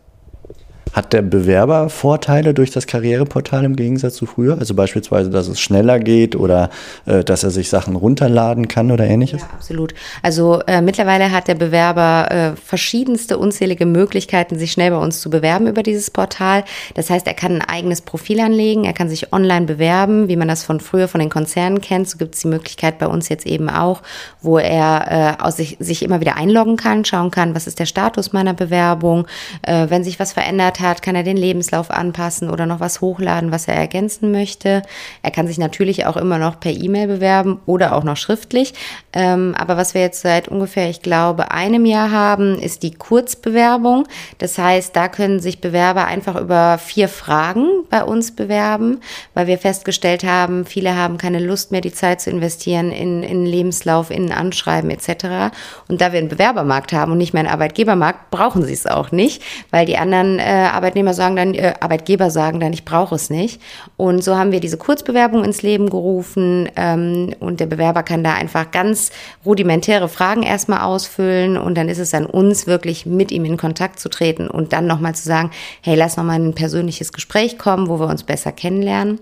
Hat 0.94 1.12
der 1.12 1.24
Bewerber 1.24 1.90
Vorteile 1.90 2.54
durch 2.54 2.70
das 2.70 2.86
Karriereportal 2.86 3.64
im 3.66 3.76
Gegensatz 3.76 4.14
zu 4.14 4.28
früher? 4.28 4.60
Also 4.60 4.76
beispielsweise, 4.76 5.32
dass 5.32 5.48
es 5.48 5.60
schneller 5.60 6.00
geht 6.00 6.36
oder 6.36 6.70
äh, 7.06 7.24
dass 7.24 7.44
er 7.44 7.50
sich 7.50 7.70
Sachen 7.70 7.96
runterladen 7.96 8.68
kann 8.68 8.92
oder 8.92 9.06
ähnliches? 9.06 9.42
Ja, 9.42 9.48
absolut. 9.54 9.96
Also 10.22 10.62
äh, 10.68 10.82
mittlerweile 10.82 11.32
hat 11.32 11.48
der 11.48 11.56
Bewerber 11.56 12.32
äh, 12.32 12.56
verschiedenste 12.56 13.40
unzählige 13.40 13.88
Möglichkeiten, 13.88 14.60
sich 14.60 14.72
schnell 14.72 14.92
bei 14.92 14.98
uns 14.98 15.20
zu 15.20 15.32
bewerben 15.32 15.66
über 15.66 15.82
dieses 15.82 16.12
Portal. 16.12 16.64
Das 16.94 17.10
heißt, 17.10 17.26
er 17.26 17.34
kann 17.34 17.54
ein 17.54 17.62
eigenes 17.62 18.02
Profil 18.02 18.40
anlegen, 18.40 18.86
er 18.86 18.94
kann 18.94 19.10
sich 19.10 19.34
online 19.34 19.66
bewerben, 19.66 20.28
wie 20.28 20.36
man 20.36 20.48
das 20.48 20.64
von 20.64 20.80
früher 20.80 21.08
von 21.08 21.20
den 21.20 21.30
Konzernen 21.30 21.82
kennt. 21.82 22.08
So 22.08 22.20
gibt 22.20 22.36
es 22.36 22.42
die 22.42 22.48
Möglichkeit 22.50 23.00
bei 23.00 23.08
uns 23.08 23.30
jetzt 23.30 23.48
eben 23.48 23.68
auch, 23.68 24.04
wo 24.42 24.60
er 24.60 25.38
äh, 25.40 25.44
aus 25.44 25.58
sich, 25.58 25.78
sich 25.80 26.04
immer 26.04 26.20
wieder 26.20 26.36
einloggen 26.36 26.78
kann, 26.78 27.04
schauen 27.04 27.32
kann, 27.32 27.56
was 27.56 27.66
ist 27.66 27.80
der 27.80 27.88
Status 27.88 28.32
meiner 28.32 28.54
Bewerbung, 28.54 29.26
äh, 29.64 29.88
wenn 29.90 30.04
sich 30.04 30.20
was 30.20 30.34
verändert 30.34 30.83
hat, 30.84 31.02
kann 31.02 31.16
er 31.16 31.24
den 31.24 31.38
Lebenslauf 31.38 31.90
anpassen 31.90 32.52
oder 32.52 32.68
noch 32.68 32.80
was 32.80 33.02
hochladen, 33.02 33.52
was 33.52 33.68
er 33.68 33.76
ergänzen 33.76 34.32
möchte. 34.32 34.84
Er 35.24 35.32
kann 35.32 35.48
sich 35.48 35.58
natürlich 35.58 36.06
auch 36.06 36.18
immer 36.18 36.38
noch 36.38 36.60
per 36.60 36.72
E-Mail 36.72 37.08
bewerben 37.08 37.60
oder 37.66 37.96
auch 37.96 38.04
noch 38.04 38.18
schriftlich. 38.18 38.76
Ähm, 39.14 39.56
aber 39.58 39.78
was 39.78 39.94
wir 39.94 40.02
jetzt 40.02 40.22
seit 40.22 40.48
ungefähr, 40.48 40.90
ich 40.90 41.02
glaube, 41.02 41.52
einem 41.52 41.86
Jahr 41.86 42.12
haben, 42.12 42.60
ist 42.60 42.84
die 42.84 42.94
Kurzbewerbung. 42.94 44.08
Das 44.38 44.58
heißt, 44.58 44.96
da 44.96 45.08
können 45.08 45.40
sich 45.40 45.62
Bewerber 45.62 46.06
einfach 46.06 46.40
über 46.40 46.78
vier 46.78 47.08
Fragen 47.08 47.68
bei 47.90 48.04
uns 48.04 48.36
bewerben, 48.36 49.00
weil 49.34 49.48
wir 49.48 49.58
festgestellt 49.58 50.24
haben, 50.24 50.66
viele 50.66 50.96
haben 50.96 51.18
keine 51.18 51.40
Lust 51.40 51.72
mehr, 51.72 51.82
die 51.82 51.94
Zeit 51.94 52.22
zu 52.22 52.30
investieren 52.30 52.92
in, 52.92 53.24
in 53.24 53.46
Lebenslauf, 53.46 54.12
in 54.12 54.32
Anschreiben 54.32 54.90
etc. 54.90 55.56
Und 55.88 56.02
da 56.02 56.12
wir 56.12 56.20
einen 56.20 56.30
Bewerbermarkt 56.30 56.94
haben 56.94 57.14
und 57.14 57.18
nicht 57.18 57.34
mehr 57.34 57.42
einen 57.42 57.52
Arbeitgebermarkt, 57.52 58.32
brauchen 58.32 58.64
sie 58.64 58.74
es 58.74 58.88
auch 58.88 59.12
nicht, 59.12 59.42
weil 59.72 59.86
die 59.86 59.98
anderen 59.98 60.40
äh, 60.40 60.70
Arbeitnehmer 60.74 61.14
sagen 61.14 61.36
dann, 61.36 61.54
äh, 61.54 61.74
Arbeitgeber 61.80 62.30
sagen 62.30 62.60
dann, 62.60 62.74
ich 62.74 62.86
brauche 62.86 63.16
es 63.16 63.30
nicht. 63.30 63.62
Und 63.98 64.24
so 64.24 64.36
haben 64.36 64.52
wir 64.52 64.60
diese 64.60 64.78
Kurzbewerbung 64.78 65.44
ins 65.44 65.62
Leben 65.62 65.90
gerufen 65.90 66.70
ähm, 66.76 67.34
und 67.40 67.60
der 67.60 67.68
Bewerber 67.68 68.04
kann 68.04 68.24
da 68.24 68.34
einfach 68.34 68.72
ganz 68.72 69.12
rudimentäre 69.46 70.10
Fragen 70.10 70.44
erstmal 70.44 70.82
ausfüllen 70.82 71.58
und 71.58 71.76
dann 71.76 71.90
ist 71.90 72.00
es 72.00 72.14
an 72.14 72.26
uns 72.26 72.68
wirklich 72.68 73.06
mit 73.06 73.32
ihm 73.32 73.46
in 73.46 73.58
Kontakt 73.58 74.00
zu 74.00 74.10
treten 74.10 74.48
und 74.48 74.74
dann 74.74 74.88
nochmal 74.88 75.16
zu 75.16 75.24
sagen, 75.24 75.52
hey, 75.82 75.96
lass 75.96 76.18
nochmal 76.18 76.40
ein 76.40 76.54
persönliches 76.54 77.14
Gespräch 77.14 77.58
kommen, 77.58 77.88
wo 77.88 78.00
wir 78.00 78.08
uns 78.08 78.24
besser 78.24 78.52
kennenlernen. 78.52 79.20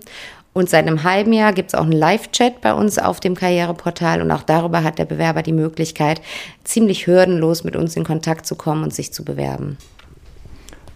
Und 0.54 0.68
seit 0.68 0.86
einem 0.86 1.02
halben 1.02 1.32
Jahr 1.32 1.52
gibt 1.52 1.70
es 1.70 1.74
auch 1.74 1.84
einen 1.84 1.92
Live-Chat 1.92 2.60
bei 2.60 2.74
uns 2.74 2.98
auf 2.98 3.20
dem 3.20 3.34
Karriereportal 3.34 4.20
und 4.20 4.30
auch 4.30 4.42
darüber 4.42 4.84
hat 4.84 4.98
der 4.98 5.06
Bewerber 5.06 5.42
die 5.42 5.52
Möglichkeit, 5.52 6.20
ziemlich 6.62 7.06
hürdenlos 7.06 7.64
mit 7.64 7.74
uns 7.74 7.96
in 7.96 8.04
Kontakt 8.04 8.44
zu 8.44 8.54
kommen 8.54 8.84
und 8.84 8.92
sich 8.92 9.12
zu 9.12 9.24
bewerben. 9.24 9.78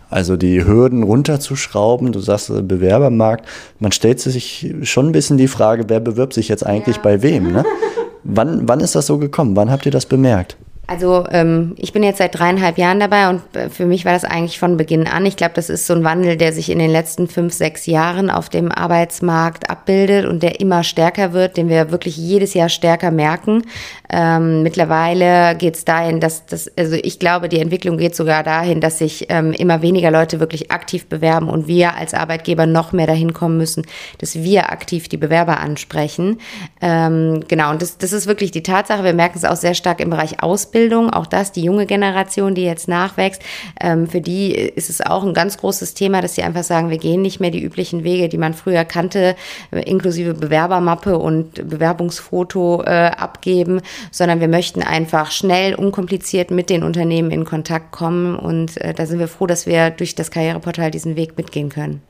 Also 0.08 0.36
die 0.36 0.64
Hürden 0.64 1.02
runterzuschrauben, 1.02 2.12
du 2.12 2.20
sagst 2.20 2.50
äh, 2.50 2.62
Bewerbermarkt, 2.62 3.46
man 3.80 3.92
stellt 3.92 4.20
sich 4.20 4.74
schon 4.82 5.06
ein 5.06 5.12
bisschen 5.12 5.36
die 5.36 5.48
Frage, 5.48 5.84
wer 5.88 6.00
bewirbt 6.00 6.32
sich 6.32 6.48
jetzt 6.48 6.64
eigentlich 6.64 6.96
ja. 6.96 7.02
bei 7.02 7.22
wem? 7.22 7.52
Ne? 7.52 7.64
wann, 8.24 8.68
wann 8.68 8.80
ist 8.80 8.94
das 8.94 9.06
so 9.06 9.18
gekommen? 9.18 9.56
Wann 9.56 9.70
habt 9.70 9.86
ihr 9.86 9.92
das 9.92 10.06
bemerkt? 10.06 10.56
Also 10.88 11.26
ähm, 11.32 11.74
ich 11.78 11.92
bin 11.92 12.04
jetzt 12.04 12.18
seit 12.18 12.38
dreieinhalb 12.38 12.78
Jahren 12.78 13.00
dabei 13.00 13.28
und 13.28 13.42
äh, 13.56 13.68
für 13.70 13.86
mich 13.86 14.04
war 14.04 14.12
das 14.12 14.24
eigentlich 14.24 14.60
von 14.60 14.76
Beginn 14.76 15.08
an. 15.08 15.26
Ich 15.26 15.36
glaube, 15.36 15.54
das 15.54 15.68
ist 15.68 15.86
so 15.86 15.94
ein 15.94 16.04
Wandel, 16.04 16.36
der 16.36 16.52
sich 16.52 16.70
in 16.70 16.78
den 16.78 16.90
letzten 16.90 17.26
fünf, 17.26 17.54
sechs 17.54 17.86
Jahren 17.86 18.30
auf 18.30 18.48
dem 18.48 18.70
Arbeitsmarkt 18.70 19.68
abbildet 19.68 20.26
und 20.26 20.44
der 20.44 20.60
immer 20.60 20.84
stärker 20.84 21.32
wird, 21.32 21.56
den 21.56 21.68
wir 21.68 21.90
wirklich 21.90 22.16
jedes 22.16 22.54
Jahr 22.54 22.68
stärker 22.68 23.10
merken. 23.10 23.64
Ähm, 24.08 24.62
mittlerweile 24.62 25.56
geht 25.56 25.74
es 25.74 25.84
dahin, 25.84 26.20
dass 26.20 26.46
das, 26.46 26.70
also 26.78 26.94
ich 26.94 27.18
glaube, 27.18 27.48
die 27.48 27.58
Entwicklung 27.58 27.98
geht 27.98 28.14
sogar 28.14 28.44
dahin, 28.44 28.80
dass 28.80 28.98
sich 28.98 29.26
ähm, 29.28 29.52
immer 29.52 29.82
weniger 29.82 30.12
Leute 30.12 30.38
wirklich 30.38 30.70
aktiv 30.70 31.06
bewerben 31.06 31.48
und 31.48 31.66
wir 31.66 31.96
als 31.96 32.14
Arbeitgeber 32.14 32.66
noch 32.66 32.92
mehr 32.92 33.08
dahin 33.08 33.32
kommen 33.32 33.56
müssen, 33.56 33.84
dass 34.18 34.36
wir 34.36 34.70
aktiv 34.70 35.08
die 35.08 35.16
Bewerber 35.16 35.58
ansprechen. 35.58 36.38
Ähm, 36.80 37.42
genau, 37.48 37.70
und 37.70 37.82
das, 37.82 37.98
das 37.98 38.12
ist 38.12 38.28
wirklich 38.28 38.52
die 38.52 38.62
Tatsache. 38.62 39.02
Wir 39.02 39.14
merken 39.14 39.38
es 39.38 39.44
auch 39.44 39.56
sehr 39.56 39.74
stark 39.74 39.98
im 39.98 40.10
Bereich 40.10 40.40
Ausbildung. 40.44 40.75
Ausbildung, 40.76 41.08
auch 41.08 41.26
das, 41.26 41.52
die 41.52 41.62
junge 41.62 41.86
Generation, 41.86 42.54
die 42.54 42.64
jetzt 42.64 42.86
nachwächst, 42.86 43.40
ähm, 43.80 44.06
für 44.06 44.20
die 44.20 44.52
ist 44.52 44.90
es 44.90 45.00
auch 45.00 45.24
ein 45.24 45.32
ganz 45.32 45.56
großes 45.56 45.94
Thema, 45.94 46.20
dass 46.20 46.34
sie 46.34 46.42
einfach 46.42 46.64
sagen, 46.64 46.90
wir 46.90 46.98
gehen 46.98 47.22
nicht 47.22 47.40
mehr 47.40 47.50
die 47.50 47.62
üblichen 47.62 48.04
Wege, 48.04 48.28
die 48.28 48.36
man 48.36 48.52
früher 48.52 48.84
kannte, 48.84 49.36
äh, 49.70 49.80
inklusive 49.88 50.34
Bewerbermappe 50.34 51.18
und 51.18 51.66
Bewerbungsfoto 51.66 52.82
äh, 52.82 53.10
abgeben, 53.16 53.80
sondern 54.10 54.40
wir 54.40 54.48
möchten 54.48 54.82
einfach 54.82 55.30
schnell, 55.30 55.74
unkompliziert 55.74 56.50
mit 56.50 56.68
den 56.68 56.82
Unternehmen 56.82 57.30
in 57.30 57.46
Kontakt 57.46 57.90
kommen 57.92 58.36
und 58.36 58.78
äh, 58.82 58.92
da 58.92 59.06
sind 59.06 59.18
wir 59.18 59.28
froh, 59.28 59.46
dass 59.46 59.64
wir 59.64 59.88
durch 59.88 60.14
das 60.14 60.30
Karriereportal 60.30 60.90
diesen 60.90 61.16
Weg 61.16 61.38
mitgehen 61.38 61.70
können. 61.70 62.02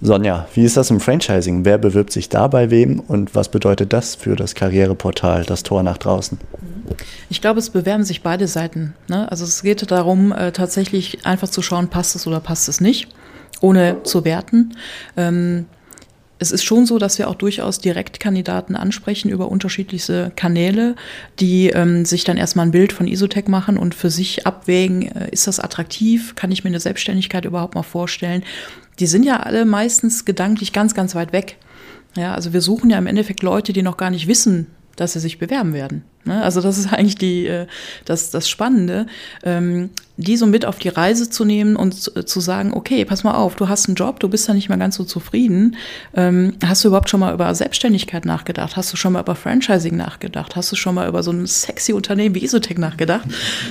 Sonja, 0.00 0.46
wie 0.54 0.64
ist 0.64 0.76
das 0.76 0.90
im 0.90 1.00
Franchising? 1.00 1.64
Wer 1.64 1.76
bewirbt 1.76 2.12
sich 2.12 2.28
da 2.28 2.46
bei 2.46 2.70
wem 2.70 3.00
und 3.00 3.34
was 3.34 3.48
bedeutet 3.48 3.92
das 3.92 4.14
für 4.14 4.36
das 4.36 4.54
Karriereportal, 4.54 5.44
das 5.44 5.64
Tor 5.64 5.82
nach 5.82 5.98
draußen? 5.98 6.38
Ich 7.30 7.40
glaube, 7.40 7.58
es 7.58 7.70
bewerben 7.70 8.04
sich 8.04 8.22
beide 8.22 8.46
Seiten. 8.46 8.94
Ne? 9.08 9.30
Also 9.30 9.44
es 9.44 9.62
geht 9.62 9.90
darum, 9.90 10.32
äh, 10.32 10.52
tatsächlich 10.52 11.26
einfach 11.26 11.48
zu 11.48 11.62
schauen, 11.62 11.88
passt 11.88 12.14
es 12.14 12.26
oder 12.26 12.38
passt 12.38 12.68
es 12.68 12.80
nicht, 12.80 13.08
ohne 13.60 14.02
zu 14.04 14.24
werten. 14.24 14.76
Ähm, 15.16 15.66
es 16.38 16.52
ist 16.52 16.62
schon 16.62 16.86
so, 16.86 16.98
dass 16.98 17.18
wir 17.18 17.28
auch 17.28 17.34
durchaus 17.34 17.80
Direktkandidaten 17.80 18.76
ansprechen 18.76 19.28
über 19.28 19.50
unterschiedlichste 19.50 20.30
Kanäle, 20.36 20.94
die 21.40 21.70
ähm, 21.70 22.04
sich 22.04 22.22
dann 22.22 22.36
erstmal 22.36 22.66
ein 22.66 22.72
Bild 22.72 22.92
von 22.92 23.08
Isotech 23.08 23.48
machen 23.48 23.76
und 23.76 23.96
für 23.96 24.10
sich 24.10 24.46
abwägen, 24.46 25.02
äh, 25.02 25.28
ist 25.32 25.48
das 25.48 25.58
attraktiv, 25.58 26.36
kann 26.36 26.52
ich 26.52 26.62
mir 26.62 26.68
eine 26.68 26.80
Selbstständigkeit 26.80 27.44
überhaupt 27.44 27.74
mal 27.74 27.82
vorstellen. 27.82 28.44
Die 29.00 29.06
sind 29.06 29.24
ja 29.24 29.40
alle 29.40 29.64
meistens 29.64 30.24
gedanklich 30.24 30.72
ganz, 30.72 30.94
ganz 30.94 31.14
weit 31.14 31.32
weg. 31.32 31.56
Ja, 32.16 32.34
also 32.34 32.52
wir 32.52 32.60
suchen 32.60 32.90
ja 32.90 32.98
im 32.98 33.06
Endeffekt 33.06 33.42
Leute, 33.42 33.72
die 33.72 33.82
noch 33.82 33.96
gar 33.96 34.10
nicht 34.10 34.26
wissen, 34.26 34.66
dass 34.96 35.12
sie 35.12 35.20
sich 35.20 35.38
bewerben 35.38 35.72
werden. 35.72 36.02
Ne? 36.24 36.42
Also 36.42 36.60
das 36.60 36.78
ist 36.78 36.86
eigentlich 36.92 37.16
die, 37.16 37.46
äh, 37.46 37.66
das, 38.04 38.30
das 38.30 38.48
Spannende, 38.48 39.06
ähm, 39.44 39.90
die 40.16 40.36
so 40.36 40.46
mit 40.46 40.64
auf 40.64 40.78
die 40.78 40.88
Reise 40.88 41.30
zu 41.30 41.44
nehmen 41.44 41.76
und 41.76 41.94
zu 41.94 42.40
sagen, 42.40 42.74
okay, 42.74 43.04
pass 43.04 43.22
mal 43.22 43.34
auf, 43.34 43.54
du 43.54 43.68
hast 43.68 43.86
einen 43.86 43.94
Job, 43.94 44.18
du 44.18 44.28
bist 44.28 44.48
da 44.48 44.54
nicht 44.54 44.68
mehr 44.68 44.78
ganz 44.78 44.96
so 44.96 45.04
zufrieden. 45.04 45.76
Ähm, 46.14 46.54
hast 46.64 46.82
du 46.82 46.88
überhaupt 46.88 47.08
schon 47.08 47.20
mal 47.20 47.32
über 47.32 47.54
Selbstständigkeit 47.54 48.24
nachgedacht? 48.24 48.76
Hast 48.76 48.92
du 48.92 48.96
schon 48.96 49.12
mal 49.12 49.20
über 49.20 49.36
Franchising 49.36 49.96
nachgedacht? 49.96 50.56
Hast 50.56 50.72
du 50.72 50.76
schon 50.76 50.96
mal 50.96 51.08
über 51.08 51.22
so 51.22 51.30
ein 51.30 51.46
sexy 51.46 51.92
Unternehmen 51.92 52.34
wie 52.34 52.42
Isotech 52.42 52.78
nachgedacht? 52.78 53.28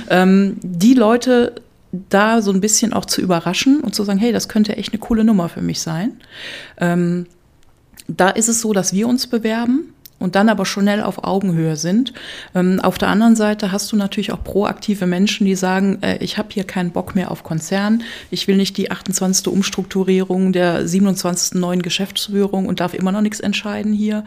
Ähm, 0.08 0.56
die 0.62 0.94
Leute 0.94 1.52
da 1.92 2.42
so 2.42 2.52
ein 2.52 2.60
bisschen 2.60 2.92
auch 2.92 3.06
zu 3.06 3.20
überraschen 3.20 3.80
und 3.80 3.94
zu 3.94 4.04
sagen, 4.04 4.18
hey, 4.18 4.32
das 4.32 4.48
könnte 4.48 4.76
echt 4.76 4.92
eine 4.92 5.00
coole 5.00 5.24
Nummer 5.24 5.48
für 5.48 5.62
mich 5.62 5.80
sein. 5.80 6.20
Ähm, 6.78 7.26
da 8.08 8.30
ist 8.30 8.48
es 8.48 8.60
so, 8.60 8.72
dass 8.72 8.92
wir 8.92 9.08
uns 9.08 9.26
bewerben 9.26 9.94
und 10.18 10.34
dann 10.34 10.48
aber 10.48 10.66
schnell 10.66 11.02
auf 11.02 11.24
Augenhöhe 11.24 11.76
sind. 11.76 12.12
Ähm, 12.54 12.80
auf 12.80 12.98
der 12.98 13.08
anderen 13.08 13.36
Seite 13.36 13.72
hast 13.72 13.90
du 13.92 13.96
natürlich 13.96 14.32
auch 14.32 14.42
proaktive 14.42 15.06
Menschen, 15.06 15.46
die 15.46 15.54
sagen, 15.54 15.98
äh, 16.02 16.18
ich 16.18 16.38
habe 16.38 16.48
hier 16.52 16.64
keinen 16.64 16.90
Bock 16.90 17.14
mehr 17.14 17.30
auf 17.30 17.44
Konzern, 17.44 18.02
ich 18.30 18.48
will 18.48 18.56
nicht 18.56 18.76
die 18.76 18.90
28. 18.90 19.48
Umstrukturierung 19.48 20.52
der 20.52 20.86
27. 20.86 21.60
neuen 21.60 21.82
Geschäftsführung 21.82 22.66
und 22.66 22.80
darf 22.80 22.94
immer 22.94 23.12
noch 23.12 23.20
nichts 23.22 23.40
entscheiden 23.40 23.92
hier, 23.92 24.24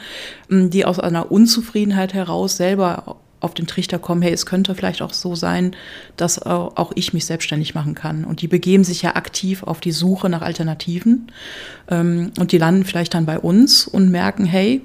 ähm, 0.50 0.69
die 0.69 0.86
aus 0.86 1.00
einer 1.00 1.32
Unzufriedenheit 1.32 2.13
heraus 2.13 2.58
selber 2.58 3.17
auf 3.41 3.54
den 3.56 3.67
Trichter 3.67 3.99
kommen, 3.99 4.21
hey, 4.21 4.32
es 4.32 4.45
könnte 4.45 4.75
vielleicht 4.75 5.01
auch 5.01 5.13
so 5.13 5.36
sein, 5.36 5.75
dass 6.15 6.41
auch 6.41 6.91
ich 6.95 7.12
mich 7.12 7.25
selbstständig 7.25 7.75
machen 7.75 7.95
kann. 7.95 8.23
Und 8.23 8.41
die 8.41 8.47
begeben 8.47 8.84
sich 8.84 9.01
ja 9.01 9.15
aktiv 9.15 9.63
auf 9.63 9.82
die 9.82 9.91
Suche 9.91 10.30
nach 10.30 10.43
Alternativen. 10.43 11.32
Ähm, 11.89 12.32
und 12.39 12.51
die 12.51 12.60
landen 12.60 12.86
vielleicht 12.86 13.15
dann 13.15 13.25
bei 13.25 13.39
uns 13.39 13.88
und 13.88 14.12
merken, 14.12 14.45
hey, 14.45 14.82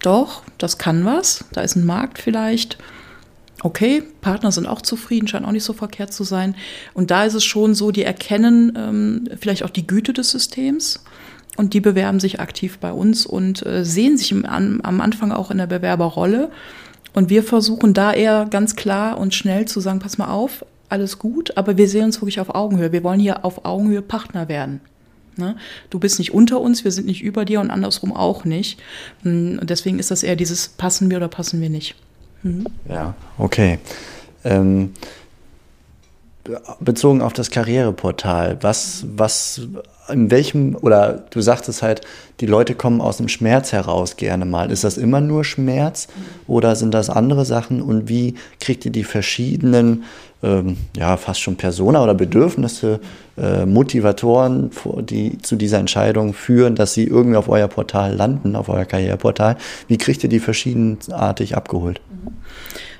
doch, 0.00 0.42
das 0.58 0.78
kann 0.78 1.04
was, 1.04 1.44
da 1.52 1.60
ist 1.60 1.76
ein 1.76 1.84
Markt 1.84 2.18
vielleicht. 2.18 2.78
Okay, 3.62 4.04
Partner 4.20 4.52
sind 4.52 4.68
auch 4.68 4.82
zufrieden, 4.82 5.26
scheint 5.26 5.44
auch 5.44 5.52
nicht 5.52 5.64
so 5.64 5.72
verkehrt 5.72 6.12
zu 6.12 6.22
sein. 6.22 6.54
Und 6.94 7.10
da 7.10 7.24
ist 7.24 7.34
es 7.34 7.44
schon 7.44 7.74
so, 7.74 7.90
die 7.90 8.04
erkennen 8.04 8.72
ähm, 8.76 9.28
vielleicht 9.40 9.64
auch 9.64 9.70
die 9.70 9.88
Güte 9.88 10.12
des 10.12 10.30
Systems 10.30 11.02
und 11.56 11.74
die 11.74 11.80
bewerben 11.80 12.20
sich 12.20 12.38
aktiv 12.38 12.78
bei 12.78 12.92
uns 12.92 13.26
und 13.26 13.66
äh, 13.66 13.84
sehen 13.84 14.16
sich 14.16 14.32
am 14.32 15.00
Anfang 15.00 15.32
auch 15.32 15.50
in 15.50 15.58
der 15.58 15.66
Bewerberrolle 15.66 16.52
Und 17.14 17.30
wir 17.30 17.42
versuchen 17.42 17.94
da 17.94 18.12
eher 18.12 18.46
ganz 18.50 18.76
klar 18.76 19.18
und 19.18 19.34
schnell 19.34 19.66
zu 19.66 19.80
sagen, 19.80 19.98
pass 19.98 20.18
mal 20.18 20.30
auf, 20.30 20.64
alles 20.88 21.18
gut, 21.18 21.56
aber 21.56 21.76
wir 21.76 21.88
sehen 21.88 22.04
uns 22.04 22.20
wirklich 22.20 22.40
auf 22.40 22.54
Augenhöhe. 22.54 22.92
Wir 22.92 23.04
wollen 23.04 23.20
hier 23.20 23.44
auf 23.44 23.64
Augenhöhe 23.64 24.02
Partner 24.02 24.48
werden. 24.48 24.80
Ne? 25.36 25.56
Du 25.90 25.98
bist 25.98 26.18
nicht 26.18 26.32
unter 26.32 26.60
uns, 26.60 26.84
wir 26.84 26.92
sind 26.92 27.06
nicht 27.06 27.22
über 27.22 27.44
dir 27.44 27.60
und 27.60 27.70
andersrum 27.70 28.12
auch 28.12 28.44
nicht. 28.44 28.80
Und 29.24 29.60
deswegen 29.62 29.98
ist 29.98 30.10
das 30.10 30.22
eher 30.22 30.36
dieses, 30.36 30.68
passen 30.68 31.10
wir 31.10 31.18
oder 31.18 31.28
passen 31.28 31.60
wir 31.60 31.70
nicht. 31.70 31.94
Mhm. 32.42 32.66
Ja, 32.88 33.14
okay. 33.38 33.78
Ähm, 34.44 34.94
bezogen 36.80 37.22
auf 37.22 37.32
das 37.32 37.50
Karriereportal, 37.50 38.58
was, 38.60 39.04
was, 39.14 39.60
in 40.08 40.30
welchem, 40.30 40.76
oder 40.76 41.24
du 41.30 41.40
sagtest 41.40 41.82
halt, 41.82 42.00
die 42.40 42.46
Leute 42.46 42.74
kommen 42.74 43.00
aus 43.00 43.18
dem 43.18 43.28
Schmerz 43.28 43.72
heraus 43.72 44.16
gerne 44.16 44.44
mal. 44.44 44.70
Ist 44.70 44.84
das 44.84 44.96
immer 44.96 45.20
nur 45.20 45.44
Schmerz 45.44 46.08
oder 46.46 46.76
sind 46.76 46.94
das 46.94 47.10
andere 47.10 47.44
Sachen? 47.44 47.82
Und 47.82 48.08
wie 48.08 48.34
kriegt 48.60 48.84
ihr 48.84 48.92
die 48.92 49.04
verschiedenen, 49.04 50.04
ähm, 50.42 50.76
ja, 50.96 51.16
fast 51.16 51.40
schon 51.40 51.56
Persona 51.56 52.02
oder 52.02 52.14
Bedürfnisse, 52.14 53.00
äh, 53.36 53.66
Motivatoren, 53.66 54.70
die 55.00 55.38
zu 55.38 55.56
dieser 55.56 55.78
Entscheidung 55.78 56.32
führen, 56.32 56.74
dass 56.74 56.94
sie 56.94 57.04
irgendwie 57.04 57.36
auf 57.36 57.48
euer 57.48 57.68
Portal 57.68 58.14
landen, 58.14 58.56
auf 58.56 58.68
euer 58.68 58.84
Karriereportal? 58.84 59.56
Wie 59.88 59.98
kriegt 59.98 60.22
ihr 60.22 60.30
die 60.30 60.40
verschiedenartig 60.40 61.56
abgeholt? 61.56 62.00
Mhm. 62.10 62.32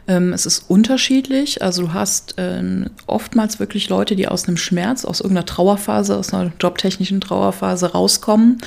Ähm, 0.09 0.33
es 0.33 0.47
ist 0.47 0.65
unterschiedlich. 0.69 1.63
Also 1.63 1.83
du 1.83 1.93
hast 1.93 2.35
ähm, 2.39 2.87
oftmals 3.07 3.61
wirklich 3.61 3.89
Leute, 3.91 4.17
die 4.17 4.27
aus 4.27 4.49
einem 4.49 4.57
Schmerz, 4.57 5.05
aus 5.05 5.21
irgendeiner 5.21 5.47
Trauerphase, 5.47 6.17
aus 6.17 6.33
einer 6.33 6.51
jobtechnischen 6.59 7.21
Trauerphase 7.21 7.93
rauskommen 7.93 8.59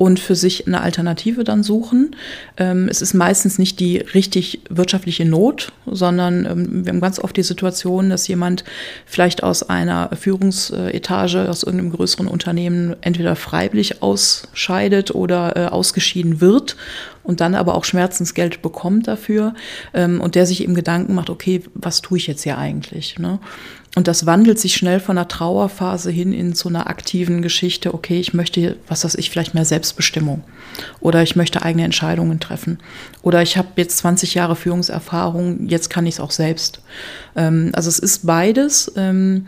und 0.00 0.18
für 0.18 0.34
sich 0.34 0.66
eine 0.66 0.80
Alternative 0.80 1.44
dann 1.44 1.62
suchen. 1.62 2.16
Ähm, 2.56 2.88
es 2.88 3.02
ist 3.02 3.12
meistens 3.12 3.58
nicht 3.58 3.80
die 3.80 3.98
richtig 3.98 4.62
wirtschaftliche 4.70 5.26
Not, 5.26 5.72
sondern 5.84 6.46
ähm, 6.46 6.86
wir 6.86 6.92
haben 6.94 7.02
ganz 7.02 7.18
oft 7.18 7.36
die 7.36 7.42
Situation, 7.42 8.08
dass 8.08 8.26
jemand 8.26 8.64
vielleicht 9.04 9.42
aus 9.42 9.62
einer 9.62 10.08
Führungsetage, 10.18 11.50
aus 11.50 11.64
irgendeinem 11.64 11.92
größeren 11.92 12.28
Unternehmen 12.28 12.96
entweder 13.02 13.36
freiwillig 13.36 14.02
ausscheidet 14.02 15.14
oder 15.14 15.54
äh, 15.58 15.66
ausgeschieden 15.66 16.40
wird 16.40 16.76
und 17.22 17.42
dann 17.42 17.54
aber 17.54 17.74
auch 17.74 17.84
Schmerzensgeld 17.84 18.62
bekommt 18.62 19.06
dafür 19.06 19.52
ähm, 19.92 20.22
und 20.22 20.34
der 20.34 20.46
sich 20.46 20.62
eben 20.62 20.74
Gedanken 20.74 21.14
macht, 21.14 21.28
okay, 21.28 21.62
was 21.74 22.00
tue 22.00 22.16
ich 22.16 22.26
jetzt 22.26 22.44
hier 22.44 22.56
eigentlich? 22.56 23.18
Ne? 23.18 23.38
Und 23.96 24.06
das 24.06 24.24
wandelt 24.24 24.58
sich 24.58 24.74
schnell 24.74 25.00
von 25.00 25.18
einer 25.18 25.26
Trauerphase 25.26 26.10
hin 26.10 26.32
in 26.32 26.54
zu 26.54 26.68
einer 26.68 26.88
aktiven 26.88 27.42
Geschichte, 27.42 27.92
okay, 27.92 28.20
ich 28.20 28.32
möchte, 28.34 28.76
was 28.86 29.04
weiß 29.04 29.16
ich, 29.16 29.30
vielleicht 29.30 29.54
mehr 29.54 29.64
Selbstbestimmung 29.64 30.44
oder 31.00 31.22
ich 31.22 31.34
möchte 31.34 31.62
eigene 31.62 31.84
Entscheidungen 31.84 32.38
treffen 32.38 32.78
oder 33.22 33.42
ich 33.42 33.56
habe 33.56 33.68
jetzt 33.76 33.98
20 33.98 34.34
Jahre 34.34 34.54
Führungserfahrung, 34.54 35.66
jetzt 35.66 35.90
kann 35.90 36.06
ich 36.06 36.14
es 36.14 36.20
auch 36.20 36.30
selbst. 36.30 36.82
Ähm, 37.34 37.70
also 37.72 37.88
es 37.88 37.98
ist 37.98 38.26
beides 38.26 38.92
ähm, 38.96 39.46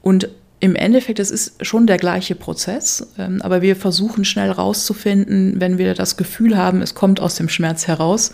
und 0.00 0.28
im 0.60 0.76
Endeffekt, 0.76 1.18
es 1.18 1.32
ist 1.32 1.66
schon 1.66 1.88
der 1.88 1.96
gleiche 1.96 2.36
Prozess, 2.36 3.08
ähm, 3.18 3.42
aber 3.42 3.62
wir 3.62 3.74
versuchen 3.74 4.24
schnell 4.24 4.52
rauszufinden, 4.52 5.54
wenn 5.58 5.76
wir 5.76 5.94
das 5.94 6.16
Gefühl 6.16 6.56
haben, 6.56 6.82
es 6.82 6.94
kommt 6.94 7.18
aus 7.18 7.34
dem 7.34 7.48
Schmerz 7.48 7.88
heraus, 7.88 8.30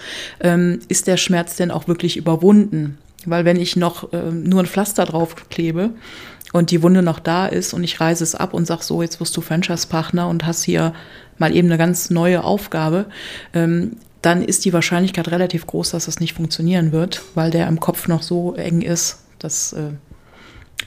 ist 0.88 1.06
der 1.06 1.16
Schmerz 1.16 1.56
denn 1.56 1.70
auch 1.70 1.88
wirklich 1.88 2.18
überwunden? 2.18 2.98
Weil 3.26 3.44
wenn 3.44 3.56
ich 3.56 3.76
noch 3.76 4.12
ähm, 4.12 4.44
nur 4.44 4.60
ein 4.60 4.66
Pflaster 4.66 5.04
drauf 5.04 5.48
klebe 5.48 5.90
und 6.52 6.70
die 6.70 6.82
Wunde 6.82 7.02
noch 7.02 7.18
da 7.18 7.46
ist 7.46 7.74
und 7.74 7.84
ich 7.84 8.00
reise 8.00 8.24
es 8.24 8.34
ab 8.34 8.54
und 8.54 8.66
sage 8.66 8.82
so, 8.82 9.02
jetzt 9.02 9.20
wirst 9.20 9.36
du 9.36 9.40
Franchise-Partner 9.40 10.28
und 10.28 10.46
hast 10.46 10.62
hier 10.62 10.94
mal 11.36 11.54
eben 11.54 11.68
eine 11.68 11.78
ganz 11.78 12.10
neue 12.10 12.42
Aufgabe, 12.42 13.06
dann 13.52 14.42
ist 14.42 14.64
die 14.64 14.72
Wahrscheinlichkeit 14.72 15.28
relativ 15.28 15.66
groß, 15.66 15.90
dass 15.90 16.06
das 16.06 16.20
nicht 16.20 16.34
funktionieren 16.34 16.90
wird, 16.90 17.22
weil 17.34 17.50
der 17.50 17.68
im 17.68 17.80
Kopf 17.80 18.08
noch 18.08 18.22
so 18.22 18.54
eng 18.54 18.80
ist. 18.80 19.20
Das 19.38 19.72
äh, 19.72 19.90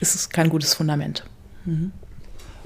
ist 0.00 0.32
kein 0.32 0.48
gutes 0.48 0.74
Fundament. 0.74 1.24
Mhm. 1.64 1.92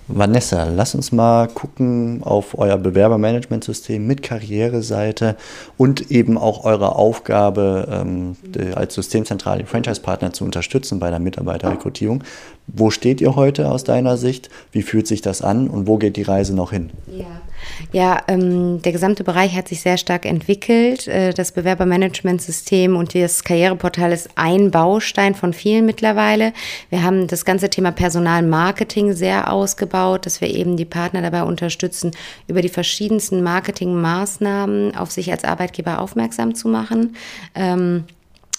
Vanessa, 0.09 0.65
lass 0.65 0.95
uns 0.95 1.11
mal 1.11 1.49
gucken 1.49 2.23
auf 2.23 2.57
euer 2.57 2.77
Bewerbermanagementsystem 2.77 4.07
mit 4.07 4.23
Karriereseite 4.23 5.37
und 5.77 6.13
eben 6.13 6.39
auch 6.39 6.65
eure 6.65 6.95
Aufgabe 6.95 7.89
ähm, 7.91 8.37
als 8.75 8.95
Systemzentrale 8.95 9.67
Franchise-Partner 9.67 10.33
zu 10.33 10.45
unterstützen 10.45 11.01
bei 11.01 11.11
der 11.11 11.19
Mitarbeiterrekrutierung. 11.19 12.23
Wo 12.69 12.91
steht 12.91 13.21
ihr 13.21 13.35
heute 13.35 13.71
aus 13.71 13.83
deiner 13.83 14.17
Sicht? 14.17 14.49
Wie 14.71 14.83
fühlt 14.83 15.09
sich 15.09 15.23
das 15.23 15.43
an 15.43 15.69
und 15.69 15.89
wo 15.89 15.99
geht 15.99 16.17
die 16.17 16.23
Reise 16.23 16.55
noch 16.55 16.71
hin? 16.71 16.91
Ja. 17.09 17.27
Ja, 17.93 18.23
ähm, 18.29 18.83
der 18.83 18.93
gesamte 18.93 19.25
Bereich 19.25 19.55
hat 19.57 19.69
sich 19.69 19.81
sehr 19.81 19.97
stark 19.97 20.27
entwickelt. 20.27 21.07
Äh, 21.09 21.33
das 21.33 21.53
Bewerbermanagementsystem 21.53 22.97
und 22.97 23.15
das 23.15 23.45
Karriereportal 23.45 24.13
ist 24.13 24.29
ein 24.35 24.71
Baustein 24.71 25.35
von 25.35 25.53
vielen 25.53 25.87
mittlerweile. 25.87 26.53
Wir 26.91 27.03
haben 27.03 27.27
das 27.27 27.45
ganze 27.45 27.71
Thema 27.71 27.93
Personalmarketing 27.93 29.13
sehr 29.13 29.53
ausgebaut, 29.53 30.27
dass 30.27 30.41
wir 30.41 30.49
eben 30.49 30.77
die 30.77 30.85
Partner 30.85 31.23
dabei 31.23 31.43
unterstützen, 31.45 32.13
über 32.49 32.63
die 32.63 32.69
verschiedensten 32.69 33.43
Marketingmaßnahmen 33.43 34.97
auf 34.97 35.11
sich 35.11 35.31
als 35.31 35.45
Arbeitgeber 35.45 36.01
aufmerksam 36.01 36.55
zu 36.55 36.69
machen. 36.69 37.17
Ähm, 37.55 38.05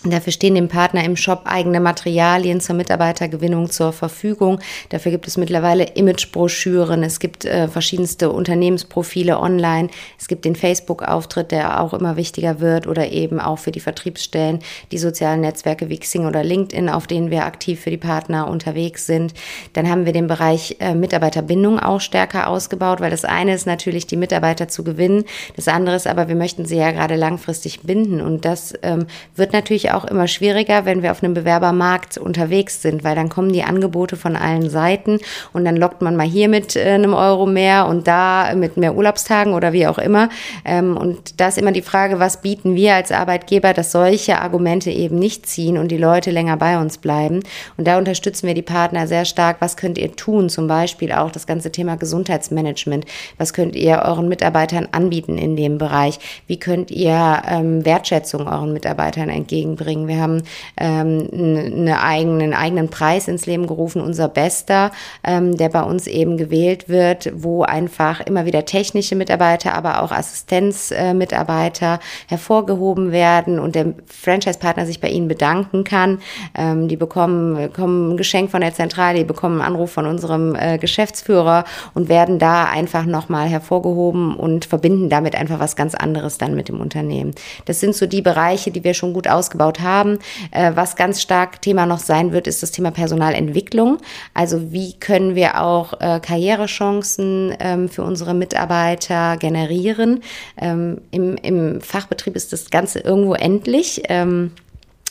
Dafür 0.03 0.31
stehen 0.31 0.53
dem 0.53 0.67
Partner 0.67 1.03
im 1.03 1.15
Shop 1.15 1.41
eigene 1.45 1.79
Materialien 1.79 2.61
zur 2.61 2.75
Mitarbeitergewinnung 2.75 3.71
zur 3.71 3.91
Verfügung. 3.91 4.59
Dafür 4.89 5.11
gibt 5.11 5.27
es 5.27 5.37
mittlerweile 5.37 5.85
Imagebroschüren, 5.85 7.01
es 7.01 7.19
gibt 7.19 7.45
äh, 7.45 7.67
verschiedenste 7.67 8.31
Unternehmensprofile 8.31 9.39
online, 9.39 9.89
es 10.19 10.27
gibt 10.27 10.45
den 10.45 10.55
Facebook-Auftritt, 10.55 11.51
der 11.51 11.81
auch 11.81 11.95
immer 11.95 12.15
wichtiger 12.15 12.59
wird 12.59 12.85
oder 12.85 13.11
eben 13.11 13.39
auch 13.39 13.57
für 13.57 13.71
die 13.71 13.79
Vertriebsstellen 13.79 14.59
die 14.91 14.99
sozialen 14.99 15.41
Netzwerke 15.41 15.89
wie 15.89 15.97
Xing 15.97 16.27
oder 16.27 16.43
LinkedIn, 16.43 16.89
auf 16.89 17.07
denen 17.07 17.31
wir 17.31 17.45
aktiv 17.45 17.81
für 17.81 17.89
die 17.89 17.97
Partner 17.97 18.47
unterwegs 18.47 19.07
sind. 19.07 19.33
Dann 19.73 19.89
haben 19.89 20.05
wir 20.05 20.13
den 20.13 20.27
Bereich 20.27 20.77
äh, 20.79 20.93
Mitarbeiterbindung 20.93 21.79
auch 21.79 22.01
stärker 22.01 22.47
ausgebaut, 22.47 23.01
weil 23.01 23.11
das 23.11 23.25
eine 23.25 23.55
ist 23.55 23.65
natürlich, 23.65 24.05
die 24.05 24.15
Mitarbeiter 24.15 24.67
zu 24.67 24.83
gewinnen, 24.83 25.25
das 25.55 25.67
andere 25.67 25.95
ist 25.95 26.05
aber, 26.05 26.27
wir 26.27 26.35
möchten 26.35 26.65
sie 26.65 26.77
ja 26.77 26.91
gerade 26.91 27.15
langfristig 27.15 27.81
binden 27.81 28.21
und 28.21 28.45
das 28.45 28.75
ähm, 28.83 29.07
wird 29.35 29.53
natürlich 29.53 29.91
auch 29.91 29.96
immer 30.05 30.27
schwieriger, 30.27 30.85
wenn 30.85 31.01
wir 31.01 31.11
auf 31.11 31.23
einem 31.23 31.33
Bewerbermarkt 31.33 32.17
unterwegs 32.17 32.81
sind, 32.81 33.03
weil 33.03 33.15
dann 33.15 33.29
kommen 33.29 33.51
die 33.51 33.63
Angebote 33.63 34.15
von 34.15 34.35
allen 34.35 34.69
Seiten 34.69 35.19
und 35.53 35.65
dann 35.65 35.77
lockt 35.77 36.01
man 36.01 36.15
mal 36.15 36.27
hier 36.27 36.49
mit 36.49 36.75
äh, 36.75 36.81
einem 36.81 37.13
Euro 37.13 37.45
mehr 37.45 37.87
und 37.87 38.07
da 38.07 38.53
mit 38.55 38.77
mehr 38.77 38.95
Urlaubstagen 38.95 39.53
oder 39.53 39.73
wie 39.73 39.87
auch 39.87 39.97
immer. 39.97 40.29
Ähm, 40.65 40.97
und 40.97 41.39
da 41.39 41.47
ist 41.47 41.57
immer 41.57 41.71
die 41.71 41.81
Frage, 41.81 42.19
was 42.19 42.41
bieten 42.41 42.75
wir 42.75 42.95
als 42.95 43.11
Arbeitgeber, 43.11 43.73
dass 43.73 43.91
solche 43.91 44.39
Argumente 44.41 44.91
eben 44.91 45.17
nicht 45.17 45.47
ziehen 45.47 45.77
und 45.77 45.89
die 45.89 45.97
Leute 45.97 46.31
länger 46.31 46.57
bei 46.57 46.79
uns 46.79 46.97
bleiben. 46.97 47.41
Und 47.77 47.87
da 47.87 47.97
unterstützen 47.97 48.47
wir 48.47 48.53
die 48.53 48.61
Partner 48.61 49.07
sehr 49.07 49.25
stark. 49.25 49.57
Was 49.59 49.77
könnt 49.77 49.97
ihr 49.97 50.15
tun? 50.15 50.49
Zum 50.49 50.67
Beispiel 50.67 51.11
auch 51.11 51.31
das 51.31 51.47
ganze 51.47 51.71
Thema 51.71 51.95
Gesundheitsmanagement. 51.97 53.05
Was 53.37 53.53
könnt 53.53 53.75
ihr 53.75 54.01
euren 54.03 54.27
Mitarbeitern 54.27 54.87
anbieten 54.91 55.37
in 55.37 55.55
dem 55.55 55.77
Bereich? 55.77 56.19
Wie 56.47 56.59
könnt 56.59 56.91
ihr 56.91 57.41
ähm, 57.47 57.85
Wertschätzung 57.85 58.47
euren 58.47 58.73
Mitarbeitern 58.73 59.29
entgegenbringen? 59.29 59.76
Bringen. 59.77 60.07
Wir 60.07 60.19
haben 60.19 60.43
ähm, 60.77 61.29
eine 61.31 62.01
eigene, 62.01 62.43
einen 62.43 62.53
eigenen 62.53 62.89
Preis 62.89 63.27
ins 63.27 63.45
Leben 63.45 63.67
gerufen, 63.67 64.01
unser 64.01 64.27
Bester, 64.27 64.91
ähm, 65.23 65.55
der 65.57 65.69
bei 65.69 65.83
uns 65.83 66.07
eben 66.07 66.37
gewählt 66.37 66.89
wird, 66.89 67.31
wo 67.33 67.63
einfach 67.63 68.19
immer 68.21 68.45
wieder 68.45 68.65
technische 68.65 69.15
Mitarbeiter, 69.15 69.73
aber 69.73 70.01
auch 70.01 70.11
Assistenzmitarbeiter 70.11 71.95
äh, 71.95 71.99
hervorgehoben 72.27 73.11
werden 73.11 73.59
und 73.59 73.75
der 73.75 73.93
Franchise-Partner 74.07 74.85
sich 74.85 74.99
bei 74.99 75.09
ihnen 75.09 75.27
bedanken 75.27 75.83
kann. 75.83 76.19
Ähm, 76.55 76.87
die 76.87 76.97
bekommen, 76.97 77.55
bekommen 77.55 78.13
ein 78.13 78.17
Geschenk 78.17 78.51
von 78.51 78.61
der 78.61 78.73
Zentrale, 78.73 79.19
die 79.19 79.23
bekommen 79.23 79.61
einen 79.61 79.75
Anruf 79.75 79.91
von 79.91 80.05
unserem 80.05 80.55
äh, 80.55 80.77
Geschäftsführer 80.77 81.65
und 81.93 82.09
werden 82.09 82.39
da 82.39 82.65
einfach 82.65 83.05
nochmal 83.05 83.47
hervorgehoben 83.47 84.35
und 84.35 84.65
verbinden 84.65 85.09
damit 85.09 85.35
einfach 85.35 85.59
was 85.59 85.75
ganz 85.75 85.95
anderes 85.95 86.37
dann 86.37 86.55
mit 86.55 86.69
dem 86.69 86.79
Unternehmen. 86.79 87.33
Das 87.65 87.79
sind 87.79 87.95
so 87.95 88.05
die 88.05 88.21
Bereiche, 88.21 88.71
die 88.71 88.83
wir 88.83 88.93
schon 88.93 89.13
gut 89.13 89.27
ausgebaut 89.27 89.66
aufgebaut 89.67 89.79
haben. 89.79 90.19
Äh, 90.51 90.71
was 90.75 90.95
ganz 90.95 91.21
stark 91.21 91.61
Thema 91.61 91.85
noch 91.85 91.99
sein 91.99 92.31
wird, 92.31 92.47
ist 92.47 92.63
das 92.63 92.71
Thema 92.71 92.91
Personalentwicklung. 92.91 93.97
Also 94.33 94.71
wie 94.71 94.93
können 94.93 95.35
wir 95.35 95.61
auch 95.61 95.93
äh, 95.99 96.19
Karrierechancen 96.19 97.55
ähm, 97.59 97.89
für 97.89 98.03
unsere 98.03 98.33
Mitarbeiter 98.33 99.37
generieren. 99.37 100.23
Ähm, 100.57 101.01
im, 101.11 101.35
Im 101.37 101.81
Fachbetrieb 101.81 102.35
ist 102.35 102.53
das 102.53 102.69
Ganze 102.69 102.99
irgendwo 102.99 103.33
endlich. 103.33 104.03
Ähm, 104.09 104.51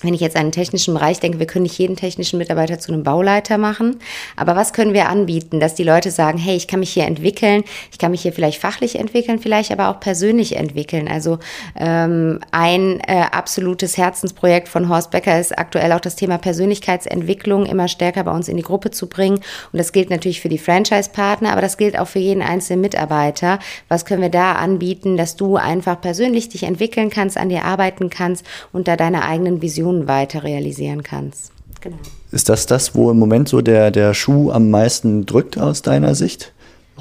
wenn 0.03 0.15
ich 0.15 0.21
jetzt 0.21 0.37
an 0.37 0.47
den 0.47 0.53
technischen 0.53 0.95
Bereich 0.95 1.21
denke, 1.21 1.39
wir 1.39 1.47
können 1.47 1.63
nicht 1.63 1.79
jeden 1.79 1.97
technischen 1.97 2.39
Mitarbeiter 2.39 2.79
zu 2.79 2.93
einem 2.93 3.03
Bauleiter 3.03 3.57
machen, 3.57 3.99
aber 4.37 4.55
was 4.55 4.73
können 4.73 4.93
wir 4.93 5.09
anbieten, 5.09 5.59
dass 5.59 5.75
die 5.75 5.85
Leute 5.85 6.11
sagen, 6.11 6.39
hey, 6.39 6.55
ich 6.55 6.69
kann 6.69 6.81
mich 6.81 6.91
hier 6.91 7.07
entwickeln, 7.07 7.65
ich 7.91 7.99
kann 7.99 8.11
mich 8.11 8.23
hier 8.23 8.33
vielleicht 8.33 8.61
fachlich 8.61 8.99
entwickeln, 8.99 9.39
vielleicht 9.39 9.73
aber 9.73 9.89
auch 9.89 9.99
persönlich 9.99 10.57
entwickeln. 10.57 11.09
Also 11.09 11.39
ähm, 11.77 12.41
ein 12.51 13.01
äh, 13.01 13.25
absolutes 13.31 13.97
Herzensprojekt 13.97 14.69
von 14.69 14.89
Horst 14.89 15.11
Becker 15.11 15.41
ist 15.41 15.59
aktuell 15.59 15.93
auch 15.93 16.01
das 16.01 16.17
Thema 16.17 16.37
Persönlichkeitsentwicklung 16.37 17.65
immer 17.65 17.89
stärker 17.89 18.25
bei 18.25 18.33
uns 18.33 18.49
in 18.49 18.57
die 18.57 18.63
Gruppe 18.63 18.91
zu 18.91 19.09
bringen. 19.09 19.37
Und 19.73 19.79
das 19.79 19.93
gilt 19.93 20.11
natürlich 20.11 20.41
für 20.41 20.49
die 20.51 20.59
Franchise-Partner, 20.59 21.53
aber 21.53 21.63
das 21.63 21.79
gilt 21.79 21.99
auch 21.99 22.09
für 22.09 22.19
jeden 22.19 22.43
einzelnen 22.43 22.83
Mitarbeiter. 22.83 23.59
Was 23.89 24.05
können 24.05 24.23
wir 24.23 24.29
da 24.29 24.53
anbieten, 24.53 25.17
dass 25.17 25.37
du 25.37 25.57
einfach 25.57 26.01
persönlich 26.01 26.51
dich 26.51 26.65
entwickeln 26.65 27.09
kannst, 27.09 27.39
an 27.39 27.49
dir 27.49 27.65
arbeiten 27.65 28.11
kannst 28.11 28.45
und 28.73 28.89
da 28.89 28.97
deine 28.97 29.25
eigenen 29.25 29.63
Visionen 29.63 29.86
Visionen 29.87 30.09
weiter 30.09 30.43
realisieren 30.43 31.03
kannst. 31.05 31.53
Genau. 31.81 31.97
Ist 32.33 32.49
das 32.49 32.67
das, 32.67 32.97
wo 32.97 33.11
im 33.11 33.19
Moment 33.19 33.49
so 33.49 33.61
der, 33.61 33.93
der 33.93 34.15
Schuh 34.15 34.51
am 34.51 34.71
meisten 34.71 35.27
drückt 35.27 35.59
aus 35.59 35.83
deiner 35.83 36.17
Sicht 36.17 36.53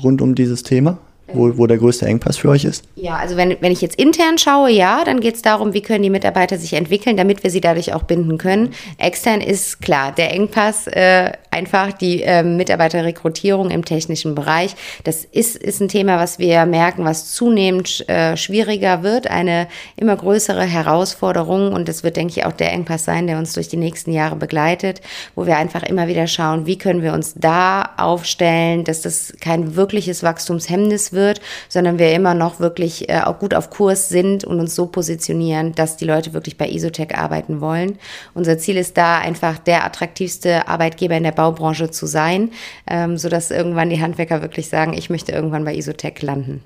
rund 0.02 0.22
um 0.22 0.36
dieses 0.36 0.62
Thema? 0.62 1.00
Wo, 1.34 1.58
wo 1.58 1.68
der 1.68 1.78
größte 1.78 2.06
Engpass 2.06 2.38
für 2.38 2.50
euch 2.50 2.66
ist? 2.66 2.84
Ja, 2.96 3.16
also 3.16 3.36
wenn, 3.36 3.58
wenn 3.60 3.72
ich 3.72 3.82
jetzt 3.82 4.00
intern 4.00 4.38
schaue, 4.38 4.70
ja, 4.70 5.04
dann 5.04 5.20
geht 5.20 5.36
es 5.36 5.42
darum, 5.42 5.74
wie 5.74 5.82
können 5.82 6.04
die 6.04 6.10
Mitarbeiter 6.10 6.58
sich 6.58 6.74
entwickeln, 6.74 7.18
damit 7.18 7.44
wir 7.44 7.50
sie 7.50 7.62
dadurch 7.62 7.94
auch 7.94 8.04
binden 8.04 8.38
können. 8.38 8.74
Extern 8.98 9.42
ist 9.42 9.82
klar, 9.82 10.12
der 10.12 10.32
Engpass 10.34 10.88
äh, 10.88 11.32
einfach 11.56 11.94
die 11.94 12.22
äh, 12.22 12.44
Mitarbeiterrekrutierung 12.44 13.72
im 13.72 13.86
technischen 13.86 14.36
Bereich. 14.36 14.76
Das 15.04 15.24
ist, 15.24 15.56
ist 15.56 15.82
ein 15.82 15.88
Thema, 15.88 16.20
was 16.20 16.38
wir 16.38 16.66
merken, 16.66 17.06
was 17.06 17.34
zunehmend 17.34 18.08
äh, 18.10 18.38
schwieriger 18.38 19.02
wird, 19.04 19.28
eine 19.28 19.68
immer 19.96 20.16
größere 20.16 20.64
Herausforderung 20.64 21.74
und 21.74 21.88
das 21.88 22.04
wird, 22.04 22.18
denke 22.18 22.34
ich, 22.38 22.46
auch 22.46 22.52
der 22.52 22.72
Engpass 22.72 23.06
sein, 23.06 23.26
der 23.26 23.38
uns 23.38 23.54
durch 23.54 23.70
die 23.70 23.78
nächsten 23.78 24.12
Jahre 24.12 24.36
begleitet, 24.36 25.02
wo 25.34 25.48
wir 25.48 25.58
einfach 25.58 25.84
immer 25.84 26.08
wieder 26.08 26.28
schauen, 26.28 26.66
wie 26.66 26.78
können 26.78 27.02
wir 27.02 27.14
uns 27.14 27.34
da 27.36 27.90
aufstellen, 27.98 28.84
dass 28.84 29.02
das 29.02 29.34
kein 29.40 29.76
wirkliches 29.76 30.22
Wachstumshemmnis 30.22 31.15
wird, 31.16 31.42
sondern 31.70 31.98
wir 31.98 32.14
immer 32.14 32.34
noch 32.34 32.60
wirklich 32.60 33.10
äh, 33.10 33.22
auch 33.22 33.40
gut 33.40 33.54
auf 33.54 33.70
Kurs 33.70 34.10
sind 34.10 34.44
und 34.44 34.60
uns 34.60 34.76
so 34.76 34.86
positionieren, 34.86 35.74
dass 35.74 35.98
die 35.98 36.06
Leute 36.06 36.34
wirklich 36.34 36.58
bei 36.58 36.70
Isotech 36.70 37.16
arbeiten 37.18 37.62
wollen. 37.62 37.98
Unser 38.34 38.58
Ziel 38.58 38.78
ist 38.78 38.98
da 38.98 39.20
einfach 39.20 39.58
der 39.58 39.86
attraktivste 39.86 40.68
Arbeitgeber 40.68 41.18
in 41.18 41.24
der 41.24 41.32
Baubranche 41.32 41.90
zu 41.90 42.06
sein, 42.06 42.52
ähm, 42.88 43.18
sodass 43.18 43.52
irgendwann 43.52 43.90
die 43.90 44.02
Handwerker 44.02 44.42
wirklich 44.42 44.70
sagen, 44.70 44.94
ich 44.94 45.10
möchte 45.10 45.32
irgendwann 45.32 45.66
bei 45.66 45.76
Isotech 45.76 46.22
landen. 46.22 46.64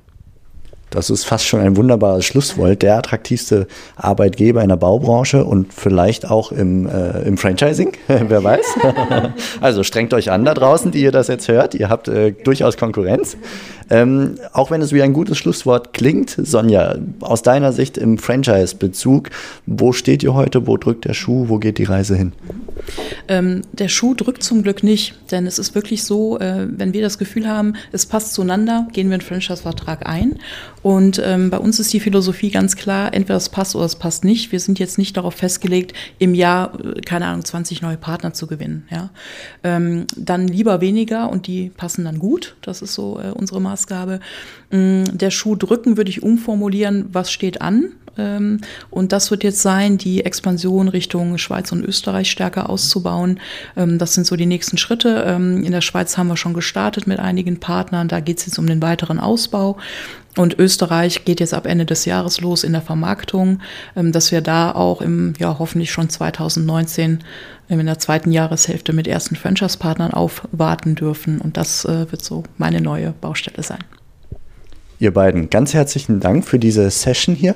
Das 0.90 1.10
ist 1.10 1.24
fast 1.24 1.46
schon 1.46 1.60
ein 1.60 1.78
wunderbares 1.78 2.26
Schlusswort. 2.26 2.82
Der 2.82 2.98
attraktivste 2.98 3.68
Arbeitgeber 3.96 4.62
in 4.62 4.70
der 4.70 4.78
Baubranche 4.78 5.46
und 5.46 5.74
vielleicht 5.74 6.30
auch 6.30 6.52
im, 6.52 6.88
äh, 6.88 7.22
im 7.22 7.38
Franchising, 7.38 7.94
wer 8.08 8.44
weiß. 8.44 8.66
also 9.62 9.84
strengt 9.84 10.14
euch 10.14 10.32
an 10.32 10.46
da 10.46 10.54
draußen, 10.54 10.92
die 10.92 11.02
ihr 11.02 11.12
das 11.12 11.28
jetzt 11.28 11.48
hört. 11.48 11.76
Ihr 11.76 11.90
habt 11.90 12.08
äh, 12.08 12.32
durchaus 12.32 12.78
Konkurrenz. 12.78 13.38
Ähm, 13.92 14.36
auch 14.54 14.70
wenn 14.70 14.82
es 14.82 14.94
wie 14.94 15.02
ein 15.02 15.14
gutes 15.14 15.38
Schlusswort 15.38 15.94
klingt, 15.94 16.36
Sonja, 16.38 16.96
aus 17.22 17.42
deiner 17.42 17.74
Sicht 17.74 17.98
im 17.98 18.20
Franchise-Bezug, 18.20 19.30
wo 19.66 19.94
steht 19.94 20.22
ihr 20.22 20.36
heute, 20.36 20.68
wo 20.68 20.78
drückt 20.78 21.06
der 21.06 21.14
Schuh, 21.14 21.50
wo 21.50 21.58
geht 21.58 21.80
die 21.80 21.86
Reise 21.86 22.16
hin? 22.16 22.34
Ähm, 23.28 23.64
der 23.74 23.88
Schuh 23.88 24.14
drückt 24.14 24.44
zum 24.44 24.62
Glück 24.62 24.84
nicht, 24.84 25.16
denn 25.32 25.48
es 25.48 25.58
ist 25.58 25.74
wirklich 25.74 26.04
so, 26.04 26.40
äh, 26.40 26.68
wenn 26.70 26.94
wir 26.94 27.02
das 27.02 27.18
Gefühl 27.18 27.48
haben, 27.48 27.74
es 27.92 28.06
passt 28.06 28.34
zueinander, 28.34 28.88
gehen 28.94 29.10
wir 29.10 29.16
einen 29.16 29.22
Franchise-Vertrag 29.22 30.08
ein. 30.08 30.40
Und 30.82 31.22
ähm, 31.24 31.50
bei 31.50 31.58
uns 31.58 31.80
ist 31.80 31.92
die 31.94 32.00
Philosophie 32.00 32.52
ganz 32.52 32.76
klar, 32.76 33.14
entweder 33.14 33.38
es 33.38 33.50
passt 33.50 33.76
oder 33.76 33.86
es 33.86 33.96
passt 33.96 34.24
nicht. 34.24 34.52
Wir 34.52 34.60
sind 34.60 34.80
jetzt 34.80 34.98
nicht 34.98 35.18
darauf 35.18 35.36
festgelegt, 35.36 35.94
im 36.20 36.34
Jahr, 36.34 36.74
äh, 36.80 37.02
keine 37.02 37.26
Ahnung, 37.28 37.44
20 37.44 37.82
neue 37.82 37.98
Partner 37.98 38.34
zu 38.34 38.48
gewinnen. 38.48 38.88
Ja? 38.90 39.10
Ähm, 39.64 40.06
dann 40.16 40.48
lieber 40.48 40.82
weniger 40.82 41.30
und 41.30 41.48
die 41.48 41.70
passen 41.70 42.06
dann 42.06 42.20
gut. 42.20 42.56
Das 42.62 42.82
ist 42.82 42.94
so 42.94 43.20
äh, 43.20 43.32
unsere 43.32 43.62
Maßgabe. 43.62 44.20
Ähm, 44.72 45.04
der 45.12 45.32
Schuh 45.32 45.56
drücken 45.56 45.98
würde 45.98 46.10
ich 46.10 46.24
umformulieren, 46.24 47.10
was 47.12 47.32
steht 47.32 47.62
an. 47.62 47.92
Ähm, 48.18 48.62
und 48.90 49.12
das 49.12 49.32
wird 49.32 49.44
jetzt 49.44 49.62
sein, 49.62 49.98
die 49.98 50.26
Expansion 50.26 50.88
Richtung 50.88 51.38
Schweiz 51.38 51.72
und 51.72 51.84
Österreich 51.84 52.30
stärker 52.30 52.70
auszubauen. 52.70 53.40
Ähm, 53.76 53.98
das 53.98 54.14
sind 54.14 54.26
so 54.28 54.36
die 54.36 54.46
nächsten 54.46 54.78
Schritte. 54.78 55.24
Ähm, 55.28 55.64
in 55.64 55.72
der 55.72 55.82
Schweiz 55.82 56.18
haben 56.18 56.28
wir 56.28 56.38
schon 56.38 56.54
gestartet 56.54 57.08
mit 57.08 57.20
einigen 57.20 57.60
Partnern. 57.60 58.08
Da 58.08 58.20
geht 58.20 58.40
es 58.40 58.46
jetzt 58.46 58.60
um 58.60 58.68
den 58.68 58.82
weiteren 58.82 59.20
Ausbau. 59.20 59.78
Und 60.38 60.58
Österreich 60.58 61.26
geht 61.26 61.40
jetzt 61.40 61.54
ab 61.54 61.66
Ende 61.66 61.86
des 61.86 62.06
Jahres 62.06 62.40
los 62.40 62.64
in 62.64 62.72
der 62.72 62.84
Vermarktung, 62.84 63.60
dass 63.96 64.32
wir 64.32 64.42
da 64.42 64.72
auch 64.72 65.02
im, 65.02 65.34
ja, 65.40 65.58
hoffentlich 65.60 65.92
schon 65.92 66.08
2019 66.08 67.24
in 67.70 67.86
der 67.86 68.00
zweiten 68.00 68.32
Jahreshälfte 68.32 68.94
mit 68.94 69.08
ersten 69.08 69.36
Franchise-Partnern 69.36 70.12
aufwarten 70.12 70.96
dürfen. 70.96 71.40
Und 71.40 71.56
das 71.56 71.86
äh, 71.86 72.12
wird 72.12 72.24
so 72.24 72.44
meine 72.58 72.82
neue 72.82 73.12
Baustelle 73.12 73.64
sein. 73.64 73.84
Ihr 75.02 75.14
beiden, 75.14 75.50
ganz 75.50 75.74
herzlichen 75.74 76.20
Dank 76.20 76.44
für 76.44 76.60
diese 76.60 76.90
Session 76.90 77.34
hier. 77.34 77.56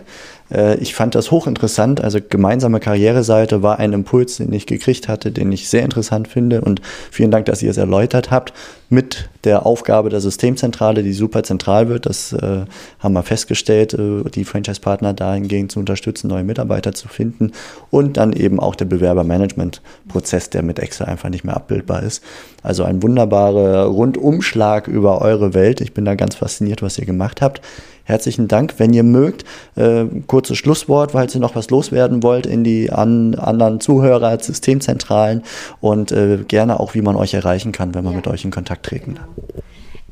Äh, 0.54 0.76
ich 0.78 0.96
fand 0.96 1.16
das 1.16 1.32
hochinteressant. 1.32 2.02
Also 2.04 2.20
gemeinsame 2.28 2.80
Karriereseite 2.80 3.64
war 3.64 3.80
ein 3.80 3.94
Impuls, 3.94 4.38
den 4.38 4.54
ich 4.54 4.66
gekriegt 4.66 5.08
hatte, 5.08 5.32
den 5.32 5.52
ich 5.52 5.70
sehr 5.70 5.84
interessant 5.84 6.28
finde. 6.28 6.62
Und 6.62 6.82
vielen 7.12 7.32
Dank, 7.32 7.46
dass 7.46 7.62
ihr 7.64 7.72
es 7.72 7.78
erläutert 7.78 8.32
habt. 8.32 8.54
Mit 8.90 9.30
der 9.44 9.66
Aufgabe 9.66 10.10
der 10.10 10.22
Systemzentrale, 10.22 11.02
die 11.02 11.14
super 11.14 11.42
zentral 11.42 11.90
wird, 11.90 12.06
das 12.06 12.32
äh, 12.32 12.66
haben 13.00 13.14
wir 13.14 13.24
festgestellt, 13.24 13.94
äh, 13.96 14.24
die 14.30 14.46
Franchise-Partner 14.46 15.14
dahingehend 15.14 15.72
zu 15.72 15.80
unterstützen, 15.80 16.28
neue 16.28 16.44
Mitarbeiter 16.44 16.94
zu 16.94 17.08
finden. 17.08 17.54
Und 17.90 18.18
dann 18.18 18.34
eben 18.34 18.60
auch 18.60 18.76
der 18.76 18.86
Bewerbermanagement-Prozess, 18.86 20.52
der 20.52 20.62
mit 20.62 20.78
Excel 20.78 21.08
einfach 21.08 21.30
nicht 21.30 21.44
mehr 21.44 21.56
abbildbar 21.56 22.04
ist. 22.04 22.24
Also 22.62 22.84
ein 22.84 23.02
wunderbarer 23.02 23.86
Rundumschlag 23.86 24.88
über 24.88 25.22
eure 25.22 25.54
Welt. 25.56 25.82
Ich 25.82 25.94
bin 25.94 26.06
da 26.06 26.14
ganz 26.14 26.36
fasziniert, 26.36 26.84
was 26.84 27.00
ihr 27.00 27.06
gemacht 27.06 27.42
habt. 27.42 27.62
Herzlichen 28.06 28.48
Dank. 28.48 28.76
Wenn 28.78 28.94
ihr 28.94 29.04
mögt, 29.04 29.46
äh, 29.76 30.06
kurzes 30.28 30.58
Schlusswort, 30.58 31.12
falls 31.12 31.36
ihr 31.36 31.42
noch 31.42 31.56
was 31.56 31.70
loswerden 31.70 32.22
wollt 32.22 32.46
in 32.46 32.64
die 32.64 32.92
an, 32.92 33.36
anderen 33.36 33.80
Zuhörer, 33.80 34.38
Systemzentralen 34.40 35.44
und 35.80 36.12
äh, 36.12 36.40
gerne 36.48 36.80
auch, 36.80 36.96
wie 36.96 37.02
man 37.02 37.16
euch 37.16 37.34
erreichen 37.34 37.72
kann, 37.72 37.94
wenn 37.94 38.04
man 38.04 38.14
ja. 38.14 38.18
mit 38.18 38.28
euch 38.28 38.44
in 38.44 38.52
Kontakt 38.52 38.86
treten 38.86 39.16
kann. 39.16 39.28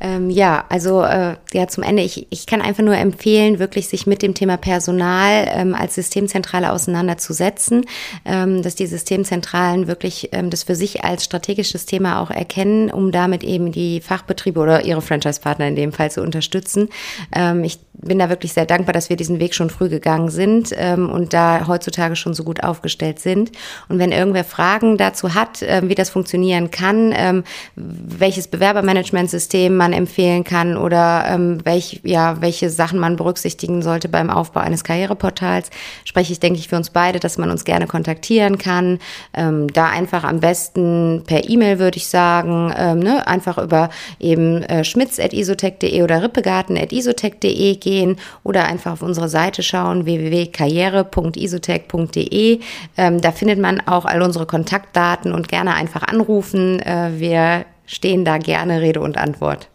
Ähm, 0.01 0.29
ja, 0.29 0.65
also 0.69 1.03
äh, 1.03 1.35
ja 1.53 1.67
zum 1.67 1.83
Ende, 1.83 2.01
ich, 2.01 2.27
ich 2.31 2.47
kann 2.47 2.61
einfach 2.61 2.83
nur 2.83 2.95
empfehlen, 2.95 3.59
wirklich 3.59 3.87
sich 3.87 4.07
mit 4.07 4.23
dem 4.23 4.33
Thema 4.33 4.57
Personal 4.57 5.47
ähm, 5.53 5.75
als 5.75 5.95
Systemzentrale 5.95 6.71
auseinanderzusetzen, 6.71 7.85
ähm, 8.25 8.63
dass 8.63 8.75
die 8.75 8.87
Systemzentralen 8.87 9.87
wirklich 9.87 10.29
ähm, 10.31 10.49
das 10.49 10.63
für 10.63 10.75
sich 10.75 11.03
als 11.03 11.23
strategisches 11.23 11.85
Thema 11.85 12.19
auch 12.19 12.31
erkennen, 12.31 12.89
um 12.89 13.11
damit 13.11 13.43
eben 13.43 13.71
die 13.71 14.01
Fachbetriebe 14.01 14.59
oder 14.59 14.85
ihre 14.85 15.01
Franchise-Partner 15.01 15.67
in 15.67 15.75
dem 15.75 15.91
Fall 15.91 16.09
zu 16.09 16.21
unterstützen. 16.21 16.89
Ähm, 17.33 17.63
ich 17.63 17.79
bin 18.01 18.19
da 18.19 18.29
wirklich 18.29 18.53
sehr 18.53 18.65
dankbar, 18.65 18.93
dass 18.93 19.09
wir 19.09 19.15
diesen 19.15 19.39
Weg 19.39 19.53
schon 19.53 19.69
früh 19.69 19.89
gegangen 19.89 20.29
sind 20.29 20.71
ähm, 20.75 21.09
und 21.09 21.33
da 21.33 21.67
heutzutage 21.67 22.15
schon 22.15 22.33
so 22.33 22.43
gut 22.43 22.63
aufgestellt 22.63 23.19
sind. 23.19 23.51
Und 23.89 23.99
wenn 23.99 24.11
irgendwer 24.11 24.43
Fragen 24.43 24.97
dazu 24.97 25.35
hat, 25.35 25.61
äh, 25.61 25.81
wie 25.83 25.95
das 25.95 26.09
funktionieren 26.09 26.71
kann, 26.71 27.13
ähm, 27.15 27.43
welches 27.75 28.47
Bewerbermanagementsystem 28.47 29.75
man 29.75 29.93
empfehlen 29.93 30.43
kann 30.43 30.77
oder 30.77 31.25
ähm, 31.27 31.59
welch, 31.63 32.01
ja, 32.03 32.41
welche 32.41 32.69
Sachen 32.69 32.99
man 32.99 33.15
berücksichtigen 33.15 33.81
sollte 33.81 34.09
beim 34.09 34.29
Aufbau 34.29 34.61
eines 34.61 34.83
Karriereportals, 34.83 35.69
spreche 36.03 36.33
ich, 36.33 36.39
denke 36.39 36.59
ich, 36.59 36.67
für 36.67 36.77
uns 36.77 36.89
beide, 36.89 37.19
dass 37.19 37.37
man 37.37 37.51
uns 37.51 37.65
gerne 37.65 37.87
kontaktieren 37.87 38.57
kann. 38.57 38.99
Ähm, 39.33 39.67
da 39.71 39.85
einfach 39.85 40.23
am 40.23 40.39
besten 40.39 41.23
per 41.27 41.47
E-Mail, 41.47 41.79
würde 41.79 41.97
ich 41.97 42.07
sagen, 42.07 42.73
ähm, 42.77 42.99
ne? 42.99 43.27
einfach 43.27 43.57
über 43.57 43.89
eben 44.19 44.63
äh, 44.63 44.83
schmitz.isotech.de 44.83 46.01
oder 46.01 46.23
rippegarten.isotech.de 46.23 47.90
gehen 47.91 48.15
oder 48.43 48.65
einfach 48.65 48.91
auf 48.93 49.01
unsere 49.01 49.27
Seite 49.27 49.63
schauen, 49.63 50.05
www.karriere.isotech.de. 50.05 52.59
Ähm, 52.97 53.21
da 53.21 53.31
findet 53.33 53.59
man 53.59 53.81
auch 53.85 54.05
all 54.05 54.21
unsere 54.21 54.45
Kontaktdaten 54.45 55.33
und 55.33 55.49
gerne 55.49 55.73
einfach 55.73 56.03
anrufen. 56.03 56.79
Äh, 56.79 57.09
wir 57.17 57.65
stehen 57.85 58.23
da 58.23 58.37
gerne 58.37 58.79
Rede 58.79 59.01
und 59.01 59.17
Antwort. 59.17 59.67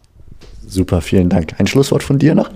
Super, 0.66 1.02
vielen 1.02 1.28
Dank. 1.28 1.52
Ein 1.58 1.66
Schlusswort 1.66 2.02
von 2.02 2.18
dir 2.18 2.34
noch? 2.34 2.48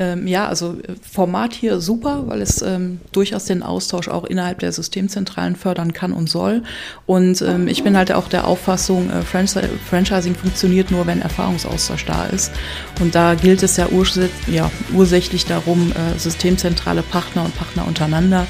Ähm, 0.00 0.26
ja, 0.26 0.48
also 0.48 0.78
äh, 0.82 0.94
Format 1.02 1.52
hier 1.52 1.78
super, 1.78 2.22
weil 2.26 2.40
es 2.40 2.62
ähm, 2.62 3.00
durchaus 3.12 3.44
den 3.44 3.62
Austausch 3.62 4.08
auch 4.08 4.24
innerhalb 4.24 4.60
der 4.60 4.72
Systemzentralen 4.72 5.56
fördern 5.56 5.92
kann 5.92 6.14
und 6.14 6.30
soll. 6.30 6.62
Und 7.04 7.42
ähm, 7.42 7.68
ich 7.68 7.84
bin 7.84 7.98
halt 7.98 8.10
auch 8.10 8.28
der 8.28 8.46
Auffassung, 8.46 9.10
äh, 9.10 9.20
Franchising 9.20 10.34
funktioniert 10.34 10.90
nur, 10.90 11.06
wenn 11.06 11.20
Erfahrungsaustausch 11.20 12.06
da 12.06 12.24
ist. 12.24 12.50
Und 12.98 13.14
da 13.14 13.34
gilt 13.34 13.62
es 13.62 13.76
ja, 13.76 13.88
urs 13.90 14.18
ja 14.46 14.70
ursächlich 14.94 15.44
darum, 15.44 15.92
äh, 15.92 16.18
systemzentrale 16.18 17.02
Partner 17.02 17.44
und 17.44 17.54
Partner 17.54 17.86
untereinander. 17.86 18.46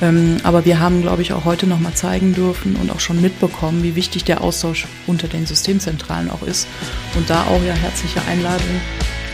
Ähm, 0.00 0.38
aber 0.42 0.64
wir 0.64 0.80
haben, 0.80 1.02
glaube 1.02 1.20
ich, 1.20 1.34
auch 1.34 1.44
heute 1.44 1.66
nochmal 1.66 1.92
zeigen 1.92 2.34
dürfen 2.34 2.76
und 2.76 2.90
auch 2.90 3.00
schon 3.00 3.20
mitbekommen, 3.20 3.82
wie 3.82 3.94
wichtig 3.94 4.24
der 4.24 4.40
Austausch 4.40 4.86
unter 5.06 5.28
den 5.28 5.44
Systemzentralen 5.44 6.30
auch 6.30 6.42
ist. 6.42 6.66
Und 7.14 7.28
da 7.28 7.42
auch 7.42 7.62
ja 7.62 7.74
herzliche 7.74 8.22
Einladung. 8.22 8.80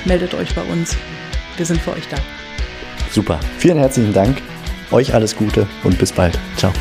Meldet 0.04 0.34
euch 0.34 0.52
bei 0.56 0.62
uns. 0.62 0.96
Wir 1.56 1.66
sind 1.66 1.80
für 1.80 1.92
euch 1.92 2.08
da. 2.08 2.16
Super. 3.10 3.40
Vielen 3.58 3.78
herzlichen 3.78 4.12
Dank. 4.12 4.40
Euch 4.90 5.14
alles 5.14 5.36
Gute 5.36 5.66
und 5.84 5.98
bis 5.98 6.12
bald. 6.12 6.38
Ciao. 6.56 6.72